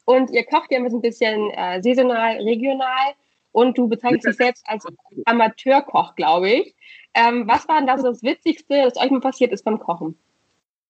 Und 0.04 0.30
ihr 0.30 0.44
kocht 0.44 0.70
ja 0.70 0.78
immer 0.78 0.90
so 0.90 0.98
ein 0.98 1.02
bisschen 1.02 1.50
äh, 1.50 1.82
saisonal, 1.82 2.37
regional. 2.37 3.14
Und 3.50 3.76
du 3.76 3.88
bezeichnest 3.88 4.26
dich 4.26 4.37
selbst 4.37 4.64
als 4.68 4.87
Amateurkoch, 5.24 6.14
glaube 6.14 6.50
ich. 6.50 6.76
Ähm, 7.14 7.48
was 7.48 7.66
war 7.66 7.78
denn 7.78 7.88
das, 7.88 8.02
das 8.02 8.22
Witzigste, 8.22 8.85
das 8.85 8.96
euch 8.96 9.11
mal 9.11 9.20
passiert 9.20 9.52
ist 9.52 9.64
beim 9.64 9.80
Kochen? 9.80 10.16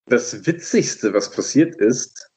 Das 0.07 0.47
Witzigste, 0.47 1.13
was 1.15 1.31
passiert 1.31 1.77
ist, 1.77 2.31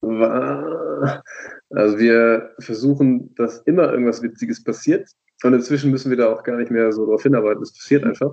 war, 0.00 1.22
also 1.70 1.98
wir 1.98 2.54
versuchen, 2.60 3.34
dass 3.34 3.58
immer 3.62 3.90
irgendwas 3.92 4.22
Witziges 4.22 4.62
passiert. 4.62 5.08
Und 5.42 5.54
inzwischen 5.54 5.90
müssen 5.90 6.10
wir 6.10 6.16
da 6.16 6.32
auch 6.32 6.42
gar 6.42 6.56
nicht 6.56 6.70
mehr 6.70 6.92
so 6.92 7.04
darauf 7.04 7.22
hinarbeiten. 7.22 7.62
Es 7.62 7.72
passiert 7.72 8.04
einfach. 8.04 8.32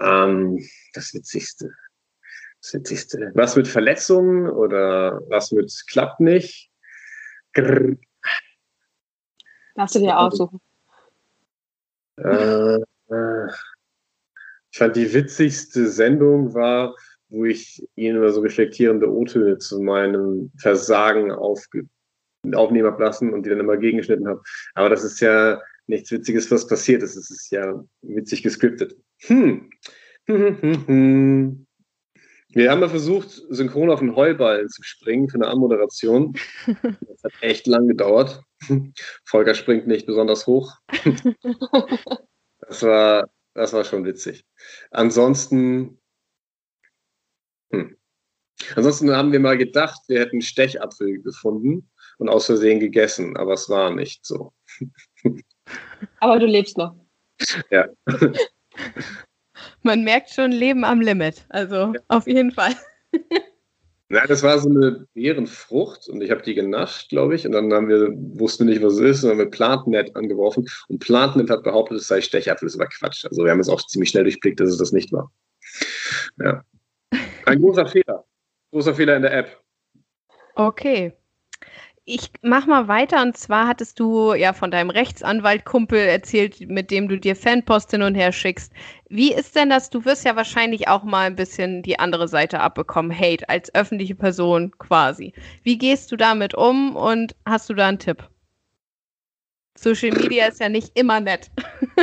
Ähm, 0.00 0.58
das 0.92 1.14
Witzigste. 1.14 1.70
Das 2.62 2.74
Witzigste. 2.74 3.30
Was 3.34 3.54
mit 3.54 3.68
Verletzungen 3.68 4.48
oder 4.48 5.20
was 5.28 5.52
mit 5.52 5.72
klappt 5.88 6.20
nicht? 6.20 6.70
Grrr. 7.52 7.96
Darfst 9.76 9.94
du 9.94 9.98
dir 10.00 10.18
aussuchen? 10.18 10.60
Äh, 12.16 12.76
äh, 13.10 13.46
ich 14.70 14.78
fand 14.78 14.96
die 14.96 15.12
witzigste 15.12 15.86
Sendung 15.88 16.54
war, 16.54 16.94
wo 17.28 17.44
ich 17.44 17.86
ihnen 17.96 18.16
immer 18.16 18.30
so 18.30 18.40
reflektierende 18.40 19.10
O-Töne 19.10 19.58
zu 19.58 19.80
meinem 19.80 20.50
Versagen 20.58 21.30
aufge 21.32 21.86
aufnehmen 22.54 22.86
habe 22.86 23.02
lassen 23.02 23.32
und 23.32 23.44
die 23.44 23.50
dann 23.50 23.58
immer 23.60 23.76
gegengeschnitten 23.76 24.28
habe. 24.28 24.40
Aber 24.74 24.88
das 24.88 25.02
ist 25.02 25.20
ja 25.20 25.60
nichts 25.88 26.12
Witziges, 26.12 26.50
was 26.50 26.68
passiert 26.68 27.02
ist. 27.02 27.16
Es 27.16 27.30
ist 27.30 27.50
ja 27.50 27.82
witzig 28.02 28.42
gescriptet. 28.42 28.96
Hm. 29.22 29.70
Wir 32.56 32.70
haben 32.70 32.80
ja 32.80 32.88
versucht, 32.88 33.42
synchron 33.50 33.90
auf 33.90 34.00
den 34.00 34.16
Heuballen 34.16 34.68
zu 34.68 34.82
springen 34.82 35.28
für 35.28 35.36
eine 35.36 35.48
Anmoderation. 35.48 36.34
Das 37.00 37.22
hat 37.24 37.32
echt 37.40 37.66
lang 37.66 37.88
gedauert. 37.88 38.42
Volker 39.24 39.54
springt 39.54 39.86
nicht 39.86 40.06
besonders 40.06 40.46
hoch. 40.46 40.72
Das 42.68 42.82
war, 42.82 43.28
das 43.54 43.72
war 43.74 43.84
schon 43.84 44.04
witzig. 44.04 44.44
Ansonsten. 44.90 46.00
Ansonsten 48.74 49.10
haben 49.10 49.32
wir 49.32 49.40
mal 49.40 49.56
gedacht, 49.56 50.00
wir 50.08 50.20
hätten 50.20 50.40
Stechapfel 50.42 51.22
gefunden 51.22 51.88
und 52.18 52.28
aus 52.28 52.46
Versehen 52.46 52.80
gegessen, 52.80 53.36
aber 53.36 53.54
es 53.54 53.68
war 53.68 53.94
nicht 53.94 54.24
so. 54.24 54.52
Aber 56.20 56.38
du 56.38 56.46
lebst 56.46 56.78
noch. 56.78 56.94
Ja. 57.70 57.86
Man 59.82 60.04
merkt 60.04 60.30
schon 60.30 60.52
Leben 60.52 60.84
am 60.84 61.00
Limit. 61.00 61.44
Also 61.48 61.92
ja. 61.94 62.00
auf 62.08 62.26
jeden 62.26 62.52
Fall. 62.52 62.74
Na, 64.08 64.24
das 64.24 64.44
war 64.44 64.56
so 64.60 64.68
eine 64.68 65.04
Beerenfrucht 65.14 66.08
und 66.08 66.20
ich 66.22 66.30
habe 66.30 66.42
die 66.42 66.54
genascht, 66.54 67.08
glaube 67.08 67.34
ich. 67.34 67.44
Und 67.44 67.52
dann 67.52 67.72
haben 67.72 67.88
wir, 67.88 68.12
wussten 68.38 68.66
wir 68.66 68.74
nicht, 68.74 68.84
was 68.84 68.94
es 68.94 69.00
ist, 69.00 69.24
und 69.24 69.30
haben 69.30 69.38
wir 69.38 69.50
Plantnet 69.50 70.14
angeworfen. 70.14 70.68
Und 70.88 71.00
Plantnet 71.00 71.50
hat 71.50 71.64
behauptet, 71.64 71.98
es 71.98 72.06
sei 72.06 72.20
Stechapfel. 72.20 72.68
Das 72.68 72.78
war 72.78 72.86
Quatsch. 72.86 73.24
Also 73.24 73.42
wir 73.42 73.50
haben 73.50 73.58
es 73.58 73.68
auch 73.68 73.84
ziemlich 73.86 74.10
schnell 74.10 74.22
durchblickt, 74.22 74.60
dass 74.60 74.70
es 74.70 74.78
das 74.78 74.92
nicht 74.92 75.12
war. 75.12 75.32
Ja. 76.38 76.62
Ein 77.46 77.60
großer 77.60 77.86
Fehler. 77.86 78.24
Großer 78.72 78.94
Fehler 78.94 79.16
in 79.16 79.22
der 79.22 79.32
App. 79.32 79.62
Okay. 80.54 81.12
Ich 82.08 82.30
mach 82.40 82.66
mal 82.66 82.86
weiter 82.86 83.20
und 83.20 83.36
zwar 83.36 83.66
hattest 83.66 83.98
du 83.98 84.32
ja 84.32 84.52
von 84.52 84.70
deinem 84.70 84.90
Rechtsanwalt-Kumpel 84.90 85.98
erzählt, 85.98 86.60
mit 86.68 86.92
dem 86.92 87.08
du 87.08 87.18
dir 87.18 87.34
Fanpost 87.34 87.90
hin 87.90 88.02
und 88.02 88.14
her 88.14 88.30
schickst. 88.30 88.72
Wie 89.08 89.32
ist 89.32 89.56
denn 89.56 89.70
das? 89.70 89.90
Du 89.90 90.04
wirst 90.04 90.24
ja 90.24 90.36
wahrscheinlich 90.36 90.86
auch 90.86 91.02
mal 91.02 91.26
ein 91.26 91.34
bisschen 91.34 91.82
die 91.82 91.98
andere 91.98 92.28
Seite 92.28 92.60
abbekommen, 92.60 93.12
Hate 93.12 93.48
als 93.48 93.74
öffentliche 93.74 94.14
Person 94.14 94.70
quasi. 94.78 95.32
Wie 95.64 95.78
gehst 95.78 96.12
du 96.12 96.16
damit 96.16 96.54
um 96.54 96.94
und 96.94 97.34
hast 97.44 97.68
du 97.70 97.74
da 97.74 97.88
einen 97.88 97.98
Tipp? 97.98 98.22
Social 99.76 100.12
Media 100.12 100.46
ist 100.46 100.60
ja 100.60 100.68
nicht 100.68 100.96
immer 100.96 101.20
nett. 101.20 101.50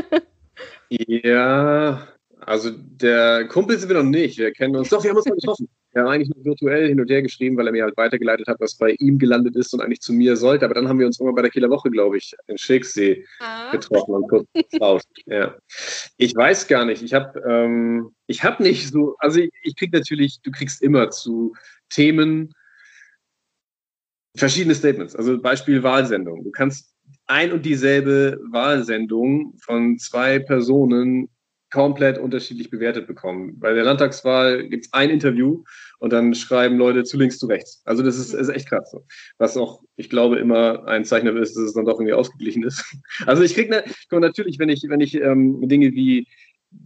ja, 0.90 2.06
also 2.42 2.72
der 2.72 3.48
Kumpel 3.48 3.78
sind 3.80 3.88
wir 3.88 4.04
noch 4.04 4.10
nicht. 4.10 4.38
Wir 4.38 4.52
kennen 4.52 4.76
uns. 4.76 4.90
Doch, 4.90 5.02
wir 5.02 5.12
haben 5.12 5.18
uns 5.18 5.26
mal 5.26 5.36
getroffen. 5.36 5.70
Wir 5.94 6.02
haben 6.02 6.10
eigentlich 6.10 6.36
nur 6.36 6.44
virtuell 6.44 6.88
hin 6.88 7.00
und 7.00 7.10
her 7.10 7.22
geschrieben, 7.22 7.56
weil 7.56 7.68
er 7.68 7.72
mir 7.72 7.84
halt 7.84 7.96
weitergeleitet 7.98 8.48
hat, 8.48 8.60
was 8.60 8.76
bei 8.76 8.92
ihm 9.00 9.20
gelandet 9.20 9.56
ist 9.56 9.74
und 9.74 9.82
eigentlich 9.82 10.02
zu 10.02 10.12
mir 10.12 10.36
sollte. 10.36 10.66
Aber 10.66 10.74
dann 10.74 10.88
haben 10.88 10.98
wir 10.98 11.06
uns 11.06 11.20
irgendwann 11.20 11.36
bei 11.36 11.42
der 11.44 11.52
Kieler 11.52 11.70
Woche, 11.70 11.92
glaube 11.92 12.18
ich, 12.18 12.34
in 12.48 12.58
Schicksee 12.58 13.26
ah. 13.40 13.72
getroffen 13.72 14.16
und 14.16 14.28
kurz 14.28 14.48
getauscht. 14.54 15.08
Ja. 15.28 15.56
Ich 16.18 16.36
weiß 16.36 16.68
gar 16.68 16.86
nicht. 16.86 17.04
Ich 17.04 17.14
habe 17.14 17.40
ähm, 17.48 18.12
ich 18.26 18.44
hab 18.44 18.60
nicht 18.60 18.90
so, 18.90 19.16
also 19.20 19.40
ich, 19.40 19.52
ich 19.62 19.76
kriege 19.76 19.96
natürlich, 19.96 20.42
du 20.42 20.50
kriegst 20.50 20.82
immer 20.82 21.12
zu 21.12 21.54
Themen 21.90 22.52
verschiedene 24.36 24.74
Statements. 24.74 25.16
Also 25.16 25.40
Beispiel 25.40 25.84
Wahlsendung. 25.84 26.44
Du 26.44 26.52
kannst 26.52 26.94
ein 27.28 27.52
und 27.52 27.66
dieselbe 27.66 28.40
Wahlsendung 28.52 29.54
von 29.64 29.98
zwei 29.98 30.40
Personen 30.40 31.30
komplett 31.74 32.20
unterschiedlich 32.20 32.70
bewertet 32.70 33.08
bekommen. 33.08 33.60
Bei 33.60 33.74
der 33.74 33.84
Landtagswahl 33.84 34.68
gibt 34.70 34.86
es 34.86 34.94
ein 34.94 35.10
Interview 35.10 35.64
und 35.98 36.14
dann 36.14 36.36
schreiben 36.36 36.78
Leute 36.78 37.04
zu 37.04 37.18
links, 37.18 37.40
zu 37.40 37.48
rechts. 37.48 37.82
Also 37.84 38.04
das 38.04 38.18
ist, 38.20 38.32
ist 38.32 38.50
echt 38.50 38.70
krass. 38.70 38.92
So. 38.92 39.04
Was 39.40 39.58
auch, 39.58 39.82
ich 39.96 40.08
glaube, 40.08 40.38
immer 40.38 40.88
ein 40.88 41.04
Zeichen 41.04 41.26
dafür 41.26 41.42
ist, 41.42 41.56
dass 41.56 41.64
es 41.64 41.74
dann 41.74 41.86
doch 41.86 41.96
irgendwie 41.96 42.14
ausgeglichen 42.14 42.64
ist. 42.64 42.86
Also 43.26 43.42
ich 43.42 43.56
kriege 43.56 43.72
ne, 43.72 43.84
natürlich, 44.12 44.60
wenn 44.60 44.70
ich, 44.70 44.84
wenn 44.88 45.02
ich 45.02 45.16
ähm, 45.16 45.68
Dinge 45.68 45.94
wie 45.94 46.28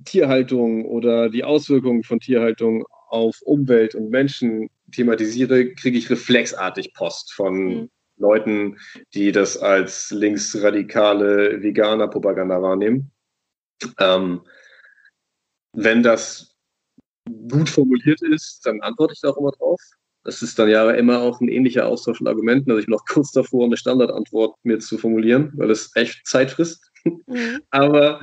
Tierhaltung 0.06 0.86
oder 0.86 1.30
die 1.30 1.44
Auswirkungen 1.44 2.04
von 2.04 2.20
Tierhaltung 2.20 2.86
auf 3.10 3.42
Umwelt 3.42 3.94
und 3.94 4.10
Menschen 4.10 4.70
thematisiere, 4.94 5.74
kriege 5.74 5.98
ich 5.98 6.10
reflexartig 6.10 6.94
Post 6.94 7.34
von 7.34 7.54
mhm. 7.56 7.90
Leuten, 8.18 8.78
die 9.14 9.34
das 9.34 9.58
als 9.58 10.12
linksradikale 10.12 11.62
Veganer-Propaganda 11.62 12.62
wahrnehmen. 12.62 13.12
Ähm, 14.00 14.42
wenn 15.78 16.02
das 16.02 16.56
gut 17.50 17.70
formuliert 17.70 18.22
ist, 18.24 18.66
dann 18.66 18.82
antworte 18.82 19.14
ich 19.14 19.22
da 19.22 19.30
auch 19.30 19.38
immer 19.38 19.52
drauf. 19.52 19.80
Das 20.24 20.42
ist 20.42 20.58
dann 20.58 20.70
ja 20.70 20.90
immer 20.92 21.22
auch 21.22 21.40
ein 21.40 21.48
ähnlicher 21.48 21.86
Austausch 21.86 22.18
von 22.18 22.28
Argumenten. 22.28 22.72
Also 22.72 22.80
ich 22.80 22.88
bin 22.88 22.94
noch 22.94 23.06
kurz 23.10 23.32
davor, 23.32 23.66
eine 23.66 23.78
Standardantwort 23.78 24.56
mir 24.64 24.80
zu 24.80 24.98
formulieren, 24.98 25.52
weil 25.56 25.70
es 25.70 25.92
echt 25.96 26.26
Zeit 26.26 26.52
frisst. 26.52 26.92
Mhm. 27.04 27.62
Aber 27.70 28.22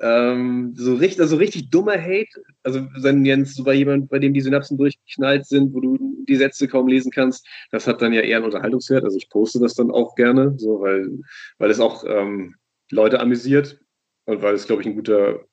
ähm, 0.00 0.74
so, 0.76 0.94
richtig, 0.94 1.20
also 1.20 1.36
richtig 1.36 1.70
dummer 1.70 2.00
Hate, 2.00 2.28
also 2.62 2.86
wenn 3.00 3.24
Jens 3.24 3.54
so 3.54 3.64
bei 3.64 3.74
jemand, 3.74 4.08
bei 4.08 4.18
dem 4.18 4.34
die 4.34 4.40
Synapsen 4.40 4.76
durchgeknallt 4.76 5.46
sind, 5.46 5.72
wo 5.74 5.80
du 5.80 6.24
die 6.28 6.36
Sätze 6.36 6.68
kaum 6.68 6.88
lesen 6.88 7.12
kannst, 7.12 7.46
das 7.70 7.86
hat 7.86 8.02
dann 8.02 8.12
ja 8.12 8.20
eher 8.22 8.36
einen 8.36 8.46
Unterhaltungswert. 8.46 9.04
Also 9.04 9.16
ich 9.16 9.28
poste 9.28 9.60
das 9.60 9.74
dann 9.74 9.92
auch 9.92 10.16
gerne, 10.16 10.54
so 10.58 10.80
weil, 10.80 11.20
weil 11.58 11.70
es 11.70 11.80
auch 11.80 12.04
ähm, 12.06 12.56
Leute 12.90 13.20
amüsiert 13.20 13.80
und 14.24 14.42
weil 14.42 14.54
es, 14.54 14.66
glaube 14.66 14.82
ich, 14.82 14.88
ein 14.88 14.96
guter 14.96 15.44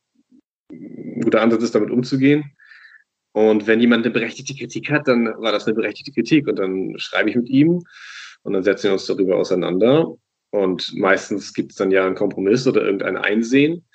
ein 0.72 1.22
guter 1.22 1.42
Ansatz 1.42 1.64
ist, 1.64 1.76
damit 1.76 1.92
umzugehen. 1.92 2.56
Und 3.34 3.68
wenn 3.68 3.82
jemand 3.82 4.06
eine 4.06 4.14
berechtigte 4.14 4.56
Kritik 4.56 4.90
hat, 4.90 5.08
dann 5.08 5.26
war 5.26 5.52
das 5.52 5.66
eine 5.66 5.76
berechtigte 5.76 6.12
Kritik. 6.12 6.48
Und 6.48 6.58
dann 6.58 6.98
schreibe 6.98 7.30
ich 7.30 7.36
mit 7.36 7.50
ihm 7.50 7.84
und 8.44 8.54
dann 8.54 8.64
setzen 8.64 8.86
wir 8.86 8.94
uns 8.94 9.06
darüber 9.06 9.38
auseinander. 9.38 10.16
Und 10.52 10.94
meistens 10.96 11.54
gibt 11.54 11.72
es 11.72 11.78
dann 11.78 11.92
ja 11.92 12.06
einen 12.06 12.16
Kompromiss 12.16 12.66
oder 12.66 12.84
irgendein 12.84 13.18
Einsehen. 13.18 13.86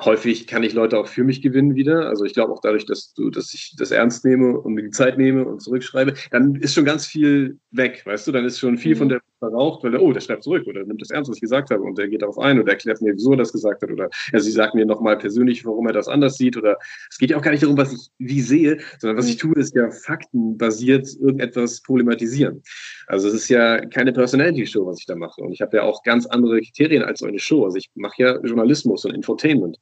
Häufig 0.00 0.46
kann 0.46 0.62
ich 0.62 0.74
Leute 0.74 0.98
auch 0.98 1.08
für 1.08 1.24
mich 1.24 1.42
gewinnen 1.42 1.74
wieder. 1.74 2.08
Also 2.08 2.24
ich 2.24 2.34
glaube 2.34 2.52
auch 2.52 2.60
dadurch, 2.60 2.86
dass 2.86 3.12
du, 3.14 3.30
dass 3.30 3.52
ich 3.52 3.74
das 3.76 3.90
ernst 3.90 4.24
nehme 4.24 4.58
und 4.58 4.74
mir 4.74 4.82
die 4.82 4.90
Zeit 4.90 5.18
nehme 5.18 5.44
und 5.44 5.60
zurückschreibe, 5.60 6.14
dann 6.30 6.54
ist 6.56 6.74
schon 6.74 6.84
ganz 6.84 7.06
viel 7.06 7.58
weg, 7.70 8.02
weißt 8.04 8.26
du? 8.26 8.32
Dann 8.32 8.44
ist 8.44 8.58
schon 8.58 8.78
viel 8.78 8.94
mhm. 8.94 8.98
von 8.98 9.08
der 9.08 9.20
verraucht, 9.38 9.84
weil 9.84 9.92
der, 9.92 10.02
oh, 10.02 10.12
der 10.12 10.20
schreibt 10.20 10.42
zurück 10.42 10.66
oder 10.66 10.84
nimmt 10.84 11.00
das 11.00 11.10
ernst, 11.10 11.30
was 11.30 11.36
ich 11.36 11.42
gesagt 11.42 11.70
habe 11.70 11.82
und 11.82 11.96
der 11.96 12.08
geht 12.08 12.22
darauf 12.22 12.38
ein 12.38 12.60
oder 12.60 12.72
erklärt 12.72 13.00
mir, 13.00 13.14
wieso 13.14 13.32
er 13.32 13.38
das 13.38 13.52
gesagt 13.52 13.82
hat 13.82 13.90
oder 13.90 14.10
ja, 14.32 14.40
sie 14.40 14.50
sagt 14.50 14.74
mir 14.74 14.84
nochmal 14.84 15.16
persönlich, 15.16 15.64
warum 15.64 15.86
er 15.86 15.92
das 15.92 16.08
anders 16.08 16.36
sieht 16.36 16.56
oder 16.56 16.76
es 17.10 17.18
geht 17.18 17.30
ja 17.30 17.36
auch 17.36 17.42
gar 17.42 17.52
nicht 17.52 17.62
darum, 17.62 17.76
was 17.76 17.92
ich 17.92 18.08
wie 18.18 18.40
sehe, 18.40 18.78
sondern 18.98 19.16
was 19.16 19.28
ich 19.28 19.36
mhm. 19.36 19.52
tue, 19.52 19.60
ist 19.60 19.74
ja 19.74 19.90
faktenbasiert 19.90 21.08
irgendetwas 21.20 21.80
problematisieren. 21.82 22.62
Also 23.06 23.28
es 23.28 23.34
ist 23.34 23.48
ja 23.48 23.78
keine 23.86 24.12
Personality-Show, 24.12 24.86
was 24.86 24.98
ich 25.00 25.06
da 25.06 25.14
mache 25.14 25.40
und 25.40 25.52
ich 25.52 25.60
habe 25.60 25.76
ja 25.76 25.82
auch 25.84 26.02
ganz 26.02 26.26
andere 26.26 26.60
Kriterien 26.60 27.02
als 27.02 27.20
so 27.20 27.26
eine 27.26 27.38
Show. 27.38 27.64
Also 27.64 27.76
ich 27.76 27.90
mache 27.94 28.22
ja 28.22 28.40
Journalismus 28.42 29.04
und 29.04 29.14
Infotainment 29.14 29.78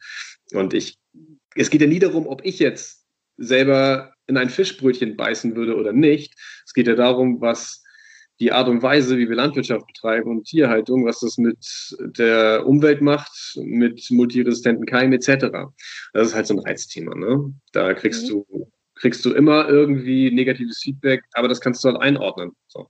und 0.52 0.74
ich, 0.74 0.98
es 1.54 1.70
geht 1.70 1.80
ja 1.80 1.86
nie 1.86 1.98
darum, 1.98 2.26
ob 2.26 2.44
ich 2.44 2.58
jetzt 2.58 3.04
selber 3.36 4.14
in 4.26 4.36
ein 4.36 4.50
Fischbrötchen 4.50 5.16
beißen 5.16 5.54
würde 5.56 5.76
oder 5.76 5.92
nicht. 5.92 6.34
Es 6.64 6.72
geht 6.72 6.86
ja 6.86 6.94
darum, 6.94 7.40
was 7.40 7.82
die 8.38 8.52
Art 8.52 8.68
und 8.68 8.82
Weise, 8.82 9.16
wie 9.16 9.28
wir 9.28 9.36
Landwirtschaft 9.36 9.86
betreiben 9.86 10.30
und 10.30 10.44
Tierhaltung, 10.44 11.06
was 11.06 11.20
das 11.20 11.38
mit 11.38 11.58
der 11.98 12.66
Umwelt 12.66 13.00
macht, 13.00 13.32
mit 13.56 14.06
multiresistenten 14.10 14.84
Keimen 14.84 15.14
etc. 15.14 15.46
Das 16.12 16.28
ist 16.28 16.34
halt 16.34 16.46
so 16.46 16.54
ein 16.54 16.60
Reizthema. 16.60 17.14
Ne? 17.14 17.54
Da 17.72 17.94
kriegst 17.94 18.24
mhm. 18.24 18.44
du 18.48 18.70
kriegst 18.96 19.24
du 19.24 19.32
immer 19.32 19.68
irgendwie 19.68 20.30
negatives 20.30 20.80
Feedback, 20.82 21.22
aber 21.34 21.48
das 21.48 21.60
kannst 21.60 21.84
du 21.84 21.88
halt 21.88 22.00
einordnen. 22.00 22.52
So. 22.66 22.88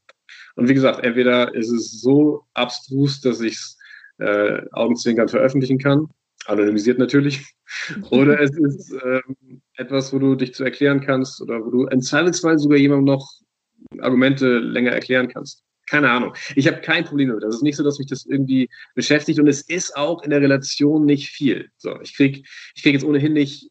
Und 0.54 0.68
wie 0.68 0.74
gesagt, 0.74 1.04
entweder 1.04 1.54
ist 1.54 1.70
es 1.70 2.00
so 2.00 2.44
abstrus, 2.54 3.20
dass 3.20 3.40
ich 3.40 3.54
es 3.54 3.78
äh, 4.18 4.62
augenzwinkern 4.72 5.28
veröffentlichen 5.28 5.78
kann, 5.78 6.08
anonymisiert 6.48 6.98
natürlich, 6.98 7.44
oder 8.10 8.40
es 8.40 8.50
ist 8.56 8.94
ähm, 9.04 9.60
etwas, 9.76 10.12
wo 10.12 10.18
du 10.18 10.34
dich 10.34 10.54
zu 10.54 10.64
erklären 10.64 11.00
kannst 11.00 11.40
oder 11.40 11.64
wo 11.64 11.70
du 11.70 11.86
im 11.86 12.00
Zweifelsfall 12.00 12.58
sogar 12.58 12.78
jemandem 12.78 13.04
noch 13.06 13.30
Argumente 14.00 14.58
länger 14.58 14.92
erklären 14.92 15.28
kannst. 15.28 15.62
Keine 15.88 16.10
Ahnung. 16.10 16.34
Ich 16.56 16.66
habe 16.66 16.80
kein 16.80 17.04
Problem 17.04 17.28
damit. 17.28 17.44
Das 17.44 17.54
ist 17.54 17.62
nicht 17.62 17.76
so, 17.76 17.84
dass 17.84 17.98
mich 17.98 18.08
das 18.08 18.26
irgendwie 18.26 18.68
beschäftigt 18.96 19.38
und 19.38 19.46
es 19.46 19.62
ist 19.62 19.96
auch 19.96 20.22
in 20.24 20.30
der 20.30 20.40
Relation 20.40 21.04
nicht 21.04 21.30
viel. 21.30 21.68
So, 21.76 22.00
ich 22.00 22.16
kriege 22.16 22.42
ich 22.74 22.82
krieg 22.82 22.94
jetzt 22.94 23.04
ohnehin 23.04 23.34
nicht 23.34 23.70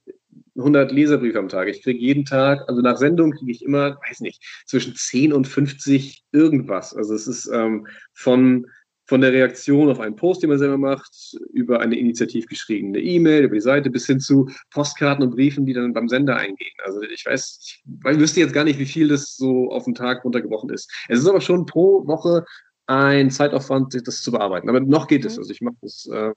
100 0.57 0.91
Leserbriefe 0.91 1.39
am 1.39 1.49
Tag. 1.49 1.67
Ich 1.67 1.83
kriege 1.83 1.99
jeden 1.99 2.23
Tag, 2.23 2.67
also 2.69 2.81
nach 2.81 2.97
Sendung 2.97 3.31
kriege 3.31 3.51
ich 3.51 3.63
immer, 3.63 3.97
weiß 4.07 4.21
nicht, 4.21 4.41
zwischen 4.65 4.95
10 4.95 5.33
und 5.33 5.47
50 5.47 6.23
irgendwas. 6.31 6.95
Also 6.95 7.13
es 7.13 7.27
ist 7.27 7.49
ähm, 7.53 7.87
von 8.13 8.67
von 9.05 9.21
der 9.21 9.31
Reaktion 9.31 9.89
auf 9.89 9.99
einen 9.99 10.15
Post, 10.15 10.41
den 10.41 10.49
man 10.49 10.59
selber 10.59 10.77
macht, 10.77 11.37
über 11.53 11.79
eine 11.79 11.97
initiativ 11.97 12.47
geschriebene 12.47 12.99
E-Mail, 12.99 13.43
über 13.43 13.55
die 13.55 13.61
Seite, 13.61 13.89
bis 13.89 14.07
hin 14.07 14.19
zu 14.19 14.49
Postkarten 14.71 15.23
und 15.23 15.31
Briefen, 15.31 15.65
die 15.65 15.73
dann 15.73 15.93
beim 15.93 16.09
Sender 16.09 16.37
eingehen. 16.37 16.73
Also 16.83 17.01
ich 17.03 17.25
weiß, 17.25 17.59
ich 17.61 17.83
wüsste 18.19 18.39
jetzt 18.39 18.53
gar 18.53 18.63
nicht, 18.63 18.79
wie 18.79 18.85
viel 18.85 19.07
das 19.07 19.35
so 19.35 19.71
auf 19.71 19.85
den 19.85 19.95
Tag 19.95 20.25
runtergebrochen 20.25 20.69
ist. 20.71 20.91
Es 21.07 21.19
ist 21.19 21.27
aber 21.27 21.41
schon 21.41 21.65
pro 21.65 22.05
Woche 22.07 22.45
ein 22.87 23.31
Zeitaufwand, 23.31 23.95
das 24.07 24.21
zu 24.21 24.31
bearbeiten. 24.31 24.69
Aber 24.69 24.79
noch 24.79 25.07
geht 25.07 25.25
es. 25.25 25.35
Mhm. 25.35 25.39
Also 25.39 25.51
ich 25.51 25.61
mache 25.61 25.77
das 25.81 26.07
äh, 26.11 26.31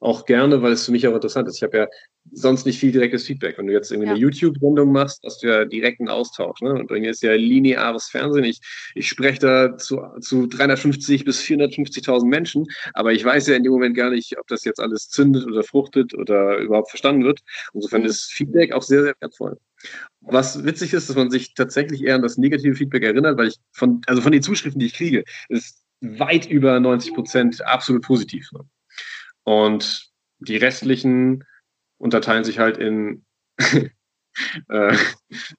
auch 0.00 0.26
gerne, 0.26 0.62
weil 0.62 0.72
es 0.72 0.84
für 0.84 0.92
mich 0.92 1.06
auch 1.06 1.14
interessant 1.14 1.48
ist. 1.48 1.56
Ich 1.56 1.62
habe 1.62 1.78
ja 1.78 1.88
sonst 2.32 2.66
nicht 2.66 2.78
viel 2.78 2.92
direktes 2.92 3.26
Feedback. 3.26 3.56
Wenn 3.56 3.66
du 3.66 3.72
jetzt 3.72 3.90
irgendwie 3.90 4.08
ja. 4.08 4.14
eine 4.14 4.20
YouTube-Sendung 4.20 4.92
machst, 4.92 5.22
hast 5.24 5.42
du 5.42 5.48
ja 5.48 5.64
direkten 5.64 6.08
Austausch. 6.08 6.60
Ne? 6.60 6.72
Und 6.74 6.88
bei 6.88 7.00
mir 7.00 7.10
ist 7.10 7.22
ja 7.22 7.32
lineares 7.32 8.08
Fernsehen. 8.08 8.44
Ich, 8.44 8.60
ich 8.94 9.08
spreche 9.08 9.38
da 9.38 9.78
zu, 9.78 10.00
zu 10.20 10.46
350 10.46 11.24
bis 11.24 11.40
450.000 11.40 12.26
Menschen, 12.26 12.66
aber 12.92 13.12
ich 13.12 13.24
weiß 13.24 13.46
ja 13.46 13.56
in 13.56 13.62
dem 13.62 13.72
Moment 13.72 13.96
gar 13.96 14.10
nicht, 14.10 14.38
ob 14.38 14.46
das 14.48 14.64
jetzt 14.64 14.80
alles 14.80 15.08
zündet 15.08 15.46
oder 15.46 15.62
fruchtet 15.62 16.14
oder 16.14 16.58
überhaupt 16.58 16.90
verstanden 16.90 17.24
wird. 17.24 17.40
Insofern 17.72 18.02
mhm. 18.02 18.08
ist 18.08 18.32
Feedback 18.32 18.72
auch 18.72 18.82
sehr, 18.82 19.02
sehr 19.02 19.14
wertvoll. 19.20 19.58
Was 20.20 20.64
witzig 20.64 20.92
ist, 20.92 21.08
dass 21.08 21.16
man 21.16 21.30
sich 21.30 21.54
tatsächlich 21.54 22.02
eher 22.02 22.16
an 22.16 22.22
das 22.22 22.36
negative 22.36 22.74
Feedback 22.74 23.04
erinnert, 23.04 23.38
weil 23.38 23.48
ich 23.48 23.56
von, 23.72 24.00
also 24.06 24.20
von 24.20 24.32
den 24.32 24.42
Zuschriften, 24.42 24.80
die 24.80 24.86
ich 24.86 24.94
kriege, 24.94 25.24
ist 25.48 25.82
weit 26.00 26.46
über 26.46 26.78
90 26.80 27.14
Prozent 27.14 27.64
absolut 27.64 28.02
positiv. 28.02 28.50
Ne? 28.52 28.60
Und 29.46 30.10
die 30.40 30.56
restlichen 30.56 31.44
unterteilen 31.98 32.42
sich 32.42 32.58
halt 32.58 32.78
in 32.78 33.24
äh, 34.68 34.96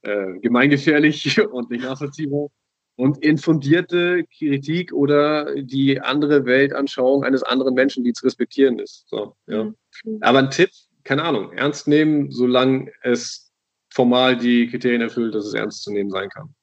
äh, 0.01 0.39
gemeingefährlich 0.41 1.39
und 1.51 1.71
nicht 1.71 1.85
nachvollziehbar 1.85 2.49
und 2.97 3.23
infundierte 3.23 4.25
Kritik 4.37 4.91
oder 4.91 5.55
die 5.55 6.01
andere 6.01 6.45
Weltanschauung 6.45 7.23
eines 7.23 7.43
anderen 7.43 7.75
Menschen, 7.75 8.03
die 8.03 8.11
zu 8.11 8.25
respektieren 8.25 8.79
ist. 8.79 9.07
So, 9.07 9.35
ja. 9.47 9.63
Mhm. 10.03 10.17
Aber 10.19 10.39
ein 10.39 10.51
Tipp, 10.51 10.71
keine 11.05 11.23
Ahnung, 11.23 11.53
ernst 11.53 11.87
nehmen, 11.87 12.29
solange 12.29 12.91
es 13.03 13.53
formal 13.93 14.35
die 14.35 14.67
Kriterien 14.67 15.01
erfüllt, 15.01 15.33
dass 15.33 15.45
es 15.45 15.53
ernst 15.53 15.83
zu 15.83 15.93
nehmen 15.93 16.09
sein 16.09 16.27
kann. 16.29 16.53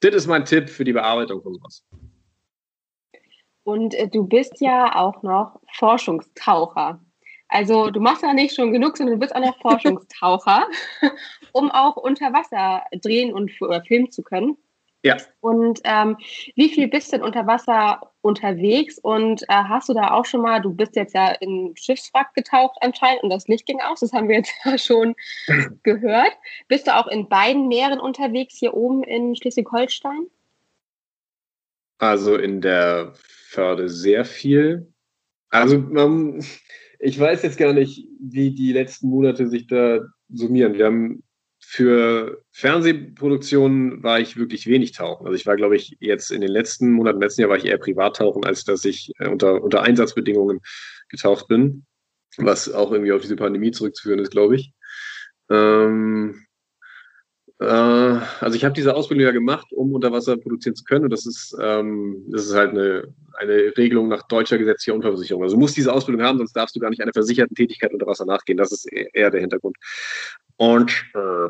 Das 0.00 0.14
ist 0.14 0.26
mein 0.26 0.44
Tipp 0.44 0.68
für 0.68 0.84
die 0.84 0.92
Bearbeitung 0.92 1.40
von 1.42 1.54
sowas. 1.54 1.82
Und 3.64 3.94
äh, 3.94 4.08
du 4.08 4.26
bist 4.26 4.60
ja 4.60 4.94
auch 4.94 5.22
noch 5.22 5.60
Forschungstaucher. 5.72 7.00
Also 7.48 7.90
du 7.90 8.00
machst 8.00 8.22
ja 8.22 8.32
nicht 8.32 8.54
schon 8.54 8.72
genug, 8.72 8.96
sondern 8.96 9.18
du 9.18 9.20
bist 9.20 9.34
auch 9.34 9.40
noch 9.40 9.58
Forschungstaucher, 9.62 10.66
um 11.52 11.70
auch 11.70 11.96
unter 11.96 12.32
Wasser 12.32 12.84
drehen 13.00 13.32
und 13.32 13.50
filmen 13.50 14.10
zu 14.10 14.22
können. 14.22 14.56
Ja. 15.04 15.18
Und 15.40 15.80
ähm, 15.84 16.16
wie 16.56 16.70
viel 16.70 16.88
bist 16.88 17.12
du 17.12 17.18
denn 17.18 17.26
unter 17.26 17.46
Wasser 17.46 18.00
unterwegs? 18.22 18.98
Und 18.98 19.42
äh, 19.42 19.46
hast 19.48 19.90
du 19.90 19.92
da 19.92 20.12
auch 20.12 20.24
schon 20.24 20.40
mal, 20.40 20.62
du 20.62 20.72
bist 20.72 20.96
jetzt 20.96 21.14
ja 21.14 21.28
in 21.28 21.74
Schiffswrack 21.76 22.32
getaucht 22.32 22.78
anscheinend 22.80 23.22
und 23.22 23.28
das 23.28 23.46
Licht 23.46 23.66
ging 23.66 23.82
aus, 23.82 24.00
das 24.00 24.14
haben 24.14 24.28
wir 24.28 24.36
jetzt 24.36 24.52
ja 24.64 24.78
schon 24.78 25.14
gehört. 25.82 26.32
Bist 26.68 26.86
du 26.86 26.96
auch 26.96 27.06
in 27.06 27.28
beiden 27.28 27.68
Meeren 27.68 28.00
unterwegs, 28.00 28.56
hier 28.58 28.72
oben 28.72 29.04
in 29.04 29.36
Schleswig-Holstein? 29.36 30.26
Also 31.98 32.36
in 32.36 32.62
der 32.62 33.12
Förde 33.54 33.88
sehr 33.88 34.24
viel. 34.24 34.92
Also 35.48 35.78
man, 35.78 36.44
ich 36.98 37.18
weiß 37.18 37.42
jetzt 37.42 37.58
gar 37.58 37.72
nicht, 37.72 38.08
wie 38.20 38.50
die 38.50 38.72
letzten 38.72 39.08
Monate 39.08 39.46
sich 39.46 39.68
da 39.68 40.00
summieren. 40.28 40.74
Wir 40.74 40.86
haben 40.86 41.22
für 41.60 42.42
Fernsehproduktionen 42.52 44.02
war 44.02 44.20
ich 44.20 44.36
wirklich 44.36 44.66
wenig 44.66 44.92
tauchen. 44.92 45.26
Also 45.26 45.36
ich 45.36 45.46
war, 45.46 45.56
glaube 45.56 45.76
ich, 45.76 45.96
jetzt 46.00 46.30
in 46.30 46.40
den 46.40 46.50
letzten 46.50 46.92
Monaten, 46.92 47.20
letzten 47.20 47.42
Jahr 47.42 47.50
war 47.50 47.56
ich 47.56 47.64
eher 47.64 47.78
privat 47.78 48.16
tauchen, 48.16 48.44
als 48.44 48.64
dass 48.64 48.84
ich 48.84 49.12
äh, 49.18 49.28
unter, 49.28 49.62
unter 49.62 49.82
Einsatzbedingungen 49.82 50.60
getaucht 51.08 51.48
bin, 51.48 51.86
was 52.36 52.72
auch 52.72 52.92
irgendwie 52.92 53.12
auf 53.12 53.22
diese 53.22 53.36
Pandemie 53.36 53.70
zurückzuführen 53.70 54.18
ist, 54.18 54.30
glaube 54.30 54.56
ich. 54.56 54.72
Ähm, 55.48 56.34
äh, 56.34 56.53
also 57.66 58.56
ich 58.56 58.64
habe 58.64 58.74
diese 58.74 58.94
Ausbildung 58.94 59.26
ja 59.26 59.32
gemacht, 59.32 59.72
um 59.72 59.92
unter 59.92 60.12
Wasser 60.12 60.36
produzieren 60.36 60.74
zu 60.74 60.84
können. 60.84 61.04
Und 61.04 61.10
das 61.10 61.26
ist, 61.26 61.56
ähm, 61.60 62.24
das 62.28 62.46
ist 62.46 62.54
halt 62.54 62.70
eine, 62.70 63.14
eine 63.34 63.76
Regelung 63.76 64.08
nach 64.08 64.26
deutscher 64.28 64.58
gesetzlicher 64.58 64.94
Unfallversicherung. 64.94 65.42
Also 65.42 65.56
du 65.56 65.60
musst 65.60 65.76
diese 65.76 65.92
Ausbildung 65.92 66.24
haben, 66.24 66.38
sonst 66.38 66.54
darfst 66.54 66.74
du 66.76 66.80
gar 66.80 66.90
nicht 66.90 67.02
einer 67.02 67.12
versicherten 67.12 67.54
Tätigkeit 67.54 67.92
unter 67.92 68.06
Wasser 68.06 68.24
nachgehen. 68.24 68.58
Das 68.58 68.72
ist 68.72 68.90
e-, 68.92 69.08
eher 69.12 69.30
der 69.30 69.40
Hintergrund. 69.40 69.76
Und 70.56 70.92
äh, 71.14 71.48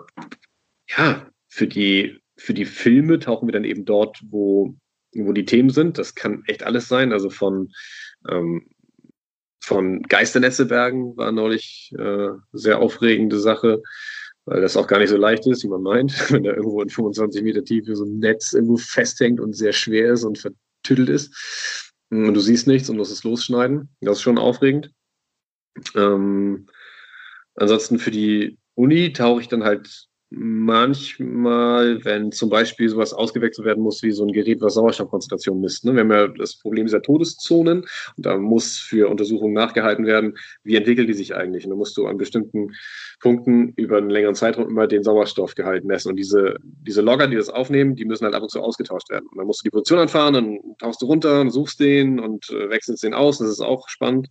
ja, 0.96 1.27
für 1.48 1.66
die, 1.66 2.20
für 2.37 2.55
die 2.55 2.64
Filme 2.64 3.18
tauchen 3.18 3.48
wir 3.48 3.53
dann 3.53 3.64
eben 3.64 3.85
dort, 3.85 4.20
wo, 4.29 4.74
wo 5.14 5.33
die 5.33 5.44
Themen 5.44 5.70
sind. 5.70 5.98
Das 5.98 6.14
kann 6.14 6.42
echt 6.46 6.62
alles 6.64 6.88
sein. 6.88 7.12
Also 7.12 7.31
von 7.31 7.70
ähm, 8.29 8.68
von 9.64 10.03
Geisternetze 10.03 10.68
war 10.68 11.33
neulich 11.33 11.90
äh, 11.98 12.29
sehr 12.53 12.81
aufregende 12.81 13.38
Sache 13.38 13.81
weil 14.47 14.61
das 14.61 14.77
auch 14.77 14.87
gar 14.87 14.99
nicht 14.99 15.11
so 15.11 15.17
leicht 15.17 15.47
ist, 15.47 15.65
wie 15.65 15.69
man 15.69 15.83
meint, 15.83 16.13
wenn 16.31 16.45
da 16.45 16.53
irgendwo 16.53 16.83
in 16.83 16.91
25 16.91 17.43
Meter 17.43 17.65
Tiefe 17.65 17.97
so 17.97 18.05
ein 18.05 18.19
Netz 18.19 18.53
irgendwo 18.53 18.77
festhängt 18.77 19.41
und 19.41 19.55
sehr 19.55 19.73
schwer 19.73 20.13
ist 20.13 20.25
und 20.25 20.39
vertüttelt 20.39 21.09
ist. 21.09 21.92
Und 22.11 22.35
du 22.35 22.40
siehst 22.40 22.67
nichts 22.67 22.88
und 22.88 22.97
musst 22.97 23.13
es 23.13 23.25
losschneiden. 23.25 23.88
Das 24.01 24.19
ist 24.19 24.23
schon 24.23 24.38
aufregend. 24.38 24.92
Ähm, 25.97 26.69
ansonsten 27.57 27.99
für 27.99 28.11
die 28.11 28.59
Uni 28.75 29.13
tauche 29.13 29.40
ich 29.40 29.49
dann 29.49 29.65
halt 29.65 30.07
manchmal, 30.31 32.04
wenn 32.04 32.33
zum 32.33 32.50
Beispiel 32.50 32.88
sowas 32.88 33.12
ausgewechselt 33.12 33.66
werden 33.66 33.83
muss, 33.83 34.02
wie 34.02 34.10
so 34.10 34.25
ein 34.25 34.33
Gerät, 34.33 34.60
was 34.60 34.75
Sauerstoffkonzentration 34.75 35.60
misst. 35.60 35.85
Ne? 35.85 35.92
Wir 35.92 36.00
haben 36.00 36.10
ja 36.10 36.29
das 36.29 36.56
Problem 36.56 36.87
dieser 36.87 37.02
Todeszonen 37.02 37.83
und 38.16 38.27
da 38.27 38.37
muss 38.37 38.79
für 38.79 39.08
Untersuchungen 39.08 39.54
nachgehalten 39.54 40.06
werden, 40.06 40.37
wie 40.62 40.77
entwickelt 40.77 41.08
die 41.08 41.14
sich 41.14 41.35
eigentlich. 41.35 41.64
Und 41.64 41.70
da 41.70 41.77
musst 41.77 41.96
du 41.96 42.06
an 42.06 42.16
bestimmten 42.16 42.72
Punkten 43.20 43.72
über 43.77 43.98
einen 43.98 44.10
längeren 44.10 44.35
Zeitraum 44.35 44.68
immer 44.68 44.87
den 44.87 45.04
Sauerstoffgehalt 45.04 45.85
messen. 45.85 46.10
Und 46.10 46.16
diese, 46.16 46.56
diese 46.62 47.00
Logger, 47.00 47.29
die 47.29 47.37
das 47.37 47.48
aufnehmen, 47.48 47.94
die 47.94 48.04
müssen 48.04 48.25
halt 48.25 48.35
ab 48.35 48.42
und 48.42 48.50
zu 48.50 48.60
ausgetauscht 48.60 49.10
werden. 49.10 49.27
Und 49.31 49.38
dann 49.38 49.46
musst 49.46 49.60
du 49.60 49.64
die 49.64 49.70
Position 49.70 50.00
anfahren, 50.00 50.35
dann 50.35 50.58
tauchst 50.79 51.00
du 51.00 51.06
runter 51.06 51.48
suchst 51.50 51.81
den 51.81 52.18
und 52.18 52.50
äh, 52.50 52.70
wechselst 52.70 53.02
den 53.02 53.14
aus. 53.14 53.38
Das 53.38 53.48
ist 53.48 53.60
auch 53.60 53.88
spannend, 53.88 54.29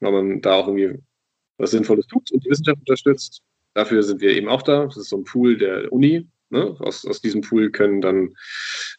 weil 0.00 0.12
man 0.12 0.40
da 0.40 0.54
auch 0.54 0.68
irgendwie 0.68 0.98
was 1.58 1.70
Sinnvolles 1.72 2.06
tut 2.06 2.30
und 2.32 2.44
die 2.44 2.50
Wissenschaft 2.50 2.78
unterstützt. 2.78 3.42
Dafür 3.78 4.02
sind 4.02 4.20
wir 4.20 4.36
eben 4.36 4.48
auch 4.48 4.62
da. 4.62 4.86
Das 4.86 4.96
ist 4.96 5.08
so 5.08 5.18
ein 5.18 5.22
Pool 5.22 5.56
der 5.56 5.92
Uni, 5.92 6.26
Ne? 6.50 6.74
Aus, 6.80 7.06
aus 7.06 7.20
diesem 7.20 7.42
Pool 7.42 7.70
können 7.70 8.00
dann 8.00 8.34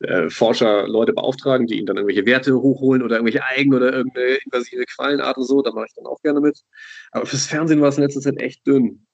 äh, 0.02 0.30
Forscher 0.30 0.88
Leute 0.88 1.12
beauftragen, 1.14 1.68
die 1.68 1.76
ihnen 1.76 1.88
dann 1.88 1.98
irgendwelche 1.98 2.26
Werte 2.26 2.56
hochholen 2.56 3.02
oder 3.02 3.16
irgendwelche 3.16 3.44
Eigen 3.44 3.74
oder 3.74 3.92
irgendeine 3.92 4.38
invasive 4.46 4.86
Quallenart 4.86 5.38
und 5.38 5.46
so. 5.46 5.62
Da 5.62 5.72
mache 5.72 5.88
ich 5.88 5.94
dann 5.96 6.06
auch 6.06 6.22
gerne 6.22 6.40
mit. 6.40 6.62
Aber 7.12 7.26
fürs 7.26 7.48
Fernsehen 7.48 7.82
war 7.82 7.90
es 7.90 7.98
in 7.98 8.04
letzter 8.04 8.22
Zeit 8.22 8.38
echt 8.40 8.66
dünn. 8.66 9.06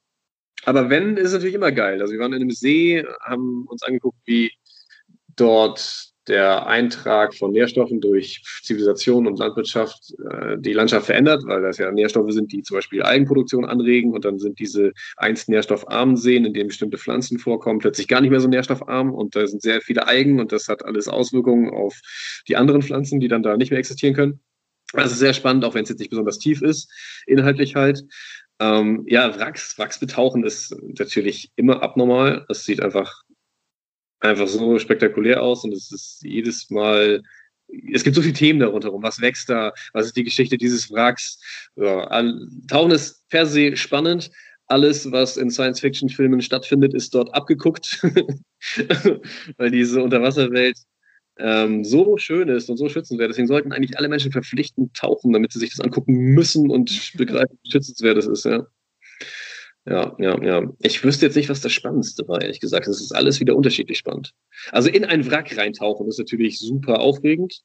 Aber 0.65 0.91
wenn, 0.91 1.17
ist 1.17 1.27
es 1.27 1.33
natürlich 1.33 1.55
immer 1.55 1.71
geil. 1.71 2.01
Also 2.01 2.13
wir 2.13 2.19
waren 2.19 2.33
in 2.33 2.41
einem 2.41 2.51
See, 2.51 3.03
haben 3.21 3.65
uns 3.67 3.81
angeguckt, 3.83 4.19
wie 4.25 4.51
dort 5.35 6.09
der 6.27 6.67
Eintrag 6.67 7.35
von 7.35 7.51
Nährstoffen 7.51 8.01
durch 8.01 8.41
Zivilisation 8.63 9.27
und 9.27 9.37
Landwirtschaft 9.37 10.13
äh, 10.31 10.57
die 10.57 10.73
Landschaft 10.73 11.05
verändert, 11.05 11.43
weil 11.45 11.61
das 11.61 11.77
ja 11.77 11.91
Nährstoffe 11.91 12.31
sind, 12.31 12.51
die 12.51 12.63
zum 12.63 12.77
Beispiel 12.77 13.03
Eigenproduktion 13.03 13.65
anregen 13.65 14.13
und 14.13 14.25
dann 14.25 14.39
sind 14.39 14.59
diese 14.59 14.93
einst 15.17 15.49
nährstoffarmen 15.49 16.17
Seen, 16.17 16.45
in 16.45 16.53
denen 16.53 16.67
bestimmte 16.67 16.97
Pflanzen 16.97 17.39
vorkommen, 17.39 17.79
plötzlich 17.79 18.07
gar 18.07 18.21
nicht 18.21 18.31
mehr 18.31 18.39
so 18.39 18.47
nährstoffarm 18.47 19.13
und 19.13 19.35
da 19.35 19.45
sind 19.47 19.61
sehr 19.61 19.81
viele 19.81 20.07
Eigen 20.07 20.39
und 20.39 20.51
das 20.51 20.67
hat 20.67 20.83
alles 20.83 21.07
Auswirkungen 21.07 21.69
auf 21.69 21.99
die 22.47 22.55
anderen 22.55 22.81
Pflanzen, 22.81 23.19
die 23.19 23.27
dann 23.27 23.43
da 23.43 23.57
nicht 23.57 23.71
mehr 23.71 23.79
existieren 23.79 24.15
können. 24.15 24.39
Also 24.93 25.15
sehr 25.15 25.33
spannend, 25.33 25.65
auch 25.65 25.73
wenn 25.73 25.83
es 25.83 25.89
jetzt 25.89 25.99
nicht 25.99 26.09
besonders 26.09 26.39
tief 26.39 26.61
ist, 26.61 26.91
inhaltlich 27.25 27.75
halt. 27.75 28.03
Ähm, 28.59 29.03
ja, 29.07 29.37
Wracks, 29.37 29.77
Wracks 29.77 29.99
betauchen 29.99 30.43
ist 30.45 30.73
natürlich 30.81 31.51
immer 31.55 31.83
abnormal. 31.83 32.45
Es 32.47 32.63
sieht 32.63 32.81
einfach 32.81 33.23
einfach 34.19 34.47
so 34.47 34.79
spektakulär 34.79 35.41
aus 35.41 35.63
und 35.63 35.73
es 35.73 35.91
ist 35.91 36.23
jedes 36.23 36.69
Mal, 36.69 37.21
es 37.91 38.03
gibt 38.03 38.15
so 38.15 38.21
viele 38.21 38.33
Themen 38.33 38.59
darunter 38.59 38.89
rum. 38.89 39.03
Was 39.03 39.21
wächst 39.21 39.49
da? 39.49 39.73
Was 39.93 40.07
ist 40.07 40.17
die 40.17 40.23
Geschichte 40.23 40.57
dieses 40.57 40.91
Wracks? 40.91 41.39
Ja, 41.75 42.07
Tauchen 42.67 42.91
ist 42.91 43.27
per 43.29 43.45
se 43.45 43.75
spannend. 43.75 44.31
Alles, 44.67 45.11
was 45.11 45.37
in 45.37 45.51
Science-Fiction-Filmen 45.51 46.41
stattfindet, 46.41 46.95
ist 46.95 47.13
dort 47.13 47.33
abgeguckt, 47.35 48.01
weil 49.57 49.69
diese 49.69 50.01
Unterwasserwelt 50.01 50.77
ähm, 51.37 51.83
so 51.83 52.17
schön 52.17 52.49
ist 52.49 52.69
und 52.69 52.77
so 52.77 52.89
schützenswert. 52.89 53.29
Deswegen 53.29 53.47
sollten 53.47 53.71
eigentlich 53.71 53.97
alle 53.97 54.07
Menschen 54.07 54.31
verpflichtend 54.31 54.95
tauchen, 54.95 55.33
damit 55.33 55.51
sie 55.51 55.59
sich 55.59 55.71
das 55.71 55.81
angucken 55.81 56.13
müssen 56.13 56.71
und 56.71 57.11
begreifen, 57.15 57.59
wie 57.61 57.71
schützenswert 57.71 58.17
es 58.17 58.25
ist. 58.25 58.45
Ja. 58.45 58.65
Ja, 59.87 60.15
ja, 60.17 60.43
ja. 60.43 60.63
Ich 60.79 61.03
wüsste 61.03 61.27
jetzt 61.27 61.35
nicht, 61.35 61.49
was 61.49 61.61
das 61.61 61.71
Spannendste 61.71 62.27
war, 62.27 62.41
ehrlich 62.41 62.59
gesagt. 62.59 62.87
Es 62.87 62.99
ist 62.99 63.11
alles 63.11 63.39
wieder 63.39 63.55
unterschiedlich 63.55 63.99
spannend. 63.99 64.33
Also 64.71 64.89
in 64.89 65.05
ein 65.05 65.29
Wrack 65.29 65.55
reintauchen 65.55 66.07
ist 66.07 66.17
natürlich 66.17 66.59
super 66.59 66.99
aufregend, 66.99 67.61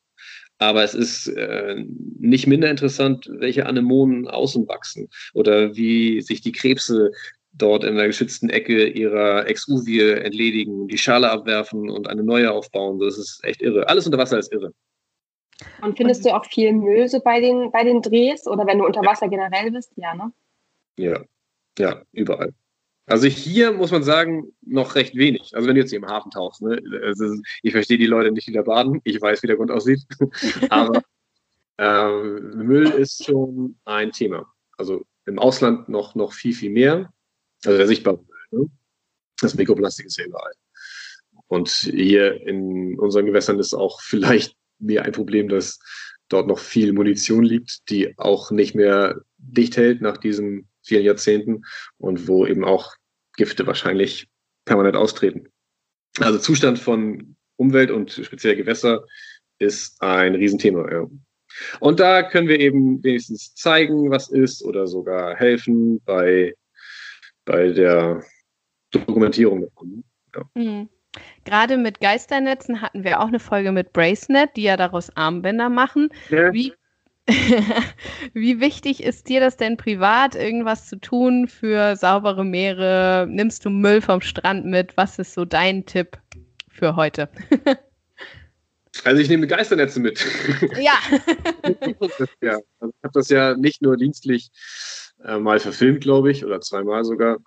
aber 0.58 0.84
es 0.84 0.94
ist 0.94 1.28
äh, 1.28 1.82
nicht 2.18 2.46
minder 2.46 2.68
interessant, 2.68 3.26
welche 3.30 3.64
Anemonen 3.64 4.28
außen 4.28 4.68
wachsen 4.68 5.08
oder 5.32 5.74
wie 5.76 6.20
sich 6.20 6.42
die 6.42 6.52
Krebse 6.52 7.10
dort 7.52 7.84
in 7.84 7.96
der 7.96 8.08
geschützten 8.08 8.50
Ecke 8.50 8.86
ihrer 8.86 9.46
Exuvie 9.46 10.00
entledigen, 10.00 10.88
die 10.88 10.98
Schale 10.98 11.30
abwerfen 11.30 11.88
und 11.88 12.06
eine 12.06 12.22
neue 12.22 12.52
aufbauen. 12.52 12.98
Das 12.98 13.16
ist 13.16 13.42
echt 13.44 13.62
irre. 13.62 13.88
Alles 13.88 14.04
unter 14.04 14.18
Wasser 14.18 14.38
ist 14.38 14.52
irre. 14.52 14.74
Und 15.80 15.96
findest 15.96 16.24
du 16.26 16.34
auch 16.34 16.44
viel 16.44 17.08
so 17.08 17.20
bei 17.20 17.40
den, 17.40 17.70
bei 17.70 17.82
den 17.82 18.02
Drehs 18.02 18.46
oder 18.46 18.66
wenn 18.66 18.78
du 18.78 18.84
unter 18.84 19.00
Wasser 19.02 19.28
generell 19.28 19.70
bist? 19.70 19.92
Ja, 19.96 20.14
ne? 20.14 20.32
Ja, 20.98 21.24
ja, 21.78 22.02
überall. 22.12 22.52
Also 23.06 23.26
hier 23.26 23.72
muss 23.72 23.90
man 23.90 24.04
sagen, 24.04 24.52
noch 24.62 24.94
recht 24.94 25.16
wenig. 25.16 25.50
Also 25.54 25.66
wenn 25.66 25.74
du 25.74 25.80
jetzt 25.80 25.90
hier 25.90 25.98
im 25.98 26.06
Hafen 26.06 26.30
tauchst, 26.30 26.62
ne? 26.62 26.80
also 27.02 27.34
ich 27.62 27.72
verstehe 27.72 27.98
die 27.98 28.06
Leute 28.06 28.30
nicht, 28.30 28.46
die 28.46 28.52
da 28.52 28.62
baden. 28.62 29.00
Ich 29.02 29.20
weiß, 29.20 29.42
wie 29.42 29.48
der 29.48 29.56
Grund 29.56 29.72
aussieht. 29.72 30.06
Aber 30.70 31.02
äh, 31.78 32.22
Müll 32.54 32.88
ist 32.90 33.24
schon 33.24 33.76
ein 33.84 34.12
Thema. 34.12 34.46
Also 34.78 35.04
im 35.26 35.40
Ausland 35.40 35.88
noch, 35.88 36.14
noch 36.14 36.32
viel, 36.32 36.54
viel 36.54 36.70
mehr. 36.70 37.12
Also 37.64 37.78
der 37.78 37.88
sichtbare 37.88 38.24
Müll. 38.52 38.62
Ne? 38.62 38.70
Das 39.40 39.56
Mikroplastik 39.56 40.06
ist 40.06 40.18
ja 40.18 40.26
überall. 40.26 40.52
Und 41.48 41.68
hier 41.68 42.46
in 42.46 42.96
unseren 42.96 43.26
Gewässern 43.26 43.58
ist 43.58 43.74
auch 43.74 44.00
vielleicht 44.02 44.54
mehr 44.78 45.04
ein 45.04 45.12
Problem, 45.12 45.48
dass 45.48 45.80
dort 46.28 46.46
noch 46.46 46.60
viel 46.60 46.92
Munition 46.92 47.42
liegt, 47.42 47.90
die 47.90 48.16
auch 48.18 48.52
nicht 48.52 48.76
mehr 48.76 49.20
dicht 49.36 49.76
hält 49.76 50.00
nach 50.00 50.16
diesem 50.16 50.68
vielen 50.90 51.04
Jahrzehnten 51.04 51.64
und 51.98 52.26
wo 52.26 52.44
eben 52.46 52.64
auch 52.64 52.94
Gifte 53.36 53.64
wahrscheinlich 53.66 54.28
permanent 54.64 54.96
austreten. 54.96 55.48
Also 56.18 56.38
Zustand 56.38 56.80
von 56.80 57.36
Umwelt 57.56 57.92
und 57.92 58.10
speziell 58.10 58.56
Gewässer 58.56 59.04
ist 59.60 60.02
ein 60.02 60.34
Riesenthema. 60.34 60.90
Ja. 60.90 61.06
Und 61.78 62.00
da 62.00 62.24
können 62.24 62.48
wir 62.48 62.58
eben 62.58 63.02
wenigstens 63.04 63.54
zeigen, 63.54 64.10
was 64.10 64.30
ist 64.30 64.64
oder 64.64 64.88
sogar 64.88 65.36
helfen 65.36 66.00
bei, 66.04 66.54
bei 67.44 67.68
der 67.70 68.24
Dokumentierung 68.90 69.62
davon. 69.62 70.04
Ja. 70.34 70.42
Mhm. 70.54 70.88
Gerade 71.44 71.76
mit 71.76 72.00
Geisternetzen 72.00 72.82
hatten 72.82 73.04
wir 73.04 73.20
auch 73.20 73.28
eine 73.28 73.40
Folge 73.40 73.72
mit 73.72 73.92
Bracenet, 73.92 74.50
die 74.56 74.62
ja 74.62 74.76
daraus 74.76 75.14
Armbänder 75.16 75.68
machen. 75.68 76.08
Ja. 76.30 76.52
Wie 76.52 76.72
Wie 78.34 78.60
wichtig 78.60 79.02
ist 79.02 79.28
dir 79.28 79.40
das 79.40 79.56
denn 79.56 79.76
privat, 79.76 80.34
irgendwas 80.34 80.88
zu 80.88 80.96
tun 80.96 81.48
für 81.48 81.96
saubere 81.96 82.44
Meere? 82.44 83.26
Nimmst 83.28 83.64
du 83.64 83.70
Müll 83.70 84.00
vom 84.00 84.20
Strand 84.20 84.66
mit? 84.66 84.96
Was 84.96 85.18
ist 85.18 85.34
so 85.34 85.44
dein 85.44 85.86
Tipp 85.86 86.18
für 86.68 86.96
heute? 86.96 87.28
Also 89.04 89.22
ich 89.22 89.28
nehme 89.28 89.46
Geisternetze 89.46 90.00
mit. 90.00 90.18
Ja. 90.80 90.94
ja 92.40 92.58
also 92.80 92.92
ich 92.92 93.04
habe 93.04 93.12
das 93.14 93.28
ja 93.28 93.56
nicht 93.56 93.80
nur 93.82 93.96
dienstlich 93.96 94.50
äh, 95.24 95.38
mal 95.38 95.60
verfilmt, 95.60 96.02
glaube 96.02 96.30
ich, 96.30 96.44
oder 96.44 96.60
zweimal 96.60 97.04
sogar. 97.04 97.38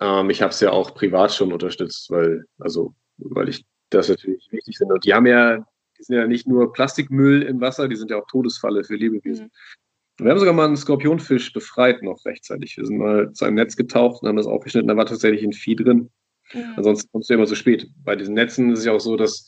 Ähm, 0.00 0.30
ich 0.30 0.40
habe 0.40 0.52
es 0.52 0.60
ja 0.60 0.70
auch 0.70 0.94
privat 0.94 1.34
schon 1.34 1.52
unterstützt, 1.52 2.10
weil, 2.10 2.44
also, 2.58 2.94
weil 3.18 3.48
ich 3.48 3.64
das 3.90 4.08
natürlich 4.08 4.46
wichtig 4.50 4.78
finde. 4.78 4.94
Und 4.94 5.04
die 5.04 5.12
haben 5.14 5.26
ja 5.26 5.66
die 6.04 6.12
sind 6.12 6.16
ja 6.16 6.26
nicht 6.26 6.46
nur 6.46 6.72
Plastikmüll 6.72 7.42
im 7.42 7.60
Wasser, 7.60 7.88
die 7.88 7.96
sind 7.96 8.10
ja 8.10 8.18
auch 8.18 8.26
Todesfalle 8.26 8.84
für 8.84 8.96
Lebewesen. 8.96 9.46
Mhm. 9.46 10.24
Wir 10.24 10.30
haben 10.30 10.38
sogar 10.38 10.54
mal 10.54 10.66
einen 10.66 10.76
Skorpionfisch 10.76 11.52
befreit 11.52 12.02
noch 12.02 12.24
rechtzeitig. 12.24 12.76
Wir 12.76 12.86
sind 12.86 12.98
mal 12.98 13.32
zu 13.32 13.44
einem 13.44 13.56
Netz 13.56 13.74
getaucht 13.74 14.22
und 14.22 14.28
haben 14.28 14.36
das 14.36 14.46
aufgeschnitten, 14.46 14.88
da 14.88 14.96
war 14.96 15.06
tatsächlich 15.06 15.42
ein 15.42 15.52
Vieh 15.52 15.76
drin. 15.76 16.10
Mhm. 16.52 16.74
Ansonsten 16.76 17.10
kommst 17.10 17.30
du 17.30 17.34
immer 17.34 17.46
zu 17.46 17.56
spät. 17.56 17.88
Bei 18.04 18.14
diesen 18.14 18.34
Netzen 18.34 18.70
ist 18.72 18.80
es 18.80 18.84
ja 18.84 18.92
auch 18.92 19.00
so, 19.00 19.16
dass 19.16 19.46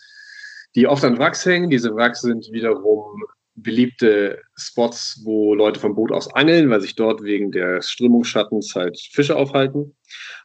die 0.75 0.87
oft 0.87 1.05
an 1.05 1.19
Wracks 1.19 1.45
hängen. 1.47 1.71
Diese 1.71 1.95
Wracks 1.95 2.23
sind 2.23 2.49
wiederum 2.51 3.23
beliebte 3.55 4.41
Spots, 4.57 5.21
wo 5.25 5.55
Leute 5.55 5.81
vom 5.81 5.95
Boot 5.95 6.13
aus 6.13 6.33
angeln, 6.35 6.69
weil 6.69 6.81
sich 6.81 6.95
dort 6.95 7.23
wegen 7.23 7.51
des 7.53 7.91
Strömungsschattens 7.91 8.75
halt 8.75 8.99
Fische 9.13 9.37
aufhalten. 9.37 9.97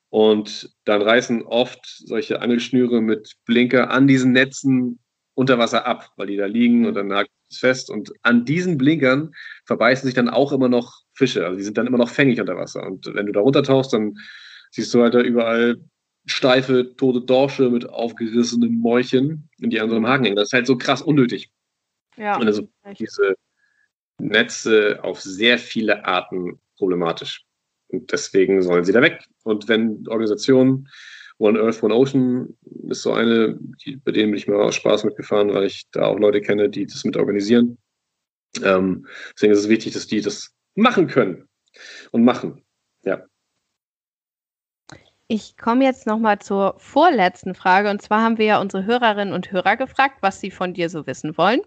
Und 0.10 0.70
dann 0.86 1.02
reißen 1.02 1.44
oft 1.44 1.86
solche 1.86 2.42
Angelschnüre 2.42 3.02
mit 3.02 3.36
Blinker 3.46 3.92
an 3.92 4.08
diesen 4.08 4.34
Netzen 4.34 5.00
unter 5.42 5.58
Wasser 5.58 5.88
ab, 5.88 6.12
weil 6.18 6.28
die 6.28 6.38
da 6.38 6.46
liegen 6.46 6.86
und 6.86 6.94
dann 6.94 7.08
nagt 7.08 7.32
es 7.50 7.58
fest. 7.58 7.90
Und 7.90 8.14
an 8.22 8.46
diesen 8.46 8.78
Blinkern 8.78 9.34
verbeißen 9.66 10.06
sich 10.06 10.14
dann 10.14 10.30
auch 10.30 10.52
immer 10.52 10.70
noch 10.70 11.02
Fische. 11.14 11.44
Also 11.44 11.58
die 11.58 11.64
sind 11.64 11.80
dann 11.80 11.88
immer 11.88 11.98
noch 11.98 12.10
fängig 12.10 12.40
unter 12.40 12.56
Wasser. 12.56 12.86
Und 12.86 13.08
wenn 13.16 13.26
du 13.26 13.32
da 13.32 13.40
runtertauchst, 13.40 13.92
dann 13.92 14.18
siehst 14.70 14.94
du 14.94 15.02
halt 15.02 15.16
da 15.16 15.22
überall 15.22 15.78
steife, 16.28 16.96
tote 16.96 17.22
Dorsche 17.22 17.72
mit 17.72 17.90
aufgerissenen 17.90 18.80
Mäulchen, 18.80 19.50
die 19.58 19.80
an 19.80 19.90
so 19.90 19.96
einem 19.96 20.08
Haken 20.08 20.26
hängen. 20.26 20.36
Das 20.36 20.50
ist 20.50 20.54
halt 20.54 20.68
so 20.68 20.78
krass 20.78 21.02
unnötig. 21.02 21.50
Ja. 22.18 22.38
Und 22.38 22.46
also 22.46 22.70
diese 23.00 23.34
Netze 24.20 25.00
auf 25.02 25.20
sehr 25.20 25.58
viele 25.58 26.06
Arten 26.06 26.60
problematisch. 26.78 27.44
Und 27.88 28.12
deswegen 28.12 28.62
sollen 28.62 28.84
sie 28.84 28.92
da 28.92 29.02
weg. 29.02 29.26
Und 29.44 29.68
wenn 29.68 30.08
Organisationen 30.08 30.88
One 31.42 31.60
Earth, 31.60 31.82
One 31.82 31.96
Ocean 31.96 32.56
ist 32.88 33.02
so 33.02 33.14
eine, 33.14 33.58
die, 33.84 33.96
bei 33.96 34.12
denen 34.12 34.32
bin 34.32 34.38
ich 34.38 34.48
mal 34.48 34.62
aus 34.62 34.76
Spaß 34.76 35.06
mitgefahren, 35.06 35.52
weil 35.52 35.66
ich 35.66 35.90
da 35.92 36.06
auch 36.06 36.20
Leute 36.20 36.40
kenne, 36.40 36.70
die 36.70 36.86
das 36.86 37.04
mit 37.04 37.18
organisieren. 37.18 37.80
Ähm, 38.64 39.08
deswegen 39.34 39.54
ist 39.54 39.60
es 39.60 39.70
wichtig, 39.70 39.94
dass 39.94 40.06
die 40.06 40.22
das 40.22 40.52
machen 40.76 41.08
können 41.08 41.48
und 42.12 42.24
machen. 42.24 42.64
Ja. 43.04 43.26
Ich 45.28 45.58
komme 45.58 45.84
jetzt 45.84 46.06
nochmal 46.06 46.38
zur 46.40 46.76
vorletzten 46.78 47.56
Frage. 47.56 47.90
Und 47.90 48.04
zwar 48.04 48.22
haben 48.22 48.38
wir 48.38 48.46
ja 48.46 48.62
unsere 48.62 48.86
Hörerinnen 48.86 49.34
und 49.34 49.52
Hörer 49.52 49.78
gefragt, 49.78 50.18
was 50.22 50.42
sie 50.42 50.52
von 50.52 50.76
dir 50.76 50.90
so 50.90 51.08
wissen 51.08 51.38
wollen. 51.40 51.62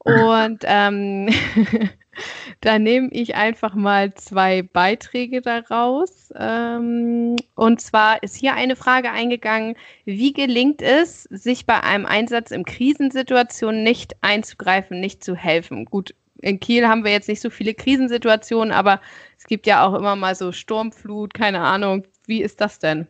Und 0.00 0.60
ähm, 0.64 1.28
da 2.60 2.78
nehme 2.78 3.08
ich 3.10 3.34
einfach 3.34 3.74
mal 3.74 4.14
zwei 4.14 4.62
Beiträge 4.62 5.40
daraus. 5.42 6.32
Ähm, 6.36 7.36
und 7.54 7.80
zwar 7.80 8.22
ist 8.22 8.36
hier 8.36 8.54
eine 8.54 8.76
Frage 8.76 9.10
eingegangen, 9.10 9.76
wie 10.04 10.32
gelingt 10.32 10.82
es, 10.82 11.24
sich 11.24 11.66
bei 11.66 11.82
einem 11.82 12.06
Einsatz 12.06 12.50
in 12.50 12.64
Krisensituationen 12.64 13.82
nicht 13.82 14.16
einzugreifen, 14.22 15.00
nicht 15.00 15.22
zu 15.22 15.34
helfen? 15.34 15.84
Gut, 15.84 16.14
in 16.40 16.60
Kiel 16.60 16.86
haben 16.86 17.04
wir 17.04 17.12
jetzt 17.12 17.28
nicht 17.28 17.40
so 17.40 17.50
viele 17.50 17.74
Krisensituationen, 17.74 18.72
aber 18.72 19.00
es 19.36 19.44
gibt 19.44 19.66
ja 19.66 19.86
auch 19.86 19.94
immer 19.94 20.16
mal 20.16 20.34
so 20.34 20.52
Sturmflut, 20.52 21.34
keine 21.34 21.60
Ahnung. 21.60 22.06
Wie 22.26 22.42
ist 22.42 22.60
das 22.60 22.78
denn? 22.78 23.06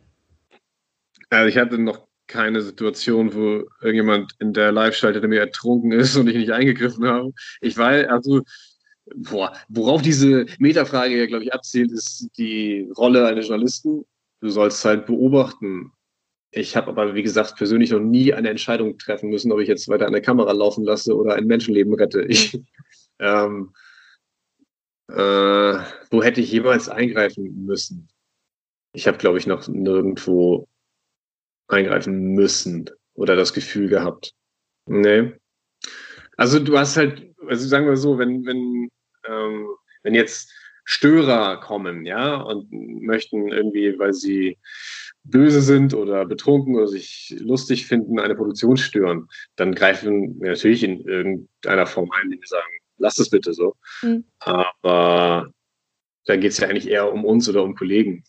Also 1.29 1.47
ich 1.47 1.57
hatte 1.57 1.77
noch 1.77 2.08
keine 2.29 2.61
Situation, 2.61 3.33
wo 3.33 3.65
irgendjemand 3.81 4.33
in 4.39 4.53
der 4.53 4.71
Live-Schalte 4.71 5.27
mir 5.27 5.41
ertrunken 5.41 5.91
ist 5.91 6.15
und 6.15 6.29
ich 6.29 6.37
nicht 6.37 6.51
eingegriffen 6.51 7.05
habe. 7.05 7.33
Ich 7.59 7.77
weiß, 7.77 8.07
also 8.07 8.41
boah, 9.15 9.53
worauf 9.67 10.01
diese 10.01 10.45
Metafrage 10.59 11.17
ja, 11.17 11.25
glaube 11.25 11.43
ich, 11.43 11.53
abzielt, 11.53 11.91
ist 11.91 12.29
die 12.37 12.89
Rolle 12.95 13.25
eines 13.27 13.47
Journalisten. 13.47 14.05
Du 14.41 14.49
sollst 14.49 14.85
halt 14.85 15.07
beobachten, 15.07 15.91
ich 16.51 16.75
habe 16.75 16.87
aber, 16.87 17.13
wie 17.13 17.23
gesagt, 17.23 17.57
persönlich 17.57 17.91
noch 17.91 17.99
nie 17.99 18.33
eine 18.33 18.49
Entscheidung 18.49 18.97
treffen 18.97 19.29
müssen, 19.29 19.51
ob 19.51 19.59
ich 19.59 19.67
jetzt 19.67 19.89
weiter 19.89 20.07
eine 20.07 20.21
Kamera 20.21 20.51
laufen 20.51 20.83
lasse 20.83 21.15
oder 21.15 21.35
ein 21.35 21.45
Menschenleben 21.45 21.93
rette. 21.95 22.21
Ich, 22.23 22.59
ähm, 23.19 23.73
äh, 25.09 25.79
wo 26.11 26.23
hätte 26.23 26.41
ich 26.41 26.51
jemals 26.51 26.89
eingreifen 26.89 27.65
müssen? 27.65 28.07
Ich 28.93 29.07
habe, 29.07 29.17
glaube 29.17 29.37
ich, 29.37 29.47
noch 29.47 29.67
nirgendwo 29.67 30.67
eingreifen 31.69 32.33
müssen 32.33 32.89
oder 33.13 33.35
das 33.35 33.53
Gefühl 33.53 33.87
gehabt. 33.87 34.33
Nee. 34.85 35.33
Also 36.37 36.59
du 36.59 36.77
hast 36.77 36.97
halt, 36.97 37.33
also 37.47 37.67
sagen 37.67 37.85
wir 37.85 37.97
so, 37.97 38.17
wenn, 38.17 38.45
wenn, 38.45 38.89
ähm, 39.27 39.67
wenn 40.03 40.15
jetzt 40.15 40.51
Störer 40.85 41.59
kommen, 41.59 42.05
ja, 42.05 42.37
und 42.37 42.71
möchten 42.71 43.49
irgendwie, 43.49 43.99
weil 43.99 44.13
sie 44.13 44.57
böse 45.23 45.61
sind 45.61 45.93
oder 45.93 46.25
betrunken 46.25 46.75
oder 46.75 46.87
sich 46.87 47.35
lustig 47.39 47.85
finden, 47.85 48.19
eine 48.19 48.35
Produktion 48.35 48.77
stören, 48.77 49.27
dann 49.55 49.75
greifen 49.75 50.39
wir 50.41 50.49
natürlich 50.51 50.83
in 50.83 51.01
irgendeiner 51.01 51.85
Form 51.85 52.09
ein, 52.11 52.25
indem 52.25 52.41
wir 52.41 52.47
sagen, 52.47 52.71
lass 52.97 53.19
es 53.19 53.29
bitte 53.29 53.53
so. 53.53 53.75
Mhm. 54.01 54.25
Aber 54.39 55.51
da 56.25 56.35
geht 56.35 56.51
es 56.51 56.57
ja 56.57 56.67
eigentlich 56.67 56.87
eher 56.87 57.11
um 57.11 57.25
uns 57.25 57.47
oder 57.47 57.63
um 57.63 57.75
Kollegen. 57.75 58.23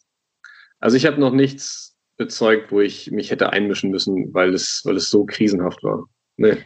Also 0.80 0.96
ich 0.96 1.06
habe 1.06 1.20
noch 1.20 1.32
nichts 1.32 1.89
bezeugt, 2.20 2.70
wo 2.70 2.80
ich 2.80 3.10
mich 3.10 3.30
hätte 3.30 3.50
einmischen 3.50 3.90
müssen, 3.90 4.34
weil 4.34 4.52
es, 4.52 4.82
weil 4.84 4.96
es 4.96 5.08
so 5.08 5.24
krisenhaft 5.24 5.82
war. 5.82 6.04
Nee. 6.36 6.58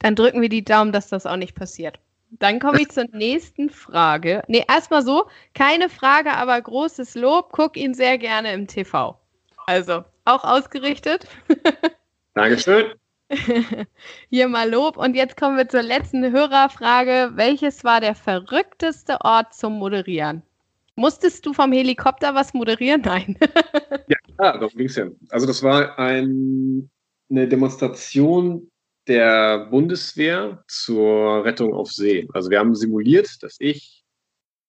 Dann 0.00 0.16
drücken 0.16 0.42
wir 0.42 0.48
die 0.48 0.64
Daumen, 0.64 0.90
dass 0.90 1.08
das 1.08 1.24
auch 1.24 1.36
nicht 1.36 1.54
passiert. 1.54 2.00
Dann 2.30 2.58
komme 2.58 2.80
ich 2.80 2.88
zur 2.90 3.04
nächsten 3.12 3.70
Frage. 3.70 4.42
Nee, 4.48 4.64
erstmal 4.68 5.02
so, 5.04 5.28
keine 5.54 5.88
Frage, 5.88 6.32
aber 6.32 6.60
großes 6.60 7.14
Lob. 7.14 7.50
Guck 7.52 7.76
ihn 7.76 7.94
sehr 7.94 8.18
gerne 8.18 8.52
im 8.52 8.66
TV. 8.66 9.16
Also, 9.66 10.02
auch 10.24 10.42
ausgerichtet. 10.42 11.28
Dankeschön. 12.34 12.86
Hier 14.30 14.48
mal 14.48 14.68
Lob. 14.68 14.96
Und 14.96 15.14
jetzt 15.14 15.36
kommen 15.36 15.56
wir 15.56 15.68
zur 15.68 15.82
letzten 15.82 16.32
Hörerfrage. 16.32 17.30
Welches 17.34 17.84
war 17.84 18.00
der 18.00 18.16
verrückteste 18.16 19.20
Ort 19.20 19.54
zum 19.54 19.78
Moderieren? 19.78 20.42
Musstest 20.96 21.46
du 21.46 21.52
vom 21.52 21.70
Helikopter 21.70 22.34
was 22.34 22.52
moderieren? 22.52 23.02
Nein. 23.02 23.38
ja, 24.08 24.16
klar, 24.38 24.58
darum 24.58 24.76
ging 24.76 24.86
es 24.86 24.96
ja. 24.96 25.08
Also 25.30 25.46
das 25.46 25.62
war 25.62 25.98
ein, 25.98 26.90
eine 27.30 27.48
Demonstration 27.48 28.70
der 29.06 29.66
Bundeswehr 29.70 30.64
zur 30.68 31.44
Rettung 31.44 31.74
auf 31.74 31.90
See. 31.90 32.28
Also 32.32 32.50
wir 32.50 32.58
haben 32.58 32.74
simuliert, 32.74 33.42
dass 33.42 33.56
ich 33.58 34.04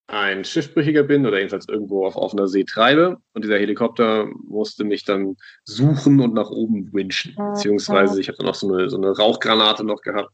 ein 0.08 0.44
Schiffbrüchiger 0.44 1.04
bin 1.04 1.28
oder 1.28 1.38
jedenfalls 1.38 1.68
irgendwo 1.68 2.06
auf 2.06 2.16
offener 2.16 2.48
See 2.48 2.64
treibe 2.64 3.18
und 3.34 3.44
dieser 3.44 3.60
Helikopter 3.60 4.26
musste 4.48 4.84
mich 4.84 5.06
dann 5.06 5.36
suchen 5.66 6.20
und 6.20 6.34
nach 6.34 6.50
oben 6.50 6.92
winchen. 6.92 7.36
Beziehungsweise 7.36 8.20
ich 8.20 8.28
habe 8.28 8.38
dann 8.40 8.48
auch 8.48 8.56
so 8.56 8.74
eine, 8.74 8.90
so 8.90 8.98
eine 8.98 9.16
Rauchgranate 9.16 9.84
noch 9.84 10.02
gehabt, 10.02 10.32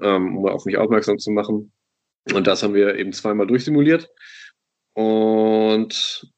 ähm, 0.00 0.36
um 0.36 0.46
auf 0.46 0.64
mich 0.64 0.78
aufmerksam 0.78 1.18
zu 1.18 1.32
machen. 1.32 1.72
Und 2.32 2.46
das 2.46 2.62
haben 2.62 2.74
wir 2.74 2.94
eben 2.96 3.12
zweimal 3.12 3.48
durchsimuliert. 3.48 4.08
Und 4.94 6.30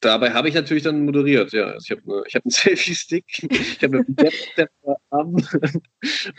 dabei 0.00 0.30
habe 0.32 0.48
ich 0.48 0.54
natürlich 0.54 0.82
dann 0.82 1.04
moderiert, 1.04 1.52
ja. 1.52 1.66
Also 1.66 1.84
ich 1.84 1.90
habe 1.90 2.02
ne, 2.06 2.22
hab 2.34 2.44
einen 2.44 2.50
Selfie-Stick, 2.50 3.24
ich 3.28 3.82
habe 3.82 3.98
einen 3.98 4.16
Stepper 4.30 4.96
am, 5.10 5.36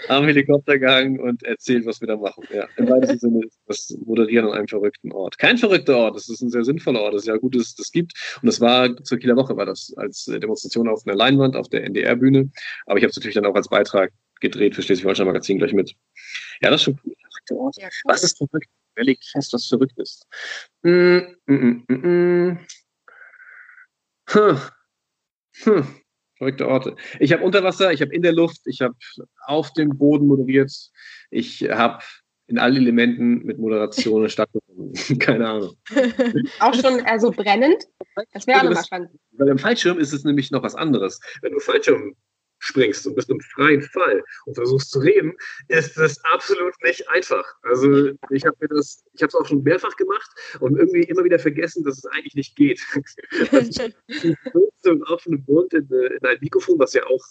am 0.07 0.25
Helikopter 0.25 0.77
gehangen 0.77 1.19
und 1.19 1.43
erzählt, 1.43 1.85
was 1.85 2.01
wir 2.01 2.07
da 2.07 2.17
machen. 2.17 2.43
Ja, 2.53 2.67
im 2.77 2.89
weitesten 2.89 3.19
Sinne 3.19 3.45
ist 3.45 3.59
das 3.67 3.97
Moderieren 4.05 4.47
an 4.49 4.57
einem 4.57 4.67
verrückten 4.67 5.11
Ort. 5.11 5.37
Kein 5.37 5.57
verrückter 5.57 5.97
Ort, 5.97 6.15
das 6.15 6.29
ist 6.29 6.41
ein 6.41 6.49
sehr 6.49 6.63
sinnvoller 6.63 7.01
Ort, 7.01 7.13
das 7.13 7.23
ist 7.23 7.27
ja 7.27 7.37
gut, 7.37 7.55
dass 7.55 7.67
es 7.67 7.75
das 7.75 7.91
gibt. 7.91 8.13
Und 8.41 8.47
das 8.47 8.61
war 8.61 8.95
zur 9.03 9.17
Kieler 9.17 9.35
Woche, 9.35 9.55
war 9.57 9.65
das 9.65 9.93
als 9.97 10.25
Demonstration 10.25 10.87
auf 10.87 11.05
einer 11.05 11.15
Leinwand 11.15 11.55
auf 11.55 11.69
der 11.69 11.83
NDR-Bühne. 11.83 12.49
Aber 12.85 12.97
ich 12.97 13.03
habe 13.03 13.09
es 13.09 13.17
natürlich 13.17 13.35
dann 13.35 13.45
auch 13.45 13.55
als 13.55 13.69
Beitrag 13.69 14.11
gedreht 14.39 14.75
für 14.75 14.81
Schleswig-Holstein 14.81 15.27
Magazin 15.27 15.57
gleich 15.57 15.73
mit. 15.73 15.93
Ja, 16.61 16.69
das 16.69 16.81
ist 16.81 16.85
schon 16.85 16.99
cool. 17.05 17.13
Ort. 17.51 17.77
Ja, 17.77 17.89
was 18.05 18.23
ist 18.23 18.37
verrückt? 18.37 18.69
Wer 18.95 19.05
legt 19.05 19.25
fest, 19.25 19.53
was 19.53 19.67
verrückt 19.67 19.97
ist? 19.97 20.27
Mm, 20.83 21.19
mm, 21.47 21.83
mm, 21.87 21.93
mm. 21.93 22.59
Hm. 24.29 24.59
Hm. 25.63 25.87
Verrückte 26.37 26.67
Orte. 26.67 26.95
Ich 27.19 27.33
habe 27.33 27.43
unter 27.43 27.63
Wasser, 27.63 27.91
ich 27.91 28.01
habe 28.01 28.13
in 28.13 28.21
der 28.21 28.31
Luft, 28.31 28.61
ich 28.65 28.81
habe 28.81 28.95
auf 29.45 29.73
dem 29.73 29.97
Boden 29.97 30.27
moderiert, 30.27 30.71
ich 31.31 31.63
habe 31.69 32.01
in 32.47 32.57
allen 32.57 32.77
Elementen 32.77 33.43
mit 33.43 33.59
Moderationen 33.59 34.29
stattgefunden. 34.29 34.93
Keine 35.19 35.47
Ahnung. 35.47 35.75
Auch 36.59 36.73
schon 36.73 37.01
so 37.19 37.31
brennend? 37.31 37.85
Das 38.33 38.47
wäre 38.47 38.59
auch 38.59 38.63
nochmal 38.63 38.83
spannend. 38.83 39.11
Weil 39.31 39.49
im 39.49 39.59
Fallschirm 39.59 39.99
ist 39.99 40.13
es 40.13 40.23
nämlich 40.23 40.49
noch 40.49 40.63
was 40.63 40.75
anderes. 40.75 41.19
Wenn 41.41 41.53
du 41.53 41.59
Fallschirm 41.59 42.15
springst 42.59 43.07
und 43.07 43.15
bist 43.15 43.29
im 43.29 43.39
freien 43.41 43.81
Fall 43.81 44.23
und 44.45 44.55
versuchst 44.55 44.91
zu 44.91 44.99
reden, 44.99 45.33
ist 45.67 45.97
das 45.97 46.23
absolut 46.25 46.73
nicht 46.83 47.07
einfach. 47.09 47.45
Also 47.63 48.11
ich 48.29 48.45
habe 48.45 48.57
mir 48.59 48.67
das, 48.67 49.03
ich 49.13 49.21
habe 49.21 49.29
es 49.29 49.35
auch 49.35 49.45
schon 49.45 49.63
mehrfach 49.63 49.95
gemacht 49.95 50.29
und 50.59 50.77
irgendwie 50.77 51.03
immer 51.03 51.23
wieder 51.23 51.39
vergessen, 51.39 51.83
dass 51.83 51.97
es 51.97 52.05
eigentlich 52.05 52.35
nicht 52.35 52.55
geht. 52.55 52.81
und 54.85 55.07
auf 55.07 55.25
einem 55.27 55.43
Mund 55.47 55.73
in, 55.73 55.89
in 55.89 56.25
ein 56.25 56.37
Mikrofon, 56.41 56.79
was 56.79 56.93
ja 56.93 57.05
auch 57.05 57.25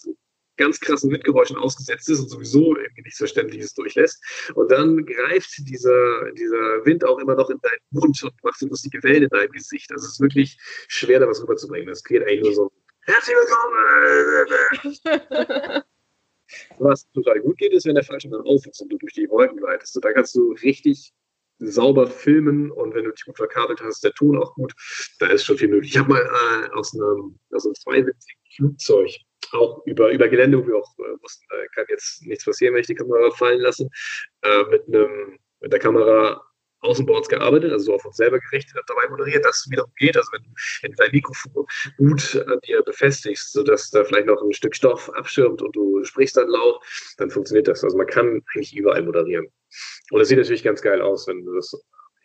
ganz 0.59 0.79
krassen 0.79 1.09
Windgeräuschen 1.09 1.57
ausgesetzt 1.57 2.09
ist 2.09 2.19
und 2.19 2.29
sowieso 2.29 2.75
irgendwie 2.75 3.01
nichts 3.03 3.17
Verständliches 3.17 3.73
durchlässt. 3.73 4.21
Und 4.53 4.69
dann 4.69 5.05
greift 5.05 5.57
dieser, 5.67 6.31
dieser 6.33 6.85
Wind 6.85 7.05
auch 7.05 7.17
immer 7.17 7.35
noch 7.35 7.49
in 7.49 7.59
deinen 7.61 7.79
Mund 7.91 8.21
und 8.21 8.33
macht 8.43 8.59
so 8.59 8.67
lustige 8.67 9.01
Wellen 9.01 9.23
in 9.23 9.29
deinem 9.29 9.51
Gesicht. 9.51 9.89
Also 9.91 10.05
es 10.05 10.13
ist 10.13 10.19
wirklich 10.19 10.59
schwer, 10.89 11.21
da 11.21 11.27
was 11.27 11.41
rüberzubringen. 11.41 11.87
Das 11.87 12.03
geht 12.03 12.21
eigentlich 12.23 12.41
nur 12.41 12.53
so 12.53 12.71
Herzlich 13.01 13.35
willkommen! 13.35 14.89
Was 16.79 17.09
total 17.11 17.39
gut 17.41 17.57
geht, 17.57 17.73
ist, 17.73 17.85
wenn 17.85 17.95
der 17.95 18.03
Fallschirm 18.03 18.31
dann 18.31 18.41
auf 18.41 18.65
ist 18.65 18.81
und 18.81 18.91
du 18.91 18.97
durch 18.97 19.13
die 19.13 19.29
Wolken 19.29 19.57
gleitest. 19.57 19.97
Dann 20.03 20.13
kannst 20.13 20.35
du 20.35 20.53
richtig 20.63 21.13
sauber 21.59 22.07
filmen 22.07 22.71
und 22.71 22.93
wenn 22.93 23.03
du 23.03 23.11
dich 23.11 23.25
gut 23.25 23.37
verkabelt 23.37 23.81
hast, 23.81 24.03
der 24.03 24.13
Ton 24.13 24.37
auch 24.37 24.53
gut, 24.55 24.73
da 25.19 25.27
ist 25.27 25.45
schon 25.45 25.57
viel 25.57 25.67
möglich. 25.67 25.91
Ich 25.91 25.97
habe 25.97 26.09
mal 26.09 26.21
äh, 26.21 26.69
aus, 26.73 26.93
einem, 26.93 27.39
aus 27.51 27.65
einem 27.65 27.75
zweiwitzigen 27.75 28.41
Flugzeug 28.55 29.09
auch 29.51 29.85
über, 29.85 30.11
über 30.11 30.27
Gelände, 30.27 30.59
wo 30.61 30.67
wir 30.67 30.77
auch 30.77 30.97
äh, 30.99 31.21
wussten, 31.21 31.45
da 31.49 31.57
kann 31.75 31.85
jetzt 31.89 32.25
nichts 32.25 32.45
passieren, 32.45 32.73
wenn 32.73 32.81
ich 32.81 32.87
die 32.87 32.95
Kamera 32.95 33.31
fallen 33.31 33.61
lasse, 33.61 33.89
äh, 34.41 34.63
mit, 34.69 34.87
einem, 34.87 35.39
mit 35.59 35.73
der 35.73 35.79
Kamera 35.79 36.41
Außenboards 36.81 37.27
gearbeitet, 37.27 37.71
also 37.71 37.85
so 37.85 37.95
auf 37.95 38.05
uns 38.05 38.17
selber 38.17 38.39
gerichtet, 38.39 38.75
habe 38.75 38.85
dabei 38.87 39.09
moderiert, 39.09 39.45
dass 39.45 39.65
es 39.65 39.71
wiederum 39.71 39.91
geht. 39.97 40.15
Also 40.15 40.31
wenn 40.31 40.43
du 40.43 40.49
wenn 40.81 40.93
dein 40.93 41.11
Mikrofon 41.11 41.65
gut 41.97 42.35
an 42.47 42.59
dir 42.61 42.81
befestigst, 42.83 43.51
sodass 43.51 43.89
da 43.89 44.03
vielleicht 44.03 44.27
noch 44.27 44.41
ein 44.41 44.53
Stück 44.53 44.75
Stoff 44.75 45.09
abschirmt 45.15 45.61
und 45.61 45.75
du 45.75 46.03
sprichst 46.03 46.37
dann 46.37 46.47
laut, 46.47 46.81
dann 47.17 47.29
funktioniert 47.29 47.67
das. 47.67 47.83
Also 47.83 47.97
man 47.97 48.07
kann 48.07 48.41
eigentlich 48.53 48.75
überall 48.75 49.03
moderieren. 49.03 49.47
Und 50.11 50.21
es 50.21 50.29
sieht 50.29 50.37
natürlich 50.37 50.63
ganz 50.63 50.81
geil 50.81 51.01
aus, 51.01 51.27
wenn 51.27 51.45
du 51.45 51.55
das 51.55 51.73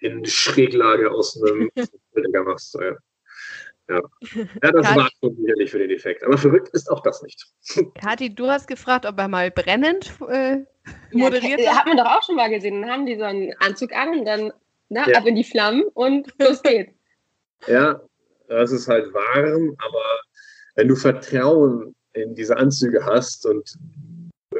in 0.01 0.25
Schräglage 0.25 1.11
aus 1.11 1.41
einem 1.43 1.71
Bilder 2.15 2.45
machst. 2.45 2.75
Ja. 2.75 2.97
Ja. 3.89 4.01
ja, 4.62 4.72
das 4.72 4.87
Kati, 4.87 4.99
war 4.99 5.11
schon 5.20 5.37
sicherlich 5.37 5.70
für 5.70 5.78
den 5.78 5.91
Effekt. 5.91 6.24
Aber 6.24 6.39
verrückt 6.39 6.70
ist 6.72 6.91
auch 6.91 7.03
das 7.03 7.22
nicht. 7.22 7.47
Kathi, 8.01 8.35
du 8.35 8.49
hast 8.49 8.66
gefragt, 8.66 9.07
ob 9.07 9.18
er 9.18 9.28
mal 9.28 9.51
brennend 9.51 10.12
äh, 10.28 10.64
moderiert 11.12 11.61
ja, 11.61 11.72
hat. 11.72 11.78
Hat 11.80 11.87
man 11.87 11.97
doch 11.97 12.07
auch 12.07 12.22
schon 12.22 12.37
mal 12.37 12.51
gesehen. 12.51 12.80
Dann 12.80 12.91
haben 12.91 13.07
die 13.07 13.16
so 13.16 13.24
einen 13.24 13.53
Anzug 13.61 13.93
an 13.93 14.18
und 14.18 14.24
dann 14.24 14.53
na, 14.89 15.09
ja. 15.09 15.18
ab 15.18 15.26
in 15.26 15.35
die 15.35 15.45
Flammen 15.45 15.85
und 15.95 16.32
los 16.39 16.62
geht's. 16.62 16.93
Ja, 17.66 18.01
das 18.49 18.72
ist 18.72 18.89
halt 18.89 19.12
warm, 19.14 19.74
aber 19.78 20.05
wenn 20.74 20.89
du 20.89 20.97
Vertrauen 20.97 21.95
in 22.12 22.35
diese 22.35 22.57
Anzüge 22.57 23.05
hast 23.05 23.47
und 23.47 23.76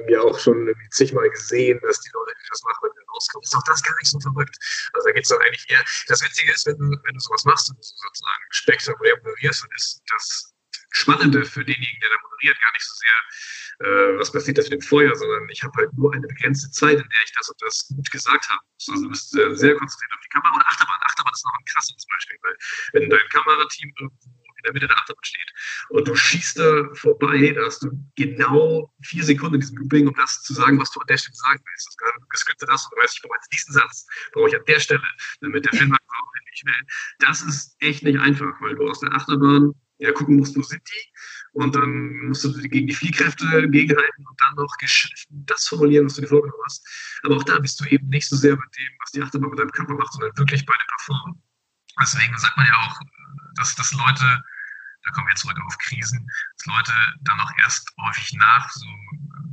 irgendwie 0.05 0.18
auch 0.18 0.38
schon 0.38 0.66
irgendwie 0.68 0.88
zigmal 0.90 1.30
gesehen, 1.30 1.80
dass 1.82 2.00
die 2.00 2.11
Leute, 2.12 2.32
die 2.36 2.48
das 2.50 2.62
machen, 2.62 2.78
wenn 2.82 3.05
du 3.05 3.12
rauskommst, 3.12 3.52
ist 3.52 3.57
auch 3.57 3.64
das 3.64 3.82
gar 3.82 3.96
nicht 3.96 4.11
so 4.11 4.20
verrückt. 4.20 4.57
Also 4.92 5.09
da 5.09 5.12
geht 5.12 5.24
es 5.24 5.28
dann 5.28 5.40
eigentlich 5.42 5.66
eher, 5.68 5.84
das 6.09 6.22
Witzige 6.22 6.52
ist, 6.52 6.66
wenn 6.66 6.78
du, 6.78 6.96
wenn 7.02 7.14
du 7.14 7.20
sowas 7.20 7.44
machst 7.44 7.70
und 7.70 7.82
sozusagen 7.82 8.42
spektakulär 8.50 9.16
moderierst, 9.22 9.62
dann 9.62 9.70
ist 9.76 10.02
das 10.09 10.50
Spannende 10.90 11.44
für 11.44 11.64
denjenigen, 11.64 12.00
der 12.00 12.11
da 12.11 12.16
moderiert, 12.22 12.61
gar 12.61 12.72
nicht 12.72 12.84
so 12.84 12.94
sehr, 12.94 13.18
äh, 13.88 14.18
was 14.18 14.30
passiert 14.30 14.59
da 14.59 14.62
für 14.62 14.70
den 14.70 14.82
Feuer, 14.82 15.14
sondern 15.16 15.48
ich 15.48 15.62
habe 15.62 15.74
halt 15.76 15.92
nur 15.94 16.14
eine 16.14 16.26
begrenzte 16.26 16.70
Zeit, 16.70 17.00
in 17.00 17.09
der 17.09 17.22
ich 17.24 17.32
das 17.32 17.48
und 17.48 17.61
das 17.62 17.88
gut 17.88 18.11
gesagt 18.11 18.48
habe. 18.48 18.62
Also 18.88 19.02
du 19.02 19.09
bist 19.09 19.36
äh, 19.36 19.55
sehr 19.57 19.74
konzentriert 19.74 20.12
auf 20.12 20.20
die 20.22 20.28
Kamera 20.28 20.55
und 20.55 20.66
Achterbahn. 20.66 21.00
Achterbahn 21.02 21.32
ist 21.34 21.44
noch 21.44 21.55
ein 21.59 21.64
krasses 21.64 22.07
Beispiel, 22.07 22.38
weil 22.42 22.57
wenn 22.92 23.11
dein 23.11 23.28
Kamerateam 23.28 23.92
irgendwo 23.98 24.43
der 24.64 24.72
Mitte 24.72 24.88
der 24.88 24.96
Achterbahn 24.96 25.24
steht. 25.24 25.52
Und 25.90 26.08
du 26.08 26.14
schießt 26.14 26.58
da 26.58 26.88
vorbei, 26.94 27.52
da 27.54 27.66
hast 27.66 27.82
du 27.82 27.90
genau 28.16 28.92
vier 29.02 29.24
Sekunden 29.24 29.56
in 29.56 29.60
diesem 29.60 29.78
Looping, 29.78 30.08
um 30.08 30.14
das 30.14 30.42
zu 30.42 30.54
sagen, 30.54 30.80
was 30.80 30.90
du 30.90 31.00
an 31.00 31.06
der 31.06 31.18
Stelle 31.18 31.36
sagen 31.36 31.62
willst. 31.64 31.86
Das 31.86 32.14
ist 32.16 32.30
geskriptet 32.30 32.68
hast 32.70 32.86
und 32.86 32.96
du 32.96 33.02
weißt, 33.02 33.16
ich 33.16 33.22
brauche 33.22 33.36
als 33.36 33.48
nächsten 33.52 33.72
Satz, 33.72 34.06
brauche 34.32 34.48
ich 34.48 34.56
an 34.56 34.64
der 34.66 34.80
Stelle, 34.80 35.02
damit 35.40 35.64
der 35.64 35.72
Film 35.72 35.92
auch 35.92 36.32
nicht 36.50 36.66
will. 36.66 36.86
Das 37.18 37.42
ist 37.42 37.76
echt 37.80 38.02
nicht 38.02 38.18
einfach, 38.18 38.60
weil 38.60 38.74
du 38.74 38.88
aus 38.88 39.00
der 39.00 39.12
Achterbahn 39.12 39.74
ja 39.98 40.12
gucken 40.12 40.36
musst, 40.36 40.56
wo 40.56 40.62
sind 40.62 40.82
die? 40.88 41.12
Und 41.52 41.74
dann 41.74 42.26
musst 42.28 42.44
du 42.44 42.52
gegen 42.52 42.86
die 42.86 42.94
Fliehkräfte 42.94 43.68
gegenhalten 43.70 44.26
und 44.26 44.40
dann 44.40 44.54
noch 44.56 44.74
das 45.46 45.68
formulieren, 45.68 46.06
was 46.06 46.14
du 46.14 46.22
dir 46.22 46.28
vorgenommen 46.28 46.62
hast. 46.64 46.86
Aber 47.22 47.36
auch 47.36 47.44
da 47.44 47.58
bist 47.58 47.80
du 47.80 47.84
eben 47.86 48.08
nicht 48.08 48.28
so 48.28 48.36
sehr 48.36 48.52
mit 48.52 48.76
dem, 48.76 48.92
was 49.00 49.12
die 49.12 49.22
Achterbahn 49.22 49.50
mit 49.50 49.58
deinem 49.58 49.72
Körper 49.72 49.94
macht, 49.94 50.12
sondern 50.12 50.36
wirklich 50.36 50.66
bei 50.66 50.74
der 50.74 50.96
Performance. 50.96 51.40
Deswegen 52.00 52.36
sagt 52.38 52.56
man 52.56 52.66
ja 52.66 52.74
auch, 52.74 52.98
dass, 53.56 53.76
dass 53.76 53.92
Leute 53.92 54.42
da 55.05 55.11
kommen 55.12 55.28
wir 55.28 55.34
zurück 55.34 55.59
auf 55.66 55.78
Krisen, 55.78 56.26
dass 56.57 56.66
Leute 56.66 56.92
dann 57.22 57.40
auch 57.40 57.50
erst 57.59 57.88
häufig 58.00 58.32
nach 58.34 58.70
so 58.70 58.86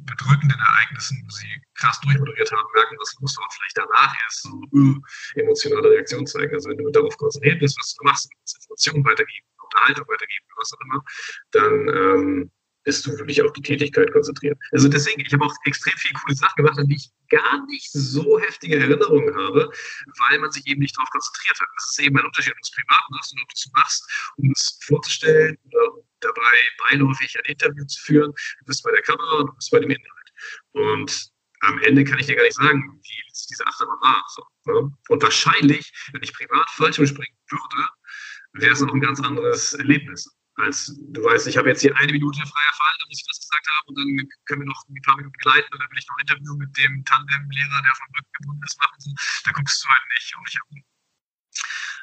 bedrückenden 0.05 0.59
Ereignissen, 0.59 1.21
wo 1.25 1.29
sie 1.29 1.61
krass 1.75 1.99
durchmoderiert 2.01 2.51
haben, 2.51 2.67
merken, 2.73 2.95
was 2.99 3.15
los 3.19 3.37
war, 3.37 3.47
vielleicht 3.51 3.77
danach 3.77 4.15
erst 4.23 4.43
so 4.43 4.49
uh, 4.73 4.95
emotionale 5.35 5.89
Reaktionen 5.89 6.27
zeigen. 6.27 6.53
Also 6.53 6.69
wenn 6.69 6.77
du 6.77 6.89
darauf 6.91 7.15
konzentriert 7.17 7.59
bist, 7.59 7.77
was 7.79 7.95
du 7.95 8.03
machst, 8.03 8.29
Informationen 8.55 9.05
weitergeben, 9.05 9.47
Unterhaltung 9.63 10.07
weitergeben, 10.07 10.45
was 10.57 10.73
auch 10.73 10.81
immer, 10.81 11.03
dann 11.51 11.87
ähm, 11.89 12.51
bist 12.83 13.05
du 13.05 13.17
wirklich 13.17 13.41
auf 13.41 13.53
die 13.53 13.61
Tätigkeit 13.61 14.11
konzentriert. 14.11 14.57
Also 14.71 14.87
deswegen, 14.87 15.21
ich 15.21 15.33
habe 15.33 15.45
auch 15.45 15.53
extrem 15.65 15.93
viele 15.97 16.13
coole 16.15 16.35
Sachen 16.35 16.55
gemacht, 16.57 16.79
an 16.79 16.87
die 16.87 16.95
ich 16.95 17.09
gar 17.29 17.65
nicht 17.67 17.91
so 17.91 18.39
heftige 18.39 18.79
Erinnerungen 18.79 19.35
habe, 19.35 19.71
weil 20.19 20.39
man 20.39 20.51
sich 20.51 20.65
eben 20.67 20.81
nicht 20.81 20.97
darauf 20.97 21.09
konzentriert 21.09 21.59
hat. 21.59 21.67
Das 21.75 21.89
ist 21.89 21.99
eben 21.99 22.17
ein 22.17 22.25
Unterschied, 22.25 22.53
ob 22.53 22.57
du 22.57 22.63
es 22.63 22.71
privat 22.71 23.03
machst 23.11 23.33
und 23.33 23.41
ob 23.41 23.49
du 23.49 23.55
es 23.55 23.71
machst, 23.73 24.33
um 24.37 24.51
es 24.51 24.79
vorzustellen 24.83 25.57
oder 25.65 26.03
dabei 26.19 26.57
beiläufig 26.89 27.37
ein 27.37 27.45
Interview 27.45 27.85
zu 27.85 28.01
führen. 28.01 28.31
Du 28.59 28.65
bist 28.65 28.83
bei 28.83 28.91
der 28.91 29.01
Kamera 29.01 29.37
und 29.37 29.47
du 29.47 29.53
bist 29.53 29.71
bei 29.71 29.79
dem 29.79 29.89
Inhalt. 29.89 30.31
Und 30.71 31.31
am 31.61 31.77
Ende 31.79 32.03
kann 32.03 32.19
ich 32.19 32.25
dir 32.25 32.35
gar 32.35 32.43
nicht 32.43 32.55
sagen, 32.55 32.99
wie 33.03 33.21
diese 33.49 33.65
Achterbahn 33.67 34.01
war. 34.01 34.23
So, 34.29 34.43
ne? 34.65 34.91
Und 35.09 35.23
wahrscheinlich, 35.23 35.91
wenn 36.11 36.23
ich 36.23 36.33
privat 36.33 36.69
Fallschirm 36.71 37.05
springen 37.05 37.37
würde, 37.49 37.89
wäre 38.53 38.73
es 38.73 38.81
noch 38.81 38.93
ein 38.93 39.01
ganz 39.01 39.19
anderes 39.19 39.73
Erlebnis 39.73 40.29
als 40.61 40.95
du 40.97 41.23
weißt, 41.23 41.47
ich 41.47 41.57
habe 41.57 41.69
jetzt 41.69 41.81
hier 41.81 41.95
eine 41.97 42.11
Minute 42.11 42.39
freier 42.39 42.73
Fall, 42.73 42.93
da 42.99 43.05
muss 43.07 43.19
ich 43.19 43.27
das 43.27 43.39
gesagt 43.41 43.67
haben 43.67 43.87
und 43.87 43.95
dann 43.97 44.29
können 44.45 44.61
wir 44.61 44.67
noch 44.67 44.83
ein 44.87 45.01
paar 45.01 45.17
Minuten 45.17 45.33
begleiten 45.33 45.69
und 45.73 45.79
dann 45.81 45.89
will 45.91 45.99
ich 45.99 46.07
noch 46.07 46.17
ein 46.17 46.21
Interview 46.21 46.55
mit 46.57 46.77
dem 46.77 47.03
Tandem-Lehrer, 47.05 47.81
der 47.81 47.95
von 47.95 48.07
Rücken 48.17 48.33
gebunden 48.39 48.63
ist, 48.65 48.79
machen. 48.79 49.15
Da 49.43 49.51
guckst 49.51 49.83
du 49.83 49.89
halt 49.89 50.01
nicht. 50.13 50.35
Und 50.37 50.49
ich 50.49 50.55
habe 50.59 50.69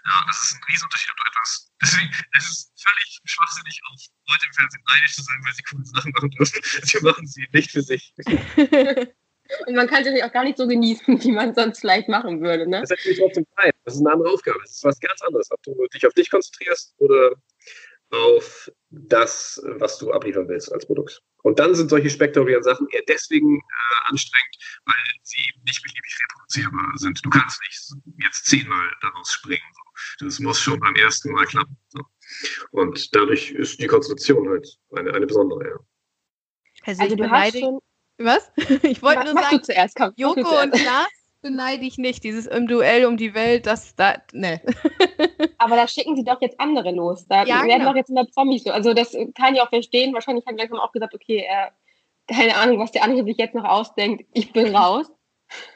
ja, 0.04 0.24
das 0.26 0.42
ist 0.42 0.54
ein 0.54 0.64
Riesenunterschied, 0.70 1.10
ob 1.10 1.16
du 1.16 1.24
etwas. 1.28 1.72
Deswegen, 1.82 2.10
es 2.36 2.50
ist 2.50 2.72
völlig 2.80 3.20
schwachsinnig, 3.24 3.80
auf 3.90 4.00
Leute 4.28 4.46
im 4.46 4.52
Fernsehen 4.52 4.82
neidisch 4.88 5.14
zu 5.14 5.22
sein, 5.22 5.40
weil 5.44 5.52
sie 5.52 5.62
coole 5.62 5.84
Sachen 5.84 6.12
machen 6.12 6.30
dürfen. 6.30 6.60
Sie 6.82 7.00
machen 7.00 7.26
sie 7.26 7.46
nicht 7.52 7.70
für 7.70 7.82
sich. 7.82 8.14
Und 9.66 9.74
man 9.74 9.86
kann 9.86 10.04
sie 10.04 10.22
auch 10.22 10.32
gar 10.32 10.44
nicht 10.44 10.58
so 10.58 10.66
genießen, 10.66 11.24
wie 11.24 11.32
man 11.32 11.54
sonst 11.54 11.80
vielleicht 11.80 12.08
machen 12.08 12.42
würde. 12.42 12.68
Ne? 12.68 12.80
Das 12.80 12.90
ist 12.90 12.98
natürlich 12.98 13.18
trotzdem 13.18 13.46
fein. 13.56 13.72
Das 13.84 13.94
ist 13.94 14.00
eine 14.00 14.12
andere 14.12 14.30
Aufgabe. 14.30 14.58
Das 14.60 14.72
ist 14.72 14.84
was 14.84 15.00
ganz 15.00 15.22
anderes, 15.22 15.50
ob 15.50 15.62
du 15.62 15.86
dich 15.94 16.06
auf 16.06 16.12
dich 16.12 16.30
konzentrierst 16.30 16.94
oder 16.98 17.30
auf 18.10 18.70
das, 18.90 19.60
was 19.78 19.98
du 19.98 20.12
abliefern 20.12 20.48
willst 20.48 20.72
als 20.72 20.86
Produkt. 20.86 21.22
Und 21.42 21.58
dann 21.58 21.74
sind 21.74 21.90
solche 21.90 22.10
spektakulären 22.10 22.62
Sachen 22.62 22.88
eher 22.90 23.02
deswegen 23.06 23.58
äh, 23.58 24.10
anstrengend, 24.10 24.56
weil 24.86 24.94
sie 25.22 25.42
nicht 25.64 25.82
beliebig 25.82 26.18
reproduzierbar 26.22 26.92
sind. 26.96 27.24
Du 27.24 27.30
kannst 27.30 27.60
nicht 27.62 28.24
jetzt 28.24 28.46
zehnmal 28.46 28.90
daraus 29.02 29.32
springen. 29.32 29.62
So. 29.74 30.26
Das 30.26 30.40
muss 30.40 30.60
schon 30.60 30.80
beim 30.80 30.94
ersten 30.96 31.32
Mal 31.32 31.44
klappen. 31.46 31.76
So. 31.88 32.02
Und 32.72 33.14
dadurch 33.14 33.50
ist 33.52 33.80
die 33.80 33.86
Konzentration 33.86 34.48
halt 34.48 34.68
eine, 34.96 35.12
eine 35.14 35.26
besondere. 35.26 35.68
Ja. 35.68 35.76
Also, 36.84 37.02
also 37.02 37.16
du 37.16 37.30
hast 37.30 37.58
schon 37.58 37.78
was? 38.18 38.50
Ich 38.82 39.00
wollte 39.02 39.24
nur 39.24 39.34
sagen, 39.34 39.62
zuerst, 39.62 39.94
komm, 39.96 40.12
Joko 40.16 40.62
und 40.62 40.84
Lars 40.84 41.08
beneide 41.40 41.84
ich 41.84 41.98
nicht. 41.98 42.24
Dieses 42.24 42.46
im 42.46 42.66
Duell 42.66 43.06
um 43.06 43.16
die 43.16 43.34
Welt, 43.34 43.66
das 43.66 43.94
da, 43.94 44.22
ne. 44.32 44.60
Aber 45.58 45.76
da 45.76 45.88
schicken 45.88 46.16
sie 46.16 46.24
doch 46.24 46.40
jetzt 46.40 46.58
andere 46.60 46.92
los. 46.92 47.26
Da 47.26 47.44
ja, 47.44 47.62
werden 47.62 47.78
genau. 47.78 47.90
doch 47.90 47.96
jetzt 47.96 48.10
immer 48.10 48.26
Promis 48.26 48.64
so. 48.64 48.70
Also 48.70 48.94
das 48.94 49.12
kann 49.34 49.54
ich 49.54 49.60
auch 49.60 49.68
verstehen. 49.68 50.14
Wahrscheinlich 50.14 50.46
haben 50.46 50.56
langsam 50.56 50.78
auch 50.78 50.92
gesagt, 50.92 51.14
okay, 51.14 51.46
äh, 51.48 51.70
keine 52.32 52.56
Ahnung, 52.56 52.78
was 52.78 52.92
der 52.92 53.04
andere 53.04 53.24
sich 53.24 53.36
jetzt 53.38 53.54
noch 53.54 53.64
ausdenkt. 53.64 54.24
Ich 54.34 54.52
bin 54.52 54.74
raus. 54.74 55.10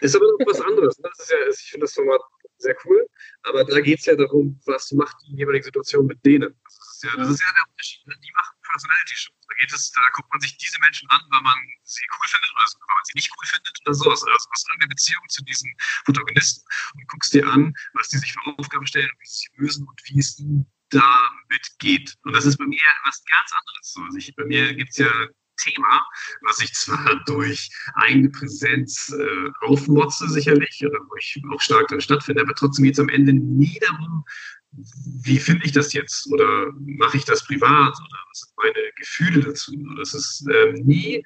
Ist 0.00 0.14
aber 0.14 0.26
noch 0.26 0.46
was 0.46 0.60
anderes. 0.60 0.98
Ne? 0.98 1.08
Das 1.08 1.20
ist 1.20 1.30
ja, 1.30 1.36
ich 1.48 1.70
finde 1.70 1.84
das 1.84 1.94
Format 1.94 2.20
sehr 2.58 2.76
cool. 2.84 3.06
Aber 3.42 3.64
da 3.64 3.80
geht 3.80 3.98
es 4.00 4.06
ja 4.06 4.14
darum, 4.14 4.60
was 4.66 4.92
macht 4.92 5.16
die 5.26 5.36
jeweilige 5.36 5.64
Situation 5.64 6.06
mit 6.06 6.24
denen. 6.24 6.54
Das 6.64 6.74
ist 6.74 7.04
ja, 7.04 7.10
das 7.16 7.30
ist 7.30 7.40
ja 7.40 7.46
der 7.54 7.70
Unterschied. 7.70 8.06
Ne? 8.06 8.14
Die 8.22 8.32
machen 8.32 8.56
Personality 8.72 9.14
Shows. 9.14 9.36
Da 9.48 9.54
geht 9.60 9.72
es, 9.72 9.92
da 9.92 10.00
guckt 10.12 10.32
man 10.32 10.40
sich 10.40 10.56
diese 10.56 10.80
Menschen 10.80 11.08
an, 11.10 11.20
weil 11.30 11.42
man 11.42 11.58
sie 11.84 12.02
cool 12.10 12.26
findet 12.26 12.50
oder 12.50 12.64
weil 12.64 12.96
man 12.96 13.04
sie 13.04 13.14
nicht 13.14 13.30
cool 13.30 13.46
findet 13.46 13.78
oder 13.84 13.94
so. 13.94 14.10
Also 14.10 14.26
hast 14.26 14.66
eine 14.72 14.88
Beziehung 14.88 15.22
zu 15.28 15.44
diesen 15.44 15.70
Protagonisten 16.04 16.64
und 16.94 17.08
guckst 17.08 17.34
dir 17.34 17.46
an, 17.46 17.74
was 17.94 18.08
die 18.08 18.18
sich 18.18 18.32
für 18.32 18.40
Aufgaben 18.58 18.86
stellen 18.86 19.10
und 19.10 19.20
wie 19.20 19.26
sie 19.26 19.38
sich 19.44 19.50
lösen 19.56 19.86
und 19.86 20.00
wie 20.08 20.18
es 20.18 20.38
ihnen 20.38 20.66
damit 20.88 21.66
geht. 21.78 22.16
Und 22.24 22.32
das 22.34 22.44
ist 22.44 22.56
bei 22.56 22.66
mir 22.66 22.80
was 23.04 23.22
ganz 23.24 23.50
anderes. 23.52 23.94
Also 24.06 24.18
ich, 24.18 24.34
bei 24.36 24.44
mir 24.44 24.74
gibt 24.74 24.90
es 24.90 24.98
ja 24.98 25.12
Thema, 25.56 26.04
was 26.42 26.60
ich 26.60 26.72
zwar 26.74 27.22
durch 27.26 27.70
eigene 27.94 28.30
Präsenz 28.30 29.10
äh, 29.10 29.50
aufmotze, 29.60 30.28
sicherlich, 30.28 30.82
oder 30.84 30.98
wo 31.08 31.16
ich 31.16 31.40
auch 31.52 31.60
stark 31.60 31.88
drin 31.88 32.00
stattfinde, 32.00 32.42
aber 32.42 32.54
trotzdem 32.54 32.84
geht 32.84 32.94
es 32.94 33.00
am 33.00 33.08
Ende 33.08 33.32
nie 33.32 33.78
darum, 33.80 34.24
wie 34.72 35.38
finde 35.38 35.64
ich 35.64 35.72
das 35.72 35.92
jetzt 35.92 36.30
oder 36.32 36.72
mache 36.80 37.18
ich 37.18 37.24
das 37.24 37.44
privat 37.44 37.94
oder 37.94 38.18
was 38.28 38.40
sind 38.40 38.52
meine 38.56 38.92
Gefühle 38.96 39.40
dazu? 39.40 39.72
Das 39.98 40.14
ist 40.14 40.46
ähm, 40.52 40.74
nie, 40.84 41.24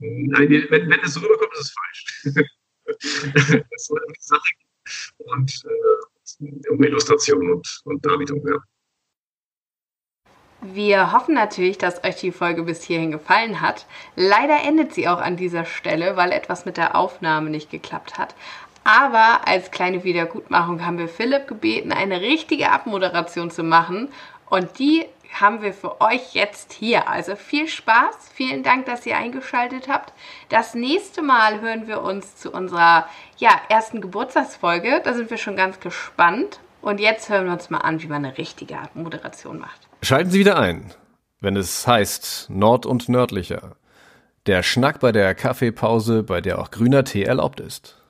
eine, 0.00 0.66
wenn, 0.70 0.90
wenn 0.90 1.00
es 1.00 1.14
so 1.14 1.20
rüberkommt, 1.20 1.52
ist 1.54 1.60
es 1.60 1.74
falsch. 1.74 2.04
das 3.70 3.84
soll 3.86 4.00
eine 4.04 4.14
Sache 4.18 4.52
und 5.18 5.62
äh, 5.64 6.68
um 6.70 6.82
Illustration 6.82 7.52
und, 7.52 7.80
und 7.84 8.04
Darbietung, 8.04 8.44
ja. 8.46 8.58
Wir 10.64 11.10
hoffen 11.10 11.34
natürlich, 11.34 11.76
dass 11.76 12.04
euch 12.04 12.16
die 12.16 12.30
Folge 12.30 12.62
bis 12.62 12.84
hierhin 12.84 13.10
gefallen 13.10 13.60
hat. 13.60 13.84
Leider 14.14 14.62
endet 14.62 14.94
sie 14.94 15.08
auch 15.08 15.20
an 15.20 15.36
dieser 15.36 15.64
Stelle, 15.64 16.16
weil 16.16 16.30
etwas 16.30 16.64
mit 16.64 16.76
der 16.76 16.94
Aufnahme 16.94 17.50
nicht 17.50 17.70
geklappt 17.70 18.16
hat. 18.16 18.36
Aber 18.84 19.46
als 19.46 19.70
kleine 19.70 20.04
Wiedergutmachung 20.04 20.84
haben 20.84 20.98
wir 20.98 21.08
Philipp 21.08 21.46
gebeten, 21.46 21.92
eine 21.92 22.20
richtige 22.20 22.70
Abmoderation 22.70 23.50
zu 23.50 23.62
machen. 23.62 24.08
Und 24.48 24.78
die 24.78 25.06
haben 25.32 25.62
wir 25.62 25.72
für 25.72 26.00
euch 26.00 26.34
jetzt 26.34 26.72
hier. 26.72 27.08
Also 27.08 27.36
viel 27.36 27.68
Spaß, 27.68 28.14
vielen 28.34 28.62
Dank, 28.62 28.86
dass 28.86 29.06
ihr 29.06 29.16
eingeschaltet 29.16 29.88
habt. 29.88 30.12
Das 30.48 30.74
nächste 30.74 31.22
Mal 31.22 31.60
hören 31.60 31.86
wir 31.86 32.02
uns 32.02 32.36
zu 32.36 32.50
unserer 32.50 33.08
ja, 33.38 33.50
ersten 33.68 34.00
Geburtstagsfolge. 34.00 35.00
Da 35.04 35.14
sind 35.14 35.30
wir 35.30 35.38
schon 35.38 35.56
ganz 35.56 35.80
gespannt. 35.80 36.60
Und 36.82 36.98
jetzt 36.98 37.28
hören 37.28 37.46
wir 37.46 37.52
uns 37.52 37.70
mal 37.70 37.78
an, 37.78 38.02
wie 38.02 38.08
man 38.08 38.24
eine 38.24 38.36
richtige 38.36 38.78
Abmoderation 38.78 39.60
macht. 39.60 39.88
Schalten 40.02 40.30
Sie 40.30 40.40
wieder 40.40 40.58
ein, 40.58 40.92
wenn 41.40 41.56
es 41.56 41.86
heißt 41.86 42.48
Nord 42.50 42.86
und 42.86 43.08
Nördlicher. 43.08 43.76
Der 44.46 44.64
Schnack 44.64 44.98
bei 44.98 45.12
der 45.12 45.36
Kaffeepause, 45.36 46.24
bei 46.24 46.40
der 46.40 46.58
auch 46.58 46.72
grüner 46.72 47.04
Tee 47.04 47.22
erlaubt 47.22 47.60
ist. 47.60 48.01